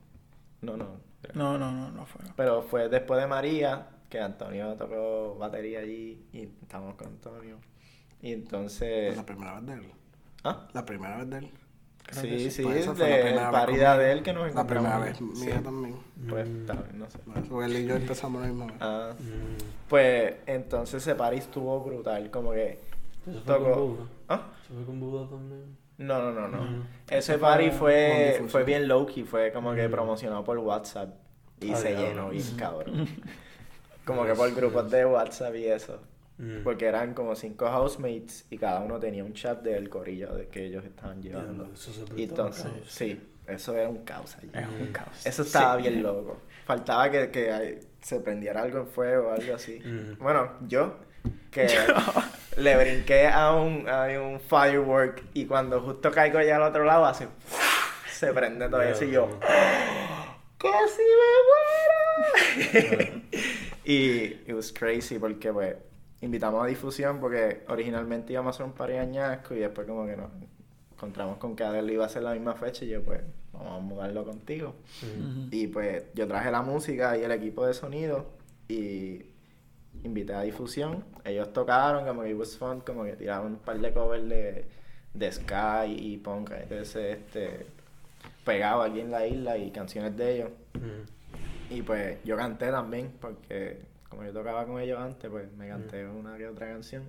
No, 0.61 0.77
no. 0.77 0.99
No, 1.33 1.57
no, 1.57 1.71
no, 1.71 1.91
no 1.91 2.05
fue. 2.05 2.21
Pero 2.35 2.61
fue 2.61 2.87
después 2.87 3.19
de 3.19 3.27
María 3.27 3.87
que 4.09 4.19
Antonio 4.19 4.75
tocó 4.75 5.35
batería 5.37 5.79
allí 5.79 6.25
y 6.31 6.43
estábamos 6.61 6.95
con 6.95 7.07
Antonio. 7.07 7.57
Y 8.21 8.33
entonces... 8.33 9.15
La 9.17 9.25
primera 9.25 9.59
vez 9.59 9.65
de 9.65 9.73
él. 9.73 9.91
¿Ah? 10.43 10.67
La 10.73 10.85
primera 10.85 11.17
vez 11.17 11.29
de 11.29 11.37
él. 11.39 11.51
Creo 12.07 12.21
Sí, 12.21 12.29
que 12.29 12.51
sí, 12.51 12.63
Pues 12.63 12.85
la 12.85 12.93
primera 12.93 13.51
vez 13.51 13.59
parida 13.59 13.97
de 13.97 14.11
él 14.11 14.23
que 14.23 14.33
nos 14.33 14.43
La 14.43 14.49
encontramos. 14.61 14.91
primera 14.91 15.05
vez 15.05 15.17
Sí. 15.17 15.45
mía 15.45 15.61
también. 15.63 15.95
Pues, 16.29 16.47
Mm. 16.47 16.65
tal 16.65 16.77
vez, 16.77 16.93
no 16.93 17.09
sé. 17.09 17.17
Porque 17.49 17.65
él 17.65 17.77
y 17.83 17.87
yo 17.87 17.95
empezamos 17.95 18.41
la 18.41 18.47
misma 18.47 18.65
vez. 18.67 18.75
Ah, 18.79 19.11
Mm. 19.17 19.87
pues 19.89 20.35
entonces 20.45 21.01
ese 21.01 21.15
party 21.15 21.37
estuvo 21.37 21.79
brutal, 21.83 22.29
como 22.29 22.51
que 22.51 22.79
¿Eso 23.27 23.41
fue 23.43 23.55
con 23.57 23.63
tocó... 23.63 23.85
Buda? 23.87 24.03
¿Ah? 24.29 24.41
¿Eso 24.63 24.73
fue 24.75 24.85
con 24.85 24.99
Buda 24.99 25.29
también? 25.29 25.77
No, 25.97 26.21
no, 26.21 26.31
no, 26.31 26.47
no. 26.47 26.61
Mm. 26.63 26.83
Ese 27.09 27.33
Eso 27.33 27.39
party 27.41 27.71
fue 27.71 28.35
fue, 28.39 28.49
con 28.51 28.65
bien 28.65 28.87
low-key, 28.87 29.23
fue 29.23 29.51
como 29.51 29.73
que 29.73 29.87
Mm. 29.87 29.91
promocionado 29.91 30.43
por 30.43 30.57
WhatsApp. 30.59 31.09
Y 31.61 31.71
Ah, 31.71 31.75
se 31.77 31.95
llenó 31.95 32.29
bien 32.29 32.45
cabrón. 32.57 33.07
Como 34.05 34.23
que 34.25 34.33
por 34.35 34.53
grupos 34.53 34.91
de 34.91 35.03
WhatsApp 35.05 35.55
y 35.55 35.65
eso. 35.65 35.99
Mm. 36.37 36.63
Porque 36.63 36.85
eran 36.85 37.13
como 37.13 37.33
cinco 37.35 37.65
housemates 37.67 38.45
y 38.49 38.57
cada 38.57 38.81
uno 38.81 38.99
tenía 38.99 39.23
un 39.23 39.33
chat 39.33 39.61
del 39.61 39.89
corillo 39.89 40.33
de 40.35 40.47
que 40.47 40.65
ellos 40.65 40.83
estaban 40.83 41.21
llevando. 41.21 41.71
Eso 41.73 41.93
se 41.93 42.23
entonces, 42.23 42.67
sí, 42.87 43.21
eso 43.47 43.73
era 43.75 43.87
un 43.87 44.03
caos 44.03 44.35
allí. 44.37 44.49
Es 44.53 44.67
un 44.67 44.87
caos. 44.91 45.25
Eso 45.25 45.43
estaba 45.43 45.77
Sí. 45.77 45.83
bien 45.83 46.03
loco. 46.03 46.41
Faltaba 46.65 47.09
que, 47.09 47.29
que 47.31 47.79
se 48.01 48.19
prendiera 48.19 48.63
algo 48.63 48.79
en 48.79 48.87
fuego 48.87 49.29
o 49.29 49.31
algo 49.33 49.55
así. 49.55 49.79
Mm. 49.79 50.17
Bueno, 50.21 50.51
yo, 50.67 50.97
que 51.51 51.67
le 52.57 52.75
brinqué 52.75 53.27
a 53.27 53.53
un, 53.53 53.87
a 53.87 54.07
un 54.19 54.39
firework 54.41 55.23
y 55.33 55.45
cuando 55.45 55.79
justo 55.81 56.11
caigo 56.11 56.41
ya 56.41 56.57
al 56.57 56.63
otro 56.63 56.83
lado, 56.83 57.05
hace... 57.05 57.27
Se 58.11 58.33
prende 58.33 58.67
todo 58.69 58.81
eso 58.81 59.05
y 59.05 59.11
yo... 59.11 59.39
¡Casi 60.57 61.01
me 61.01 62.65
muero! 62.73 63.21
y 63.85 64.23
it 64.47 64.53
was 64.53 64.71
crazy 64.71 65.19
porque 65.19 65.51
pues 65.53 65.75
invitamos 66.21 66.63
a 66.63 66.67
difusión 66.67 67.19
porque 67.19 67.63
originalmente 67.67 68.33
íbamos 68.33 68.53
a 68.53 68.55
hacer 68.55 68.65
un 68.65 68.73
par 68.73 68.89
de 68.89 68.99
añasco 68.99 69.53
y 69.53 69.59
después 69.59 69.87
como 69.87 70.05
que 70.05 70.15
nos 70.15 70.31
encontramos 70.93 71.37
con 71.37 71.55
que 71.55 71.63
Adele 71.63 71.93
iba 71.93 72.05
a 72.05 72.09
ser 72.09 72.23
la 72.23 72.33
misma 72.33 72.55
fecha 72.55 72.85
y 72.85 72.89
yo 72.89 73.03
pues 73.03 73.21
vamos 73.53 73.77
a 73.77 73.79
mudarlo 73.79 74.25
contigo. 74.25 74.75
Y 75.51 75.67
pues 75.67 76.05
yo 76.13 76.27
traje 76.27 76.51
la 76.51 76.61
música 76.61 77.17
y 77.17 77.23
el 77.23 77.31
equipo 77.31 77.65
de 77.65 77.73
sonido 77.73 78.25
y 78.67 79.25
invité 80.03 80.33
a 80.33 80.41
difusión. 80.41 81.03
Ellos 81.23 81.51
tocaron, 81.53 82.05
como 82.05 82.23
que 82.23 82.31
it 82.31 82.37
was 82.37 82.57
fun, 82.57 82.81
como 82.81 83.03
que 83.03 83.13
tiraron 83.13 83.53
un 83.53 83.57
par 83.57 83.79
de 83.79 83.93
covers 83.93 84.27
de, 84.27 84.65
de 85.13 85.31
Sky 85.31 85.95
y 85.97 86.17
punk, 86.17 86.51
entonces 86.51 87.17
este 87.17 87.65
pegado 88.43 88.83
aquí 88.83 88.99
en 88.99 89.11
la 89.11 89.25
isla 89.25 89.57
y 89.57 89.71
canciones 89.71 90.15
de 90.15 90.35
ellos. 90.35 90.49
Y 91.69 91.81
pues 91.81 92.19
yo 92.23 92.37
canté 92.37 92.69
también, 92.69 93.11
porque 93.19 93.81
como 94.09 94.23
yo 94.23 94.31
tocaba 94.33 94.65
con 94.65 94.79
ellos 94.79 94.99
antes, 94.99 95.29
pues 95.29 95.51
me 95.53 95.67
canté 95.67 96.05
una 96.07 96.37
que 96.37 96.47
otra 96.47 96.67
canción. 96.67 97.03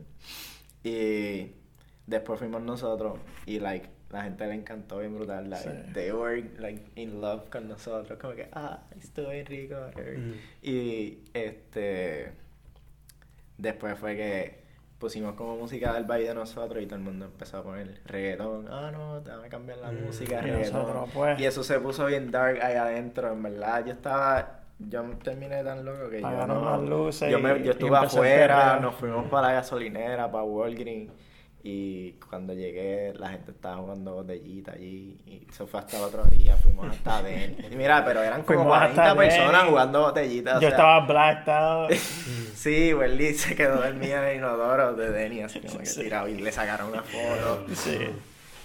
Y 0.82 1.52
después 2.06 2.38
fuimos 2.38 2.62
nosotros 2.62 3.18
y 3.46 3.58
like 3.60 3.88
la 4.10 4.22
gente 4.22 4.46
le 4.46 4.54
encantó 4.54 4.98
bien 5.00 5.14
brutal. 5.14 5.50
Like, 5.50 5.68
Sí. 5.68 5.92
They 5.92 6.12
were 6.12 6.40
like 6.58 6.84
in 6.94 7.20
love 7.20 7.48
con 7.50 7.68
nosotros, 7.68 8.18
como 8.20 8.34
que 8.34 8.48
ah, 8.52 8.80
estuvo 9.00 9.30
bien 9.30 9.46
rico. 9.46 9.74
Mm. 9.96 10.32
Y 10.62 11.18
este 11.34 12.32
después 13.58 13.98
fue 13.98 14.16
que 14.16 14.66
pusimos 14.98 15.34
como 15.34 15.56
música 15.56 15.92
del 15.94 16.04
baile 16.04 16.28
de 16.28 16.34
nosotros 16.34 16.82
y 16.82 16.86
todo 16.86 16.96
el 16.96 17.04
mundo 17.04 17.26
empezó 17.26 17.58
a 17.58 17.62
poner 17.64 18.00
reggaetón. 18.06 18.66
Ah, 18.70 18.90
no, 18.92 19.20
déjame 19.20 19.48
cambiar 19.48 19.78
la 19.78 19.90
Mm. 19.92 20.04
música, 20.06 20.40
reggaetón. 20.40 20.72
nosotros, 20.82 21.10
pues. 21.12 21.40
Y 21.40 21.44
eso 21.44 21.62
se 21.64 21.78
puso 21.80 22.06
bien 22.06 22.30
dark 22.30 22.60
ahí 22.62 22.76
adentro, 22.76 23.32
en 23.32 23.42
verdad. 23.42 23.84
Yo 23.84 23.92
estaba, 23.92 24.60
yo 24.78 25.02
terminé 25.22 25.62
tan 25.64 25.84
loco 25.84 26.10
que 26.10 26.20
yo 26.20 26.46
no... 26.46 26.64
las 26.70 26.82
luces 26.82 27.30
yo, 27.30 27.38
me- 27.38 27.62
yo 27.62 27.72
estuve 27.72 27.96
afuera, 27.96 28.78
nos 28.80 28.94
fuimos 28.96 29.26
para 29.30 29.48
la 29.48 29.52
gasolinera, 29.54 30.30
para 30.30 30.44
Walgreens. 30.44 31.12
Y 31.68 32.12
cuando 32.30 32.52
llegué, 32.52 33.12
la 33.18 33.30
gente 33.30 33.50
estaba 33.50 33.78
jugando 33.78 34.14
botellita 34.14 34.70
allí. 34.74 35.18
Y 35.26 35.44
eso 35.50 35.66
fue 35.66 35.80
hasta 35.80 35.96
el 35.96 36.04
otro 36.04 36.22
día, 36.26 36.56
fuimos 36.56 36.86
hasta. 36.88 37.22
Y 37.28 37.74
mira, 37.74 38.04
pero 38.04 38.22
eran 38.22 38.42
como 38.44 38.60
Fuimos 38.60 38.66
40 38.68 39.02
hasta 39.02 39.16
personas 39.16 39.64
jugando 39.64 40.00
botellitas. 40.02 40.58
o 40.58 40.60
Yo 40.60 40.68
sea, 40.68 40.76
estaba 40.76 41.06
blacked 41.06 41.52
out. 41.52 41.90
Sí, 42.54 42.94
Welly 42.94 43.34
se 43.34 43.56
quedó 43.56 43.80
dormida 43.82 44.22
en 44.22 44.28
el 44.28 44.36
inodoro 44.36 44.94
de 44.94 45.10
Denny, 45.10 45.42
así 45.42 45.58
como 45.60 45.78
que 45.80 45.86
Sí. 45.86 46.02
tirado. 46.04 46.28
Y 46.28 46.34
le 46.36 46.52
sacaron 46.52 46.90
una 46.90 47.02
foto. 47.02 47.66
Sí. 47.74 47.98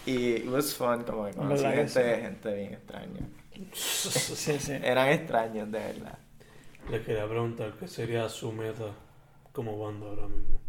Y 0.06 0.34
it 0.36 0.48
was 0.48 0.76
fun, 0.76 1.04
como 1.04 1.26
que 1.26 1.34
conocí 1.34 1.64
¿Verdad 1.64 1.72
que 1.84 1.90
gente, 1.90 2.22
gente 2.22 2.54
bien 2.54 2.74
extraña. 2.74 3.20
Sí, 3.74 4.60
sí. 4.60 4.72
Eran 4.84 5.10
extraños, 5.10 5.72
de 5.72 5.80
verdad. 5.80 6.18
Les 6.90 7.02
quería 7.06 7.28
preguntar 7.28 7.74
qué 7.80 7.88
sería 7.88 8.28
su 8.30 8.52
meta 8.52 8.88
como 9.52 9.78
banda 9.80 10.08
ahora 10.08 10.28
mismo. 10.28 10.60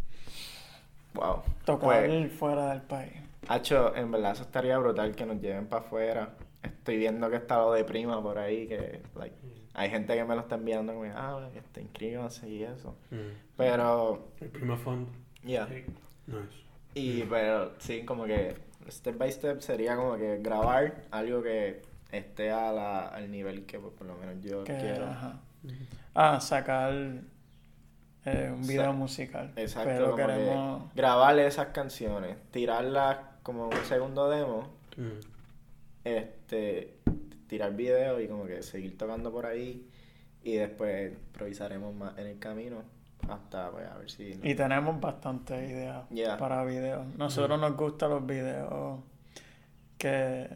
Wow. 1.15 1.43
Tocar 1.65 2.07
Pues, 2.07 2.33
fuera 2.33 2.71
del 2.71 2.83
país. 2.83 3.13
Hacho, 3.49 3.95
en 3.97 4.11
verdad 4.11 4.33
eso 4.33 4.43
estaría 4.43 4.79
brutal 4.79 5.15
que 5.15 5.27
nos 5.27 5.41
lleven 5.41 5.67
para 5.67 5.85
afuera. 5.85 6.35
Estoy 6.63 6.97
viendo 6.97 7.29
que 7.29 7.37
está 7.37 7.59
lo 7.59 7.73
de 7.73 7.85
prima 7.85 8.23
por 8.23 8.39
ahí, 8.39 8.67
que 8.69 9.03
like, 9.17 9.35
hay 9.75 9.91
gente 9.91 10.15
que 10.15 10.25
me 10.25 10.35
lo 10.35 10.43
está 10.43 10.55
enviando 10.55 10.93
como, 10.95 11.11
ah, 11.15 11.49
este, 11.57 11.83
inscríbanse 11.83 12.49
y 12.49 12.63
eso. 12.63 12.95
Mm. 13.11 13.17
Pero, 13.57 14.29
El 14.41 14.49
primer 14.49 14.79
fund. 14.79 15.09
ya. 15.43 15.67
Nice. 15.67 16.63
Y, 16.95 17.23
pero, 17.23 17.73
sí, 17.79 18.05
como 18.05 18.25
que 18.25 18.55
step 18.89 19.19
by 19.19 19.33
step 19.33 19.61
sería 19.61 19.97
como 19.97 20.17
que 20.17 20.39
grabar 20.39 21.03
algo 21.11 21.43
que 21.43 21.83
esté 22.13 22.53
a 22.53 22.71
la, 22.73 23.09
al 23.09 23.31
nivel 23.31 23.67
que 23.67 23.79
pues, 23.81 23.93
por 23.95 24.07
lo 24.07 24.15
menos 24.17 24.37
yo 24.45 24.63
Que, 24.65 24.77
quiero. 24.79 25.07
ajá. 25.07 25.41
Ah, 26.15 26.41
sacar 26.41 26.93
eh, 28.25 28.51
un 28.55 28.63
video 28.67 28.85
Sa- 28.85 28.93
musical. 28.93 29.53
Exacto, 29.57 29.89
Pero 29.91 30.05
como 30.13 30.17
que 30.17 30.23
queremos. 30.27 30.95
grabarle 30.95 31.47
esas 31.47 31.69
canciones, 31.69 32.37
tirarlas 32.53 33.19
como 33.43 33.67
un 33.67 33.85
segundo 33.89 34.29
demo, 34.31 34.69
Mm. 34.97 35.21
este, 36.05 36.99
tirar 37.47 37.75
video 37.75 38.21
y 38.21 38.29
como 38.29 38.45
que 38.47 38.63
seguir 38.63 38.97
tocando 38.99 39.33
por 39.33 39.47
ahí 39.47 39.89
y 40.43 40.55
después 40.57 41.13
improvisaremos 41.13 41.95
más 41.95 42.19
en 42.19 42.27
el 42.27 42.39
camino 42.39 42.83
hasta 43.29 43.71
pues, 43.71 43.89
a 43.89 43.97
ver 43.97 44.11
si... 44.11 44.39
Y 44.43 44.55
tenemos 44.55 45.01
bastantes 45.01 45.71
ideas 45.71 46.05
Yeah. 46.11 46.37
para 46.37 46.65
videos. 46.65 47.07
Nosotros 47.17 47.59
nos 47.61 47.77
gustan 47.77 48.11
los 48.11 48.27
videos 48.27 49.01
que. 49.97 50.49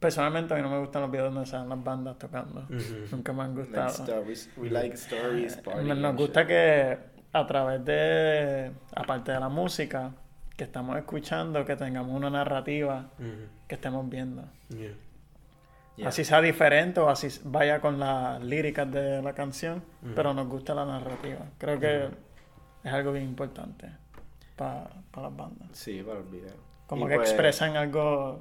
Personalmente 0.00 0.54
a 0.54 0.56
mí 0.56 0.62
no 0.62 0.70
me 0.70 0.78
gustan 0.78 1.02
los 1.02 1.10
videos 1.10 1.32
donde 1.32 1.48
salen 1.48 1.68
las 1.68 1.84
bandas 1.84 2.18
tocando. 2.18 2.64
Nunca 3.12 3.32
me 3.34 3.42
han 3.42 3.54
like 3.54 3.68
gustado. 3.70 3.88
stories, 3.90 4.50
we 4.56 4.70
like 4.70 4.94
stories, 4.94 5.56
party 5.58 5.84
Nos, 5.86 6.16
gusta 6.16 6.40
shit. 6.40 6.48
que 6.48 6.98
a 7.32 7.46
través 7.46 7.84
de, 7.84 8.72
aparte 8.96 9.32
de 9.32 9.40
la 9.40 9.48
música 9.50 10.10
que 10.56 10.64
estamos 10.64 10.96
escuchando, 10.96 11.64
que 11.66 11.76
tengamos 11.76 12.16
una 12.16 12.30
narrativa 12.30 13.10
que 13.68 13.74
estemos 13.74 14.08
viendo. 14.08 14.42
Yeah. 14.70 14.92
Yeah. 15.96 16.08
Así 16.08 16.24
sea 16.24 16.40
diferente 16.40 16.98
o 17.00 17.10
así 17.10 17.28
vaya 17.44 17.80
con 17.80 17.98
las 18.00 18.42
líricas 18.42 18.90
de 18.90 19.20
la 19.20 19.34
canción, 19.34 19.82
pero 20.16 20.32
nos 20.32 20.48
gusta 20.48 20.74
la 20.74 20.86
narrativa. 20.86 21.40
Creo 21.58 21.78
que 21.78 22.08
es 22.84 22.92
algo 22.92 23.12
bien 23.12 23.24
importante 23.26 23.90
para 24.56 24.88
las 25.14 25.36
bandas. 25.36 25.68
Sí, 25.72 26.02
para 26.02 26.20
el 26.20 26.24
video. 26.26 26.54
Como 26.86 27.04
Y 27.06 27.10
que 27.10 27.16
pues- 27.16 27.28
expresan 27.30 27.76
algo 27.76 28.40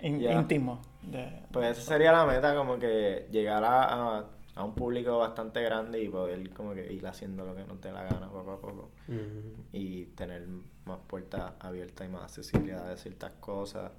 in- 0.00 0.20
Yeah. 0.20 0.32
íntimo. 0.40 0.80
De, 1.02 1.42
Pues 1.52 1.78
esa 1.78 1.92
sería 1.94 2.12
la 2.12 2.24
meta, 2.26 2.54
como 2.54 2.78
que 2.78 3.28
llegar 3.30 3.62
a, 3.64 4.18
a, 4.18 4.24
a 4.56 4.64
un 4.64 4.74
público 4.74 5.18
bastante 5.18 5.62
grande 5.62 6.02
y 6.02 6.08
poder 6.08 6.50
como 6.50 6.74
que 6.74 6.92
ir 6.92 7.06
haciendo 7.06 7.44
lo 7.46 7.54
que 7.54 7.64
nos 7.64 7.80
dé 7.80 7.92
la 7.92 8.02
gana 8.04 8.28
poco 8.28 8.52
a 8.52 8.60
poco. 8.60 8.90
Y 9.72 10.06
tener 10.16 10.46
más 10.84 10.98
puertas 11.06 11.52
abiertas 11.60 12.06
y 12.08 12.10
más 12.10 12.22
accesibilidad 12.24 12.88
de 12.88 12.96
ciertas 12.96 13.32
cosas, 13.40 13.92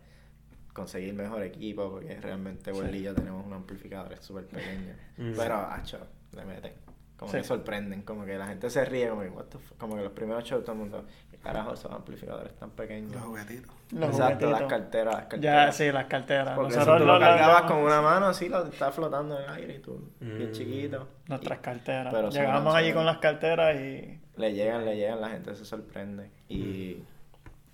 conseguir 0.74 1.14
mejor 1.14 1.44
equipo, 1.44 1.90
porque 1.90 2.20
realmente 2.20 2.74
Sí. 2.74 2.80
Welly 2.80 3.00
y 3.00 3.04
yo 3.04 3.16
tenemos 3.16 3.46
un 3.46 3.54
amplificador 3.54 4.16
súper 4.22 4.46
pequeño. 4.48 4.94
Mm. 5.18 5.34
Pero, 5.36 5.56
hacho, 5.56 6.00
le 6.36 6.46
meten. 6.46 6.74
Como 7.18 7.32
Sí. 7.32 7.38
que 7.40 7.44
sorprenden, 7.46 8.04
como 8.04 8.26
que 8.26 8.38
la 8.38 8.46
gente 8.46 8.70
se 8.70 8.86
ríe, 8.86 9.10
como 9.10 9.22
que, 9.24 9.30
what 9.30 9.46
the 9.46 9.58
fuck? 9.58 9.78
como 9.80 9.96
que 9.96 10.04
los 10.04 10.12
primeros 10.12 10.44
shows 10.44 10.64
todo 10.64 10.74
el 10.74 10.80
mundo, 10.80 11.06
¿qué 11.38 11.44
carajo 11.44 11.74
esos 11.74 11.92
amplificadores 11.92 12.54
tan 12.56 12.70
pequeños? 12.72 13.12
Los 13.14 13.24
juguetitos. 13.24 13.72
los 13.92 14.10
Exacto, 14.10 14.50
las 14.52 14.64
carteras, 14.64 15.14
las 15.16 15.24
Ya, 15.24 15.30
carteras. 15.30 15.78
sí, 15.78 15.92
las 15.92 16.06
carteras. 16.08 16.56
Porque 16.56 16.74
Nosotros 16.76 16.98
si 16.98 17.02
tú 17.02 17.08
lo- 17.08 17.20
cargabas 17.20 17.62
lo- 17.64 17.68
con 17.68 17.78
una 17.78 18.02
mano 18.02 18.26
así, 18.28 18.50
lo 18.50 18.66
está 18.66 18.92
flotando 18.92 19.38
en 19.40 19.44
el 19.46 19.50
aire 19.52 19.76
y 19.76 19.80
tú, 19.80 20.12
bien 20.20 20.50
Mm. 20.50 20.52
chiquito. 20.52 21.08
Nuestras 21.28 21.60
Y 21.60 21.62
carteras. 21.62 22.14
pero 22.14 22.30
Llegamos 22.30 22.76
allí 22.76 22.94
con 22.94 23.06
las 23.06 23.18
carteras 23.20 23.76
y 23.76 24.20
Le 24.36 24.54
llegan, 24.54 24.84
le 24.86 24.96
llegan, 24.98 25.22
la 25.22 25.30
gente 25.30 25.56
se 25.56 25.64
sorprende. 25.66 26.30
Y 26.50 26.98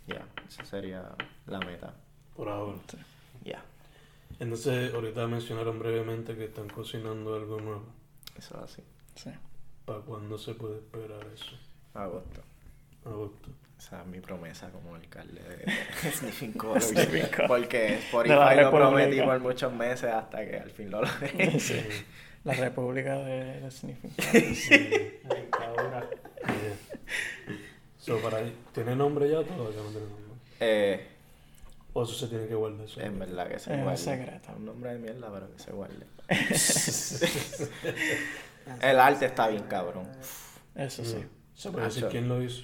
ya, 0.08 0.26
esa 0.48 0.64
sería 0.66 1.04
la 1.48 1.60
meta. 1.60 1.94
Por 2.36 2.50
ahora. 2.50 2.78
Ya, 3.44 3.62
Entonces, 4.40 4.94
ahorita 4.94 5.28
mencionaron 5.28 5.78
brevemente 5.80 6.36
que 6.36 6.46
están 6.46 6.68
cocinando 6.70 7.36
algo 7.36 7.60
nuevo. 7.60 7.86
eso 8.38 8.58
es 8.58 8.64
así. 8.64 8.84
sí. 9.16 9.30
¿Para 9.86 10.00
cuándo 10.00 10.38
se 10.38 10.54
puede 10.56 10.78
esperar 10.78 11.26
eso? 11.34 11.56
Agosto. 11.94 12.42
Agosto. 13.06 13.50
Esa 13.78 14.02
es 14.02 14.08
mi 14.08 14.20
promesa 14.22 14.70
como 14.70 14.96
alcalde 14.96 15.42
de 15.42 16.12
Sniffing. 16.12 16.54
Porque 17.48 17.96
Spotify 17.96 18.56
lo 18.62 18.72
prometí 18.72 19.22
por 19.22 19.40
muchos 19.42 19.74
meses 19.74 20.12
hasta 20.12 20.46
que 20.46 20.58
al 20.58 20.72
fin 20.72 20.90
lo 20.90 21.02
logré. 21.02 21.60
Sí. 21.60 21.82
La 22.46 22.54
República 22.54 23.18
de, 23.20 23.62
de 23.62 23.72
Sniffing. 23.72 24.12
La 25.30 25.36
dictadura. 25.36 26.10
Yeah. 26.46 26.78
So, 27.98 28.18
para 28.20 28.40
¿Tiene 28.74 28.96
nombre 28.98 29.30
ya 29.30 29.40
o 29.40 29.44
todavía 29.44 29.82
no 29.82 29.90
tiene 29.90 30.08
nombre? 30.08 30.24
Eh, 30.60 31.08
O 31.94 32.04
eso 32.04 32.14
se 32.14 32.28
tiene 32.28 32.48
que 32.48 32.56
guardar. 32.56 32.86
eso? 32.86 33.00
en 33.02 33.18
verdad 33.20 33.48
que 33.48 33.60
se 33.60 33.72
Es 33.72 33.78
un 33.78 33.84
guarde. 33.84 33.98
secreto. 33.98 34.50
Un 34.58 34.66
nombre 34.66 34.94
de 34.94 35.00
mierda, 35.00 35.32
pero 35.34 35.52
que 35.54 35.60
se 35.60 35.72
guarde. 35.72 36.06
El 38.82 39.00
arte 39.00 39.26
está 39.26 39.48
bien 39.48 39.64
cabrón. 39.64 40.08
Eso 40.76 41.04
sí. 41.06 41.24
¿Se 41.54 41.70
puede 41.72 41.86
decir 41.86 42.04
Macho. 42.04 42.12
quién 42.12 42.28
lo 42.28 42.42
hizo? 42.42 42.64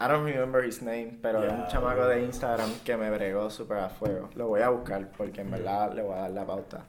I 0.00 0.06
don't 0.06 0.24
remember 0.24 0.64
his 0.64 0.80
name, 0.80 1.18
pero 1.20 1.42
es 1.42 1.52
un 1.52 1.66
chamaco 1.66 2.06
de 2.06 2.22
Instagram 2.24 2.70
que 2.84 2.96
me 2.96 3.10
bregó 3.10 3.50
súper 3.50 3.78
a 3.78 3.88
fuego. 3.88 4.30
Lo 4.36 4.46
voy 4.48 4.60
a 4.60 4.68
buscar 4.68 5.10
porque 5.16 5.40
en 5.40 5.50
verdad 5.50 5.92
le 5.92 6.02
voy 6.02 6.14
a 6.14 6.20
dar 6.22 6.30
la 6.30 6.46
pauta. 6.46 6.84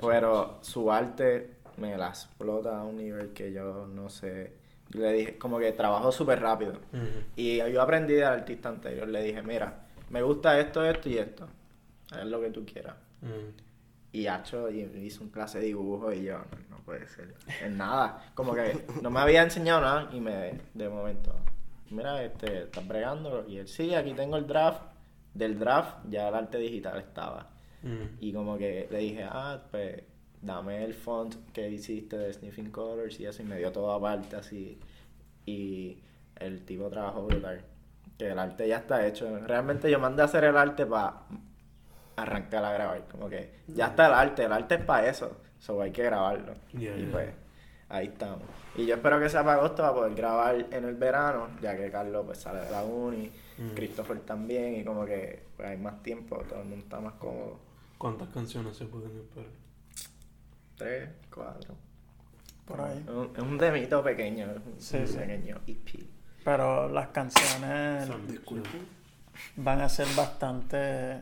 Pero 0.00 0.58
su 0.62 0.90
arte 0.90 1.56
me 1.76 1.96
la 1.96 2.08
explota 2.08 2.78
a 2.80 2.84
un 2.84 2.96
nivel 2.96 3.32
que 3.32 3.52
yo 3.52 3.86
no 3.86 4.08
sé. 4.08 4.52
Yo 4.90 5.00
le 5.00 5.12
dije, 5.12 5.38
como 5.38 5.58
que 5.58 5.72
trabajo 5.72 6.10
súper 6.12 6.40
rápido. 6.40 6.74
Y 7.36 7.58
yo 7.58 7.82
aprendí 7.82 8.14
del 8.14 8.24
artista 8.24 8.68
anterior. 8.70 9.08
Le 9.08 9.22
dije, 9.22 9.42
mira, 9.42 9.86
me 10.10 10.22
gusta 10.22 10.58
esto, 10.58 10.84
esto 10.84 11.08
y 11.10 11.18
esto. 11.18 11.46
Haz 12.12 12.24
lo 12.26 12.40
que 12.40 12.50
tú 12.50 12.64
quieras. 12.64 12.94
Ujú. 13.22 13.52
Y 14.12 14.26
Hacho 14.26 14.70
y- 14.70 14.80
hizo 15.04 15.22
un 15.22 15.30
clase 15.30 15.58
de 15.60 15.66
dibujo 15.66 16.12
y 16.12 16.24
yo, 16.24 16.38
no, 16.38 16.76
no 16.76 16.82
puede 16.84 17.08
ser. 17.08 17.34
En 17.62 17.78
nada. 17.78 18.22
Como 18.34 18.54
que 18.54 18.84
no 19.02 19.10
me 19.10 19.20
había 19.20 19.42
enseñado 19.42 19.80
nada 19.80 20.08
y 20.12 20.20
me, 20.20 20.60
de 20.74 20.88
momento, 20.90 21.34
mira, 21.90 22.22
este, 22.24 22.64
estás 22.64 22.86
bregando. 22.86 23.44
Y 23.48 23.58
él, 23.58 23.68
sí, 23.68 23.94
aquí 23.94 24.12
tengo 24.14 24.36
el 24.36 24.46
draft. 24.46 24.82
Del 25.34 25.58
draft 25.58 26.04
ya 26.10 26.28
el 26.28 26.34
arte 26.34 26.58
digital 26.58 26.98
estaba. 26.98 27.50
Ujú. 27.82 28.08
Y 28.20 28.32
como 28.32 28.58
que 28.58 28.86
le 28.90 28.98
dije, 28.98 29.24
ah, 29.28 29.62
pues 29.70 30.02
dame 30.40 30.84
el 30.84 30.92
font 30.94 31.34
que 31.52 31.68
hiciste 31.70 32.18
de 32.18 32.32
Sniffing 32.32 32.70
Colors 32.70 33.18
y 33.20 33.26
eso, 33.26 33.42
y 33.42 33.46
me 33.46 33.56
dio 33.56 33.72
todo 33.72 33.92
aparte 33.92 34.36
así. 34.36 34.78
Y 35.46 36.02
el 36.36 36.64
tipo 36.64 36.88
trabajó 36.90 37.26
brutal. 37.26 37.64
Que 38.18 38.28
el 38.28 38.38
arte 38.38 38.68
ya 38.68 38.78
está 38.78 39.06
hecho. 39.06 39.38
Realmente 39.46 39.90
yo 39.90 39.98
mandé 39.98 40.22
a 40.22 40.26
hacer 40.26 40.44
el 40.44 40.56
arte 40.56 40.84
para 40.84 41.22
arrancar 42.16 42.64
a 42.64 42.72
grabar. 42.72 43.04
Como 43.10 43.28
que 43.28 43.62
ya 43.68 43.86
está 43.86 44.06
el 44.06 44.12
arte, 44.12 44.44
el 44.44 44.52
arte 44.52 44.74
es 44.76 44.84
para 44.84 45.08
eso. 45.08 45.40
Solo 45.58 45.82
hay 45.82 45.92
que 45.92 46.02
grabarlo. 46.02 46.54
Y 46.72 46.86
pues 47.10 47.30
ahí 47.92 48.06
estamos. 48.06 48.42
Y 48.76 48.86
yo 48.86 48.94
espero 48.96 49.20
que 49.20 49.28
sea 49.28 49.44
para 49.44 49.58
agosto 49.58 49.82
para 49.82 49.92
poder 49.94 50.14
grabar 50.14 50.66
en 50.70 50.84
el 50.84 50.94
verano, 50.96 51.48
ya 51.60 51.76
que 51.76 51.90
Carlos 51.90 52.24
pues 52.26 52.38
sale 52.38 52.60
de 52.60 52.70
la 52.70 52.82
uni, 52.84 53.30
Mm. 53.58 53.74
Christopher 53.74 54.18
también, 54.20 54.76
y 54.80 54.84
como 54.84 55.04
que 55.04 55.44
pues, 55.56 55.68
hay 55.68 55.76
más 55.76 56.02
tiempo, 56.02 56.36
todo 56.48 56.60
el 56.62 56.68
mundo 56.68 56.84
está 56.84 56.98
más 57.00 57.12
cómodo. 57.14 57.58
¿Cuántas 57.98 58.28
canciones 58.30 58.74
se 58.76 58.86
pueden 58.86 59.10
esperar? 59.16 59.50
Tres, 60.76 61.10
cuatro. 61.32 61.74
Por 62.64 62.80
ahí. 62.80 63.04
Es 63.36 63.42
un, 63.42 63.58
demito 63.58 64.02
pequeño, 64.02 64.50
es 64.50 64.56
un 64.56 64.80
Sí, 64.80 65.06
sí. 65.06 65.18
pequeño 65.18 65.60
EP. 65.66 66.06
Pero 66.44 66.88
las 66.88 67.08
canciones 67.08 68.06
Son- 68.06 68.26
van 69.56 69.80
a 69.82 69.88
ser 69.88 70.06
bastante. 70.16 71.20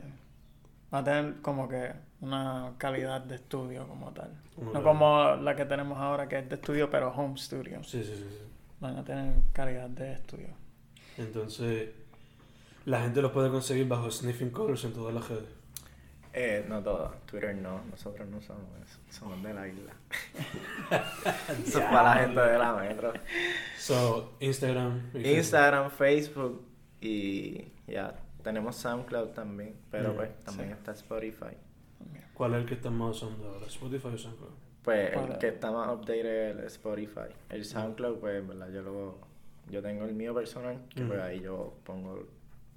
van 0.90 1.02
a 1.02 1.04
tener 1.04 1.40
como 1.42 1.68
que 1.68 1.92
una 2.20 2.74
calidad 2.78 3.20
de 3.22 3.36
estudio 3.36 3.86
como 3.88 4.12
tal. 4.12 4.30
No 4.56 4.82
como 4.82 5.36
la 5.36 5.56
que 5.56 5.64
tenemos 5.64 5.98
ahora, 5.98 6.28
que 6.28 6.38
es 6.38 6.48
de 6.48 6.56
estudio, 6.56 6.90
pero 6.90 7.10
home 7.10 7.38
studio. 7.38 7.82
Sí, 7.82 8.02
sí, 8.04 8.14
sí, 8.14 8.26
sí. 8.28 8.38
Van 8.80 8.96
a 8.96 9.04
tener 9.04 9.34
calidad 9.52 9.88
de 9.88 10.12
estudio. 10.14 10.48
Entonces, 11.16 11.90
la 12.86 13.00
gente 13.02 13.20
los 13.22 13.32
puede 13.32 13.50
conseguir 13.50 13.86
bajo 13.88 14.10
Sniffing 14.10 14.50
Colors 14.50 14.84
en 14.84 14.92
todas 14.92 15.14
las 15.14 15.28
redes. 15.28 15.48
Eh, 16.32 16.64
no 16.68 16.80
todo, 16.80 17.12
Twitter 17.26 17.56
no, 17.56 17.80
nosotros 17.90 18.28
no 18.28 18.40
somos 18.40 18.62
eso, 18.86 19.00
somos 19.10 19.42
de 19.42 19.52
la 19.52 19.66
isla. 19.66 19.92
Eso 21.66 21.80
es 21.80 21.84
para 21.86 22.02
la 22.04 22.14
gente 22.22 22.40
de 22.40 22.56
la 22.58 22.72
metro. 22.74 23.12
So, 23.76 24.34
Instagram. 24.38 25.10
Instagram, 25.14 25.90
Facebook 25.90 26.64
y 27.00 27.72
ya, 27.88 28.14
tenemos 28.44 28.76
SoundCloud 28.76 29.30
también, 29.30 29.74
pero 29.90 30.12
Mm, 30.12 30.16
pues 30.16 30.38
también 30.44 30.68
sí. 30.68 30.74
está 30.78 30.92
Spotify. 30.92 31.56
¿Cuál 32.40 32.54
es 32.54 32.60
el 32.60 32.66
que 32.66 32.72
están 32.72 32.94
más 32.96 33.16
usando 33.22 33.50
ahora? 33.50 33.66
¿Spotify 33.66 34.08
o 34.14 34.16
SoundCloud? 34.16 34.48
Pues 34.82 35.10
Para- 35.10 35.26
el 35.34 35.38
que 35.38 35.48
está 35.48 35.70
más 35.72 35.88
updated 35.90 36.24
es 36.52 36.56
el 36.58 36.64
Spotify. 36.64 37.28
El 37.50 37.64
SoundCloud, 37.66 38.16
pues, 38.18 38.38
en 38.38 38.48
verdad, 38.48 38.70
yo 38.70 38.80
lo, 38.80 39.18
yo 39.68 39.82
tengo 39.82 40.06
el 40.06 40.14
mío 40.14 40.34
personal, 40.34 40.78
que 40.88 41.04
pues 41.04 41.18
Ujú. 41.18 41.28
ahí 41.28 41.40
yo 41.42 41.74
pongo 41.84 42.24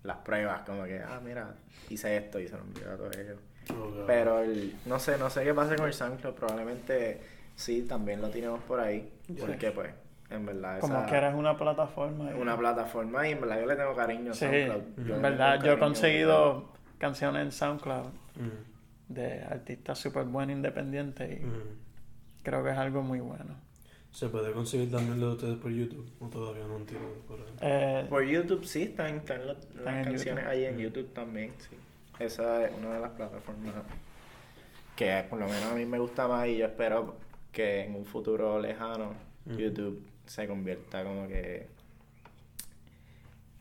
las 0.03 0.17
pruebas, 0.17 0.63
como 0.63 0.83
que, 0.83 0.99
ah, 0.99 1.21
mira, 1.23 1.55
hice 1.89 2.17
esto 2.17 2.41
y 2.41 2.49
se 2.49 2.57
lo 2.57 2.63
envío 2.63 2.91
a 2.91 2.97
todos 2.97 3.15
ellos. 3.15 3.37
Ok. 3.71 4.03
Pero 4.05 4.39
el, 4.39 4.75
no 4.85 4.99
sé, 4.99 5.17
no 5.17 5.29
sé 5.29 5.45
qué 5.45 5.53
pasa 5.53 5.77
con 5.77 5.85
el 5.87 5.93
SoundCloud, 5.93 6.33
probablemente 6.33 7.21
sí, 7.55 7.83
también 7.83 8.21
lo 8.21 8.27
tenemos 8.27 8.59
por 8.63 8.81
ahí, 8.81 9.13
porque 9.39 9.71
pues, 9.71 9.93
en 10.29 10.45
verdad, 10.45 10.81
Como 10.81 10.97
esa- 10.97 11.05
que 11.05 11.15
eres 11.15 11.33
una 11.35 11.55
plataforma. 11.57 12.31
una 12.35 12.57
plataforma 12.57 13.25
y 13.29 13.31
en 13.31 13.39
verdad 13.39 13.61
yo 13.61 13.65
le 13.67 13.75
tengo 13.77 13.95
cariño 13.95 14.31
a 14.31 14.33
Sí, 14.33 14.45
SoundCloud. 14.45 14.81
en 14.97 15.07
le 15.07 15.19
verdad, 15.19 15.63
yo 15.63 15.71
he 15.71 15.79
conseguido 15.79 16.65
canciones 16.97 17.43
en 17.43 17.51
SoundCloud 17.53 18.07
Mm, 18.35 18.72
de 19.13 19.41
artistas 19.43 19.99
súper 19.99 20.25
buenos 20.25 20.55
independientes 20.55 21.39
y 21.41 21.43
creo 22.43 22.63
que 22.63 22.71
es 22.71 22.77
algo 22.77 23.01
muy 23.01 23.19
bueno. 23.19 23.55
¿Se 24.11 24.29
puede 24.29 24.51
conseguir 24.51 24.91
también 24.91 25.19
lo 25.19 25.29
de 25.29 25.33
ustedes 25.33 25.57
por 25.57 25.71
YouTube? 25.71 26.07
¿O 26.19 26.27
todavía 26.27 26.65
no 26.67 26.77
entiendo 26.77 27.07
por 27.27 27.39
ahí? 27.39 27.45
Eh, 27.61 28.05
Por 28.09 28.23
YouTube 28.23 28.63
sí, 28.63 28.83
están, 28.83 29.15
están 29.15 29.47
las, 29.47 29.57
las 29.57 29.75
Están 29.77 29.97
en 29.97 30.03
canciones 30.05 30.43
YouTube. 30.43 30.51
ahí 30.51 30.65
en 30.65 30.77
YouTube 30.77 31.13
también, 31.13 31.51
sí. 31.57 31.75
Esa 32.19 32.65
es 32.65 32.71
una 32.77 32.93
de 32.93 32.99
las 32.99 33.09
plataformas 33.11 33.73
que 34.95 35.25
por 35.27 35.39
lo 35.39 35.45
menos 35.47 35.63
a 35.63 35.73
mí 35.75 35.85
me 35.85 35.97
gusta 35.97 36.27
más 36.27 36.47
y 36.47 36.57
yo 36.57 36.67
espero 36.67 37.15
que 37.51 37.85
en 37.85 37.95
un 37.95 38.05
futuro 38.05 38.59
lejano. 38.59 39.13
YouTube 39.45 40.05
se 40.27 40.47
convierta 40.47 41.03
como 41.03 41.27
que 41.27 41.67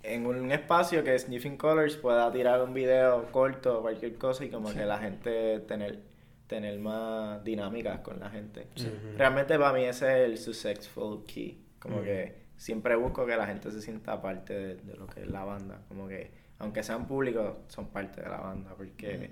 en 0.03 0.26
un 0.26 0.50
espacio 0.50 1.05
que 1.05 1.18
Sniffing 1.18 1.57
Colors 1.57 1.96
pueda 1.96 2.30
tirar 2.32 2.62
un 2.62 2.74
video 2.74 3.30
corto 3.30 3.78
o 3.78 3.82
cualquier 3.82 4.16
cosa 4.18 4.44
y 4.44 4.50
como 4.50 4.70
Sí. 4.70 4.78
que 4.78 4.84
la 4.84 4.98
gente 4.98 5.61
tener 5.61 6.00
tener 6.48 6.78
más 6.80 7.42
dinámicas 7.44 8.00
con 8.00 8.20
la 8.20 8.28
gente. 8.28 8.66
Sí. 8.74 8.92
Realmente 9.16 9.59
para 9.59 9.72
mí 9.72 9.84
ese 9.84 10.24
es 10.24 10.28
el 10.30 10.36
successful 10.38 11.24
key. 11.24 11.64
Como 11.78 12.03
que 12.03 12.42
siempre 12.57 12.94
busco 12.94 13.24
que 13.24 13.36
la 13.36 13.46
gente 13.46 13.70
se 13.70 13.80
sienta 13.80 14.20
parte 14.20 14.53
de, 14.53 14.74
de 14.76 14.94
lo 14.96 15.07
que 15.07 15.20
es 15.22 15.28
la 15.28 15.44
banda. 15.44 15.80
Como 15.88 16.07
que 16.09 16.30
aunque 16.59 16.82
sean 16.82 17.07
públicos, 17.07 17.57
son 17.68 17.88
parte 17.88 18.20
de 18.20 18.28
la 18.28 18.36
banda 18.38 18.74
porque 18.76 19.30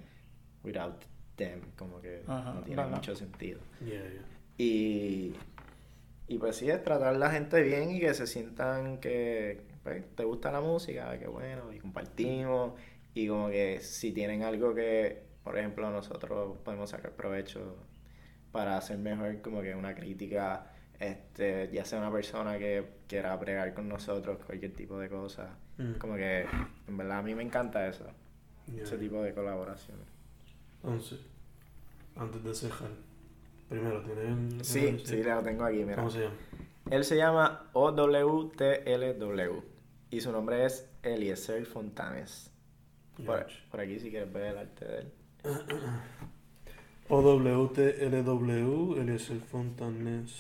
without 0.65 1.05
them 1.37 1.61
como 1.77 2.01
que 2.01 2.23
no 2.27 2.63
tiene 2.65 2.87
mucho 2.87 3.15
sentido. 3.15 3.61
Yeah, 3.85 4.01
yeah. 4.03 4.25
Y, 4.57 5.35
y 6.27 6.39
pues 6.39 6.57
sí, 6.57 6.71
es 6.71 6.83
tratar 6.83 7.15
a 7.15 7.19
la 7.19 7.31
gente 7.31 7.61
bien 7.63 7.91
y 7.91 8.01
que 8.01 8.15
se 8.15 8.27
sientan 8.27 8.99
que 8.99 9.61
pues, 9.83 10.05
te 10.15 10.25
gusta 10.25 10.51
la 10.53 10.61
música, 10.61 11.19
que 11.19 11.27
bueno, 11.27 11.73
y 11.73 11.79
compartimos. 11.79 12.75
Y 13.15 13.27
como 13.29 13.49
que 13.49 13.81
si 13.81 14.13
tienen 14.13 14.43
algo 14.43 14.75
que, 14.75 15.23
por 15.43 15.59
ejemplo, 15.59 15.91
nosotros 15.91 16.59
podemos 16.65 16.91
sacar 16.91 17.13
provecho 17.13 17.77
para 18.53 18.77
hacer 18.77 18.99
mejor, 18.99 19.41
como 19.43 19.63
que 19.63 19.75
una 19.75 19.95
crítica, 19.95 20.71
este, 20.99 21.71
ya 21.73 21.85
sea 21.85 21.99
una 21.99 22.13
persona 22.13 22.59
que 22.59 22.85
quiera 23.09 23.35
bregar 23.37 23.75
con 23.75 23.89
nosotros, 23.89 24.39
cualquier 24.45 24.75
tipo 24.75 24.99
de 24.99 25.09
cosa. 25.09 25.57
Mm. 25.79 25.95
Como 25.95 26.15
que, 26.17 26.47
en 26.87 26.97
verdad, 26.97 27.19
a 27.19 27.23
mí 27.23 27.35
me 27.35 27.43
encanta 27.43 27.87
eso, 27.89 28.05
Yeah. 28.73 28.85
ese 28.85 28.99
tipo 28.99 29.21
de 29.23 29.35
colaboraciones. 29.35 30.07
Entonces, 30.85 31.19
antes 32.15 32.45
de 32.45 32.55
cerrar, 32.55 32.91
primero, 33.69 34.01
¿tienen...? 34.03 34.65
Sí, 34.65 35.01
sí, 35.05 35.23
lo 35.25 35.43
tengo 35.43 35.65
aquí, 35.65 35.79
mira. 35.79 35.97
¿Cómo 35.97 36.11
se 36.11 36.21
llama? 36.21 36.35
Él 36.91 37.05
se 37.05 37.17
llama 37.17 37.71
OWTLW 37.73 39.63
y 40.11 40.21
su 40.21 40.33
nombre 40.33 40.65
es 40.67 40.91
Eliezer 41.03 41.65
Fontanes. 41.67 42.51
Por, 43.25 43.47
aquí 43.81 43.99
si 44.01 44.11
quieres 44.11 44.33
ver 44.33 44.45
el 44.53 44.59
arte 44.59 44.85
de 44.85 44.99
él. 44.99 45.13
OWTLW, 47.09 48.97
Eliezer 49.01 49.41
Fontanes. 49.41 50.33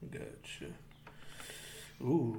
Gotcha. 0.00 0.66
Uh, 2.00 2.36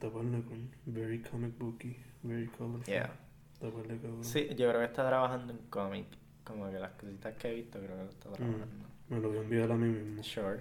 taparle 0.00 0.42
con 0.42 0.70
very 0.86 1.20
comic 1.22 1.56
booky, 1.58 1.96
very 2.22 2.46
colorful. 2.48 2.84
Yeah. 2.86 3.12
Taparle 3.60 3.98
cabrón. 3.98 4.24
Sí, 4.24 4.48
yo 4.56 4.68
creo 4.68 4.78
que 4.80 4.84
está 4.86 5.06
trabajando 5.06 5.52
en 5.52 5.58
cómic. 5.68 6.06
Como 6.44 6.70
que 6.70 6.78
las 6.78 6.92
cositas 6.92 7.34
que 7.34 7.48
he 7.50 7.54
visto 7.54 7.78
creo 7.78 7.96
que 7.96 8.04
lo 8.04 8.10
está 8.10 8.28
Mm, 8.30 8.32
trabajando. 8.34 8.86
me 9.08 9.20
lo 9.20 9.28
voy 9.28 9.38
a 9.38 9.42
enviar 9.42 9.70
a 9.72 9.76
mí 9.76 9.88
mismo. 9.88 10.22
Sure. 10.22 10.60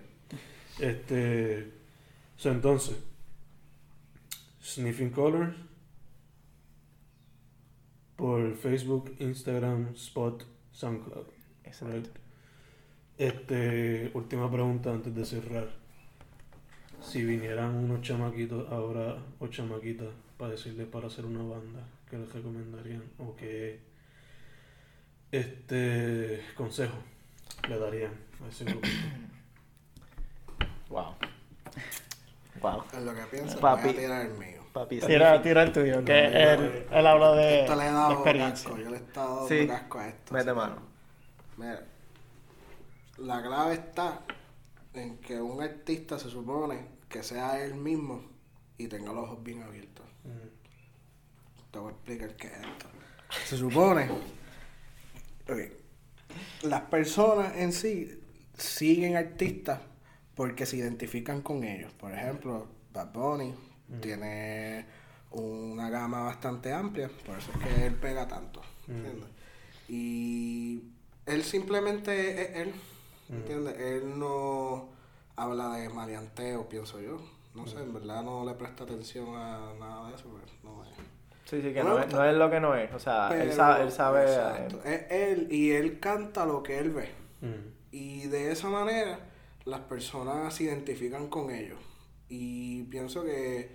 Este. 0.79 1.71
so, 2.37 2.51
entonces, 2.51 2.97
Sniffing 4.61 5.11
Colors 5.11 5.55
por 8.15 8.55
Facebook, 8.55 9.15
Instagram, 9.19 9.93
Spot, 9.95 10.43
SoundCloud. 10.71 11.27
Exacto. 11.63 11.95
Right. 11.95 12.09
Este, 13.17 14.11
última 14.13 14.51
pregunta 14.51 14.91
antes 14.91 15.13
de 15.15 15.25
cerrar. 15.25 15.69
Si 17.01 17.23
vinieran 17.23 17.75
unos 17.75 18.01
chamaquitos 18.01 18.69
ahora 18.71 19.17
o 19.39 19.47
chamaquitas 19.47 20.09
para 20.37 20.51
decirles 20.51 20.87
para 20.87 21.07
hacer 21.07 21.25
una 21.25 21.43
banda, 21.43 21.87
¿qué 22.09 22.17
les 22.17 22.31
recomendarían? 22.33 23.03
¿O 23.19 23.35
qué 23.35 23.79
este 25.31 26.41
consejo 26.55 26.97
le 27.69 27.77
darían 27.77 28.13
a 28.43 28.49
ese 28.49 28.65
grupo? 28.65 28.87
Wow. 30.89 31.15
Wow. 32.61 32.83
En 32.93 33.05
lo 33.05 33.13
que 33.13 33.21
pienso, 33.23 33.59
Papi. 33.59 33.83
voy 33.83 33.91
a 33.91 33.97
tirar 33.99 34.25
el 34.25 34.33
mío. 34.37 34.61
Papi, 34.73 34.99
tira, 34.99 35.41
tira 35.41 35.63
el 35.63 35.71
tuyo, 35.71 36.03
que 36.03 36.25
él, 36.25 36.85
él 36.91 37.07
habló 37.07 37.35
de, 37.35 37.61
Esto 37.61 37.75
le 37.75 37.83
he 37.87 37.91
dado 37.91 38.13
experiencia. 38.13 38.69
casco, 38.69 38.77
yo 38.83 38.89
le 38.89 38.97
he 38.97 38.99
estado 38.99 39.35
dando 39.35 39.47
Sí. 39.49 39.67
casco 39.67 39.99
a 39.99 40.07
esto. 40.09 40.33
Mete 40.33 40.49
así 40.49 40.57
mano. 40.57 40.75
Mira, 41.57 41.83
la 43.17 43.41
clave 43.41 43.73
está 43.75 44.21
en 44.93 45.17
que 45.19 45.39
un 45.39 45.61
artista 45.61 46.19
se 46.19 46.29
supone 46.29 46.87
que 47.07 47.23
sea 47.23 47.61
él 47.63 47.75
mismo 47.75 48.21
y 48.77 48.87
tenga 48.87 49.13
los 49.13 49.23
ojos 49.25 49.43
bien 49.43 49.63
abiertos. 49.63 50.05
Mm, 50.25 51.71
Te 51.71 51.79
voy 51.79 51.89
a 51.89 51.91
explicar 51.95 52.35
qué 52.35 52.47
es 52.47 52.53
esto. 52.53 52.87
Se 53.45 53.57
supone. 53.57 54.09
ok, 55.49 55.59
Las 56.63 56.81
personas 56.81 57.55
en 57.55 57.71
sí 57.71 58.21
siguen 58.57 59.15
artistas 59.15 59.79
porque 60.35 60.65
se 60.65 60.77
identifican 60.77 61.41
con 61.41 61.63
ellos. 61.63 61.91
Por 61.93 62.11
ejemplo, 62.13 62.67
Bad 62.93 63.11
Bunny 63.13 63.53
Mm. 63.87 63.99
tiene 64.01 64.85
una 65.31 65.89
gama 65.89 66.23
bastante 66.23 66.73
amplia, 66.73 67.09
por 67.25 67.37
eso 67.37 67.51
es 67.51 67.57
que 67.75 67.85
él 67.85 67.95
pega 67.95 68.27
tanto. 68.27 68.61
Mm. 68.87 68.91
¿entiendes? 68.91 69.29
Y 69.87 70.83
él 71.25 71.43
simplemente 71.43 72.41
es 72.41 72.55
él, 72.67 72.73
Mm. 73.29 73.33
¿entiendes? 73.35 73.79
Él 73.79 74.19
no 74.19 74.89
habla 75.35 75.69
de 75.77 75.89
maleanteo, 75.89 76.67
pienso 76.69 76.99
yo. 77.01 77.19
No 77.53 77.65
sé, 77.67 77.77
en 77.77 77.93
verdad 77.93 78.21
no 78.23 78.43
le 78.45 78.53
presta 78.53 78.83
atención 78.83 79.29
a 79.35 79.73
nada 79.79 80.09
de 80.09 80.15
eso, 80.15 80.25
pues 80.29 80.43
no 80.63 80.83
es. 80.83 80.89
Sí, 81.45 81.61
sí, 81.61 81.73
que 81.73 81.83
No 81.83 81.99
es, 81.99 82.11
no 82.11 82.25
es 82.25 82.35
lo 82.35 82.49
que 82.49 82.59
no 82.59 82.75
es. 82.75 82.91
O 82.93 82.99
sea, 82.99 83.29
él 83.31 83.39
Pero- 83.43 83.53
sabe, 83.55 83.83
él 83.83 83.91
sabe 83.91 84.23
exacto, 84.23 84.81
eh, 84.83 85.07
Es 85.09 85.11
él 85.11 85.47
y 85.51 85.71
él 85.71 85.99
canta 85.99 86.45
lo 86.45 86.63
que 86.63 86.79
él 86.79 86.89
ve. 86.91 87.09
Y 87.91 88.27
de 88.27 88.51
esa 88.51 88.67
manera 88.69 89.19
las 89.65 89.81
personas 89.81 90.53
se 90.53 90.63
identifican 90.63 91.27
con 91.27 91.51
ellos. 91.51 91.79
Y 92.29 92.83
pienso 92.83 93.23
que 93.23 93.69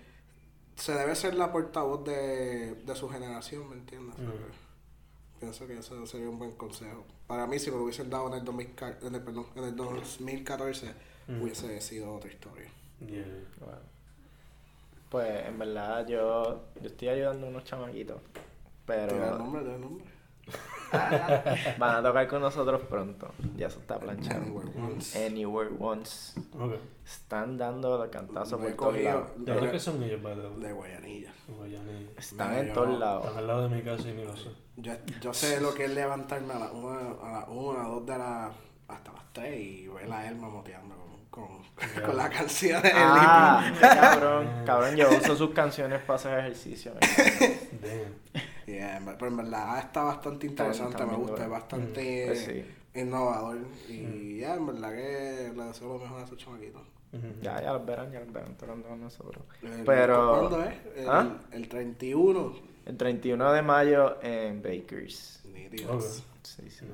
se 0.77 0.93
debe 0.95 1.15
ser 1.15 1.35
la 1.35 1.53
portavoz 1.53 2.05
de, 2.05 2.75
de 2.75 2.97
su 2.97 3.09
generación, 3.09 3.69
¿me 3.69 3.77
entiendes? 3.77 4.19
Mm. 4.19 5.41
Pienso 5.41 5.67
que 5.67 5.79
eso 5.79 6.07
sería 6.07 6.29
un 6.29 6.39
buen 6.39 6.53
consejo. 6.53 7.05
Para 7.27 7.47
mí, 7.47 7.59
si 7.59 7.71
me 7.71 7.77
lo 7.77 7.85
hubiesen 7.85 8.11
dado 8.11 8.29
en 8.29 8.35
el, 8.35 8.45
2000 8.45 8.71
en 9.03 9.15
el, 9.15 9.23
perdón, 9.23 9.47
en 9.57 9.65
el 9.65 9.77
2014, 9.77 11.11
Mm. 11.29 11.43
hubiese 11.43 11.81
sido 11.81 12.15
otra 12.15 12.31
historia. 12.31 12.69
Yeah. 13.07 13.25
Bueno. 13.61 13.79
Pues 15.11 15.47
en 15.47 15.59
verdad 15.59 16.07
yo, 16.09 16.65
yo 16.81 16.87
estoy 16.89 17.09
ayudando 17.09 17.47
a 17.47 17.51
unos 17.51 17.65
chamaquitos. 17.65 18.21
¿Te 18.87 18.93
da 18.97 19.05
el 19.05 19.09
Pero 19.11 19.39
nombre? 19.39 19.63
¿Te 19.63 19.69
da 19.69 19.75
el 19.77 19.81
nombre? 19.81 20.05
van 21.79 21.97
a 21.97 22.03
tocar 22.03 22.27
con 22.29 22.41
nosotros 22.43 22.81
pronto. 22.89 23.31
Ya 23.57 23.69
eso 23.69 23.79
está 23.81 23.99
planchado. 23.99 24.41
Anywhere 24.43 24.71
Once. 24.81 25.27
Anywhere 25.27 25.71
Once. 25.79 26.41
Están 27.05 27.57
dando 27.59 27.97
los 27.99 28.09
cantazos 28.09 28.61
Lo 28.61 28.67
he 28.69 28.71
por 28.73 28.77
todos 28.77 28.93
cogido 28.93 29.11
lados. 29.13 29.29
¿De 29.37 29.55
dónde 29.55 29.71
que 29.71 29.79
son 29.79 30.03
ellos, 30.03 30.23
by 30.23 30.35
the 30.35 30.41
way? 30.49 30.61
de 30.61 30.73
Guayanilla. 30.73 31.33
Guayanilla. 31.49 32.11
Están 32.17 32.49
Mira, 32.51 32.61
en 32.63 32.67
yo 32.69 32.75
todos 32.75 32.89
no- 32.89 32.99
lados. 32.99 33.25
Están 33.25 33.39
al 33.39 33.47
lado 33.47 33.69
de 33.69 33.77
mi 33.77 33.83
casa 33.83 34.09
y 34.09 34.13
ni 34.13 34.25
lo 34.25 34.37
sé. 34.37 34.49
Yo, 34.77 34.93
yo 35.21 35.35
sé 35.35 35.61
lo 35.61 35.75
que 35.75 35.85
es 35.85 35.91
levantarme 35.95 36.55
a 36.55 36.59
las 36.59 36.73
1, 36.73 37.19
a 37.23 37.33
las 37.33 37.49
1, 37.49 37.81
a 37.81 37.85
2 37.89 38.07
de 38.07 38.19
la... 38.19 38.51
hasta 38.89 39.13
las 39.13 39.33
3 39.33 39.61
y 39.61 39.89
ver 39.89 40.11
a 40.13 40.27
él 40.29 40.37
mamoteando 40.37 40.97
con, 41.31 41.47
con, 41.47 41.63
con 42.05 42.17
la 42.17 42.29
canción 42.31 42.83
de 42.83 42.91
Ah, 42.95 43.73
cabrón. 43.81 44.49
Cabrón, 44.67 44.97
yo 44.97 45.09
uso 45.11 45.37
sus 45.37 45.51
canciones 45.51 46.01
para 46.01 46.17
hacer 46.17 46.39
ejercicio. 46.41 46.93
Damn. 47.01 48.43
Yeah, 48.71 49.01
pero 49.19 49.31
en 49.31 49.37
verdad 49.37 49.79
está 49.79 50.03
bastante 50.05 50.47
interesante, 50.47 50.93
está 50.93 51.07
me 51.07 51.17
gusta, 51.17 51.45
es 51.45 51.51
bastante 51.51 52.25
Pues 52.27 52.45
sí. 52.45 52.65
innovador. 53.01 53.59
Y 53.89 54.39
ya, 54.39 54.55
en 54.55 54.67
verdad 54.67 54.91
que 54.93 55.53
le 55.57 55.65
deseo 55.65 55.89
lo 55.89 55.99
mejor 55.99 56.21
a 56.21 56.25
esos 56.25 56.39
chamaquitos. 56.39 56.83
Ya, 57.43 57.61
ya 57.61 57.73
los 57.73 57.85
verán, 57.85 58.13
ya 58.13 58.21
los 58.21 58.33
verán 58.33 58.55
tocando 58.57 58.87
con 58.89 59.01
nosotros. 59.01 59.45
El- 59.63 59.85
Pero- 59.85 60.39
¿Cuándo 60.49 60.65
es? 60.65 60.75
El, 60.97 61.09
¿Ah? 61.11 61.39
el 61.53 61.69
31. 61.69 62.55
El 62.87 62.97
31 62.97 63.53
de 63.53 63.63
mayo 63.63 64.23
en 64.23 64.63
Bakers. 64.63 65.43
Ok. 65.89 66.03
Sí, 66.43 66.71
sí. 66.71 66.87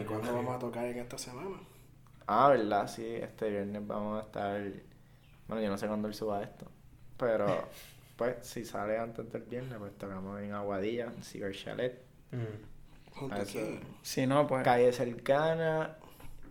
¿Y 0.00 0.04
cuándo 0.04 0.32
vamos 0.34 0.56
a 0.56 0.58
tocar 0.58 0.84
en 0.86 0.98
esta 0.98 1.18
semana? 1.18 1.56
Ah, 2.26 2.48
¿verdad? 2.50 2.86
Sí, 2.88 3.04
este 3.04 3.50
viernes 3.50 3.84
vamos 3.86 4.22
a 4.22 4.26
estar... 4.26 4.62
Bueno, 5.48 5.62
yo 5.62 5.68
no 5.68 5.76
sé 5.78 5.86
cuándo 5.88 6.06
él 6.08 6.14
suba 6.14 6.42
esto. 6.42 6.66
Pero, 7.16 7.46
pues, 8.20 8.36
si 8.42 8.66
sale 8.66 8.98
antes 8.98 9.32
del 9.32 9.40
viernes, 9.44 9.78
pues 9.78 9.96
tocamos 9.96 10.42
en 10.42 10.52
Aguadilla, 10.52 11.06
en 11.06 11.24
Cigar 11.24 11.52
Chalet. 11.52 12.02
Mm. 12.32 13.32
Eso. 13.32 13.58
Si 14.02 14.26
no, 14.26 14.46
pues. 14.46 14.62
Calle 14.62 14.92
Cercana 14.92 15.96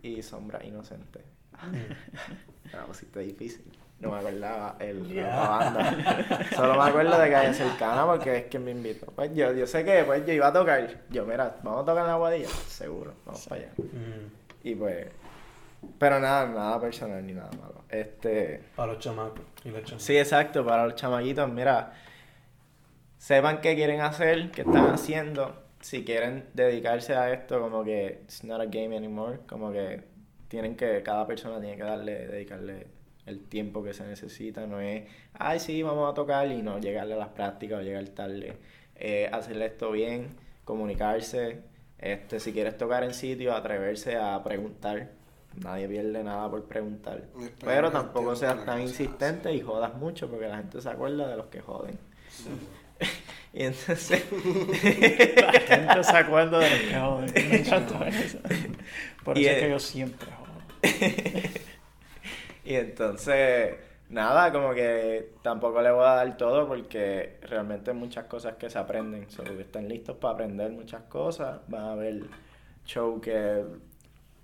y 0.02 0.20
Sombra 0.20 0.66
Inocente. 0.66 1.20
Mm. 1.62 2.74
Una 2.74 2.82
cosita 2.86 3.20
difícil. 3.20 3.70
No 4.00 4.10
me 4.10 4.18
acordaba 4.18 4.78
el, 4.80 5.14
la 5.14 5.48
banda. 5.48 6.48
Solo 6.56 6.74
me 6.74 6.90
acuerdo 6.90 7.16
de 7.20 7.30
Calle 7.30 7.54
Cercana 7.54 8.04
porque 8.04 8.38
es 8.38 8.44
que 8.46 8.58
me 8.58 8.72
invitó. 8.72 9.06
Pues 9.06 9.32
yo, 9.32 9.52
yo 9.52 9.64
sé 9.64 9.84
que 9.84 10.02
pues 10.02 10.26
yo 10.26 10.32
iba 10.32 10.48
a 10.48 10.52
tocar. 10.52 11.02
Yo, 11.08 11.24
mira, 11.24 11.56
vamos 11.62 11.82
a 11.82 11.84
tocar 11.84 12.00
en 12.02 12.08
la 12.08 12.14
Aguadilla. 12.14 12.48
Seguro, 12.66 13.14
vamos 13.24 13.46
para 13.46 13.60
allá. 13.60 13.72
Mm. 13.78 14.66
Y 14.66 14.74
pues... 14.74 15.06
Pero 15.98 16.20
nada, 16.20 16.46
nada 16.46 16.80
personal 16.80 17.26
ni 17.26 17.32
nada 17.32 17.50
malo. 17.60 17.84
Este... 17.88 18.62
Para 18.76 18.92
los 18.92 19.02
chamacos 19.02 19.44
y 19.64 19.70
las 19.70 19.82
chamacas. 19.82 20.02
Sí, 20.02 20.16
exacto, 20.16 20.64
para 20.64 20.84
los 20.84 20.94
chamaquitos, 20.94 21.50
mira, 21.50 21.92
sepan 23.18 23.60
qué 23.60 23.74
quieren 23.74 24.00
hacer, 24.00 24.50
qué 24.50 24.62
están 24.62 24.90
haciendo, 24.90 25.62
si 25.80 26.04
quieren 26.04 26.46
dedicarse 26.54 27.14
a 27.14 27.32
esto, 27.32 27.60
como 27.60 27.84
que 27.84 28.20
it's 28.24 28.44
not 28.44 28.60
a 28.60 28.66
game 28.66 28.96
anymore, 28.96 29.40
como 29.46 29.72
que 29.72 30.02
tienen 30.48 30.76
que, 30.76 31.02
cada 31.02 31.26
persona 31.26 31.60
tiene 31.60 31.76
que 31.76 31.82
darle, 31.82 32.26
dedicarle 32.26 32.86
el 33.26 33.44
tiempo 33.44 33.82
que 33.82 33.94
se 33.94 34.06
necesita, 34.06 34.66
no 34.66 34.80
es, 34.80 35.04
ay 35.34 35.60
sí, 35.60 35.82
vamos 35.82 36.10
a 36.10 36.14
tocar 36.14 36.50
y 36.50 36.62
no 36.62 36.78
llegarle 36.78 37.14
a 37.14 37.18
las 37.18 37.28
prácticas 37.28 37.80
o 37.80 37.82
llegar 37.82 38.06
tarde, 38.08 38.56
eh, 38.96 39.28
hacerle 39.32 39.66
esto 39.66 39.90
bien, 39.92 40.36
comunicarse, 40.64 41.60
este, 41.98 42.40
si 42.40 42.52
quieres 42.52 42.76
tocar 42.76 43.04
en 43.04 43.14
sitio, 43.14 43.54
atreverse 43.54 44.16
a 44.16 44.42
preguntar, 44.42 45.10
nadie 45.56 45.88
pierde 45.88 46.22
nada 46.24 46.50
por 46.50 46.64
preguntar, 46.64 47.22
pero 47.64 47.90
tampoco 47.90 48.34
seas 48.36 48.64
tan 48.64 48.80
cosa, 48.80 48.80
insistente 48.80 49.52
y 49.54 49.60
jodas 49.60 49.94
mucho 49.94 50.28
porque 50.30 50.48
la 50.48 50.58
gente 50.58 50.80
se 50.80 50.88
acuerda 50.88 51.28
de 51.28 51.36
los 51.36 51.46
que 51.46 51.60
joden. 51.60 51.98
y 53.52 53.64
entonces... 53.64 54.24
La 55.36 55.60
gente 55.60 56.04
se 56.04 56.16
acuerda 56.16 56.58
de 56.58 56.70
los 56.70 56.80
que 56.80 56.94
joden. 56.98 57.32
Me 57.50 57.56
encanta 57.58 58.08
eso. 58.08 58.38
Por 59.24 59.38
Y 59.38 59.46
eso 59.46 59.50
es 59.50 59.56
el- 59.56 59.60
que 59.60 59.70
yo 59.70 59.78
siempre 59.78 60.28
jodo. 60.32 60.50
y 62.64 62.74
entonces, 62.74 63.76
nada, 64.08 64.52
como 64.52 64.72
que 64.74 65.34
tampoco 65.42 65.82
le 65.82 65.90
voy 65.90 66.04
a 66.04 66.14
dar 66.14 66.36
todo 66.36 66.66
porque 66.68 67.38
realmente 67.42 67.90
hay 67.90 67.96
muchas 67.96 68.26
cosas 68.26 68.56
que 68.56 68.70
se 68.70 68.78
aprenden. 68.78 69.30
Solo 69.30 69.56
que 69.56 69.62
están 69.62 69.88
listos 69.88 70.16
para 70.16 70.34
aprender 70.34 70.70
muchas 70.72 71.02
cosas. 71.04 71.60
Van 71.68 71.82
a 71.82 71.92
haber 71.92 72.22
shows 72.84 73.20
que 73.20 73.64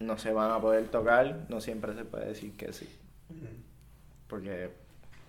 no 0.01 0.18
se 0.18 0.32
van 0.32 0.51
a 0.51 0.61
poder 0.61 0.88
tocar. 0.88 1.47
No 1.49 1.61
siempre 1.61 1.94
se 1.94 2.05
puede 2.05 2.26
decir 2.28 2.57
que 2.57 2.72
sí. 2.72 2.88
Porque 4.28 4.70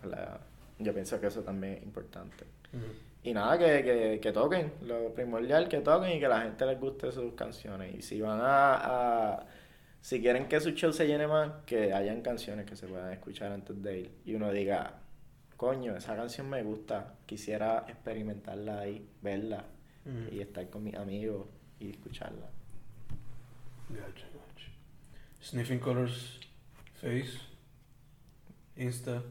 la- 0.03 0.39
yo 0.79 0.93
pienso 0.93 1.19
que 1.19 1.27
eso 1.27 1.41
también 1.41 1.73
es 1.75 1.83
importante. 1.83 2.45
Y 3.23 3.33
nada, 3.33 3.57
que, 3.57 3.83
que, 3.83 4.19
que 4.21 4.31
toquen, 4.31 4.71
lo 4.83 5.13
primordial, 5.13 5.67
que 5.67 5.79
toquen 5.81 6.17
y 6.17 6.19
que 6.19 6.27
la 6.27 6.41
gente 6.41 6.65
les 6.65 6.79
guste 6.79 7.11
sus 7.11 7.33
canciones. 7.33 7.95
Y 7.95 8.01
si 8.01 8.21
van 8.21 8.39
a, 8.41 9.33
a- 9.35 9.45
si 10.01 10.21
quieren 10.21 10.47
que 10.47 10.59
su 10.61 10.71
show 10.71 10.93
se 10.93 11.07
llene 11.07 11.27
más, 11.27 11.51
que 11.65 11.91
hayan 11.93 12.21
canciones 12.21 12.65
que 12.65 12.75
se 12.75 12.87
puedan 12.87 13.11
escuchar 13.11 13.51
antes 13.51 13.81
de 13.81 13.99
ir. 14.01 14.11
Y 14.25 14.35
uno 14.35 14.51
diga, 14.51 14.93
coño, 15.57 15.95
esa 15.97 16.15
canción 16.15 16.49
me 16.49 16.61
gusta, 16.63 17.15
quisiera 17.25 17.85
experimentarla 17.87 18.79
ahí, 18.79 19.05
verla 19.21 19.65
y 20.31 20.39
estar 20.39 20.69
con 20.69 20.83
mis 20.83 20.95
amigos 20.95 21.47
y 21.79 21.89
escucharla. 21.89 22.47
Gotcha. 23.89 24.26
Sniffing 25.49 25.79
Colors, 25.79 26.39
Face, 27.01 27.37
Insta, 28.77 29.21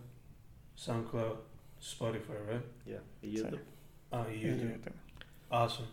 SoundCloud, 0.74 1.36
Spotify, 1.78 2.38
right? 2.48 2.62
Yeah. 2.86 3.00
YouTube. 3.22 3.60
Ah, 4.10 4.24
y 4.26 4.40
YouTube. 4.40 4.80
Awesome. 5.50 5.88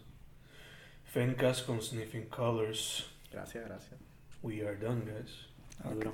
Fencast 1.13 1.65
con 1.65 1.81
Sniffing 1.81 2.29
Colors. 2.29 3.09
Gracias, 3.33 3.67
gracias. 3.67 3.99
We 4.41 4.61
are 4.61 4.75
done, 4.75 5.01
guys. 5.01 5.47
Ok. 5.83 6.07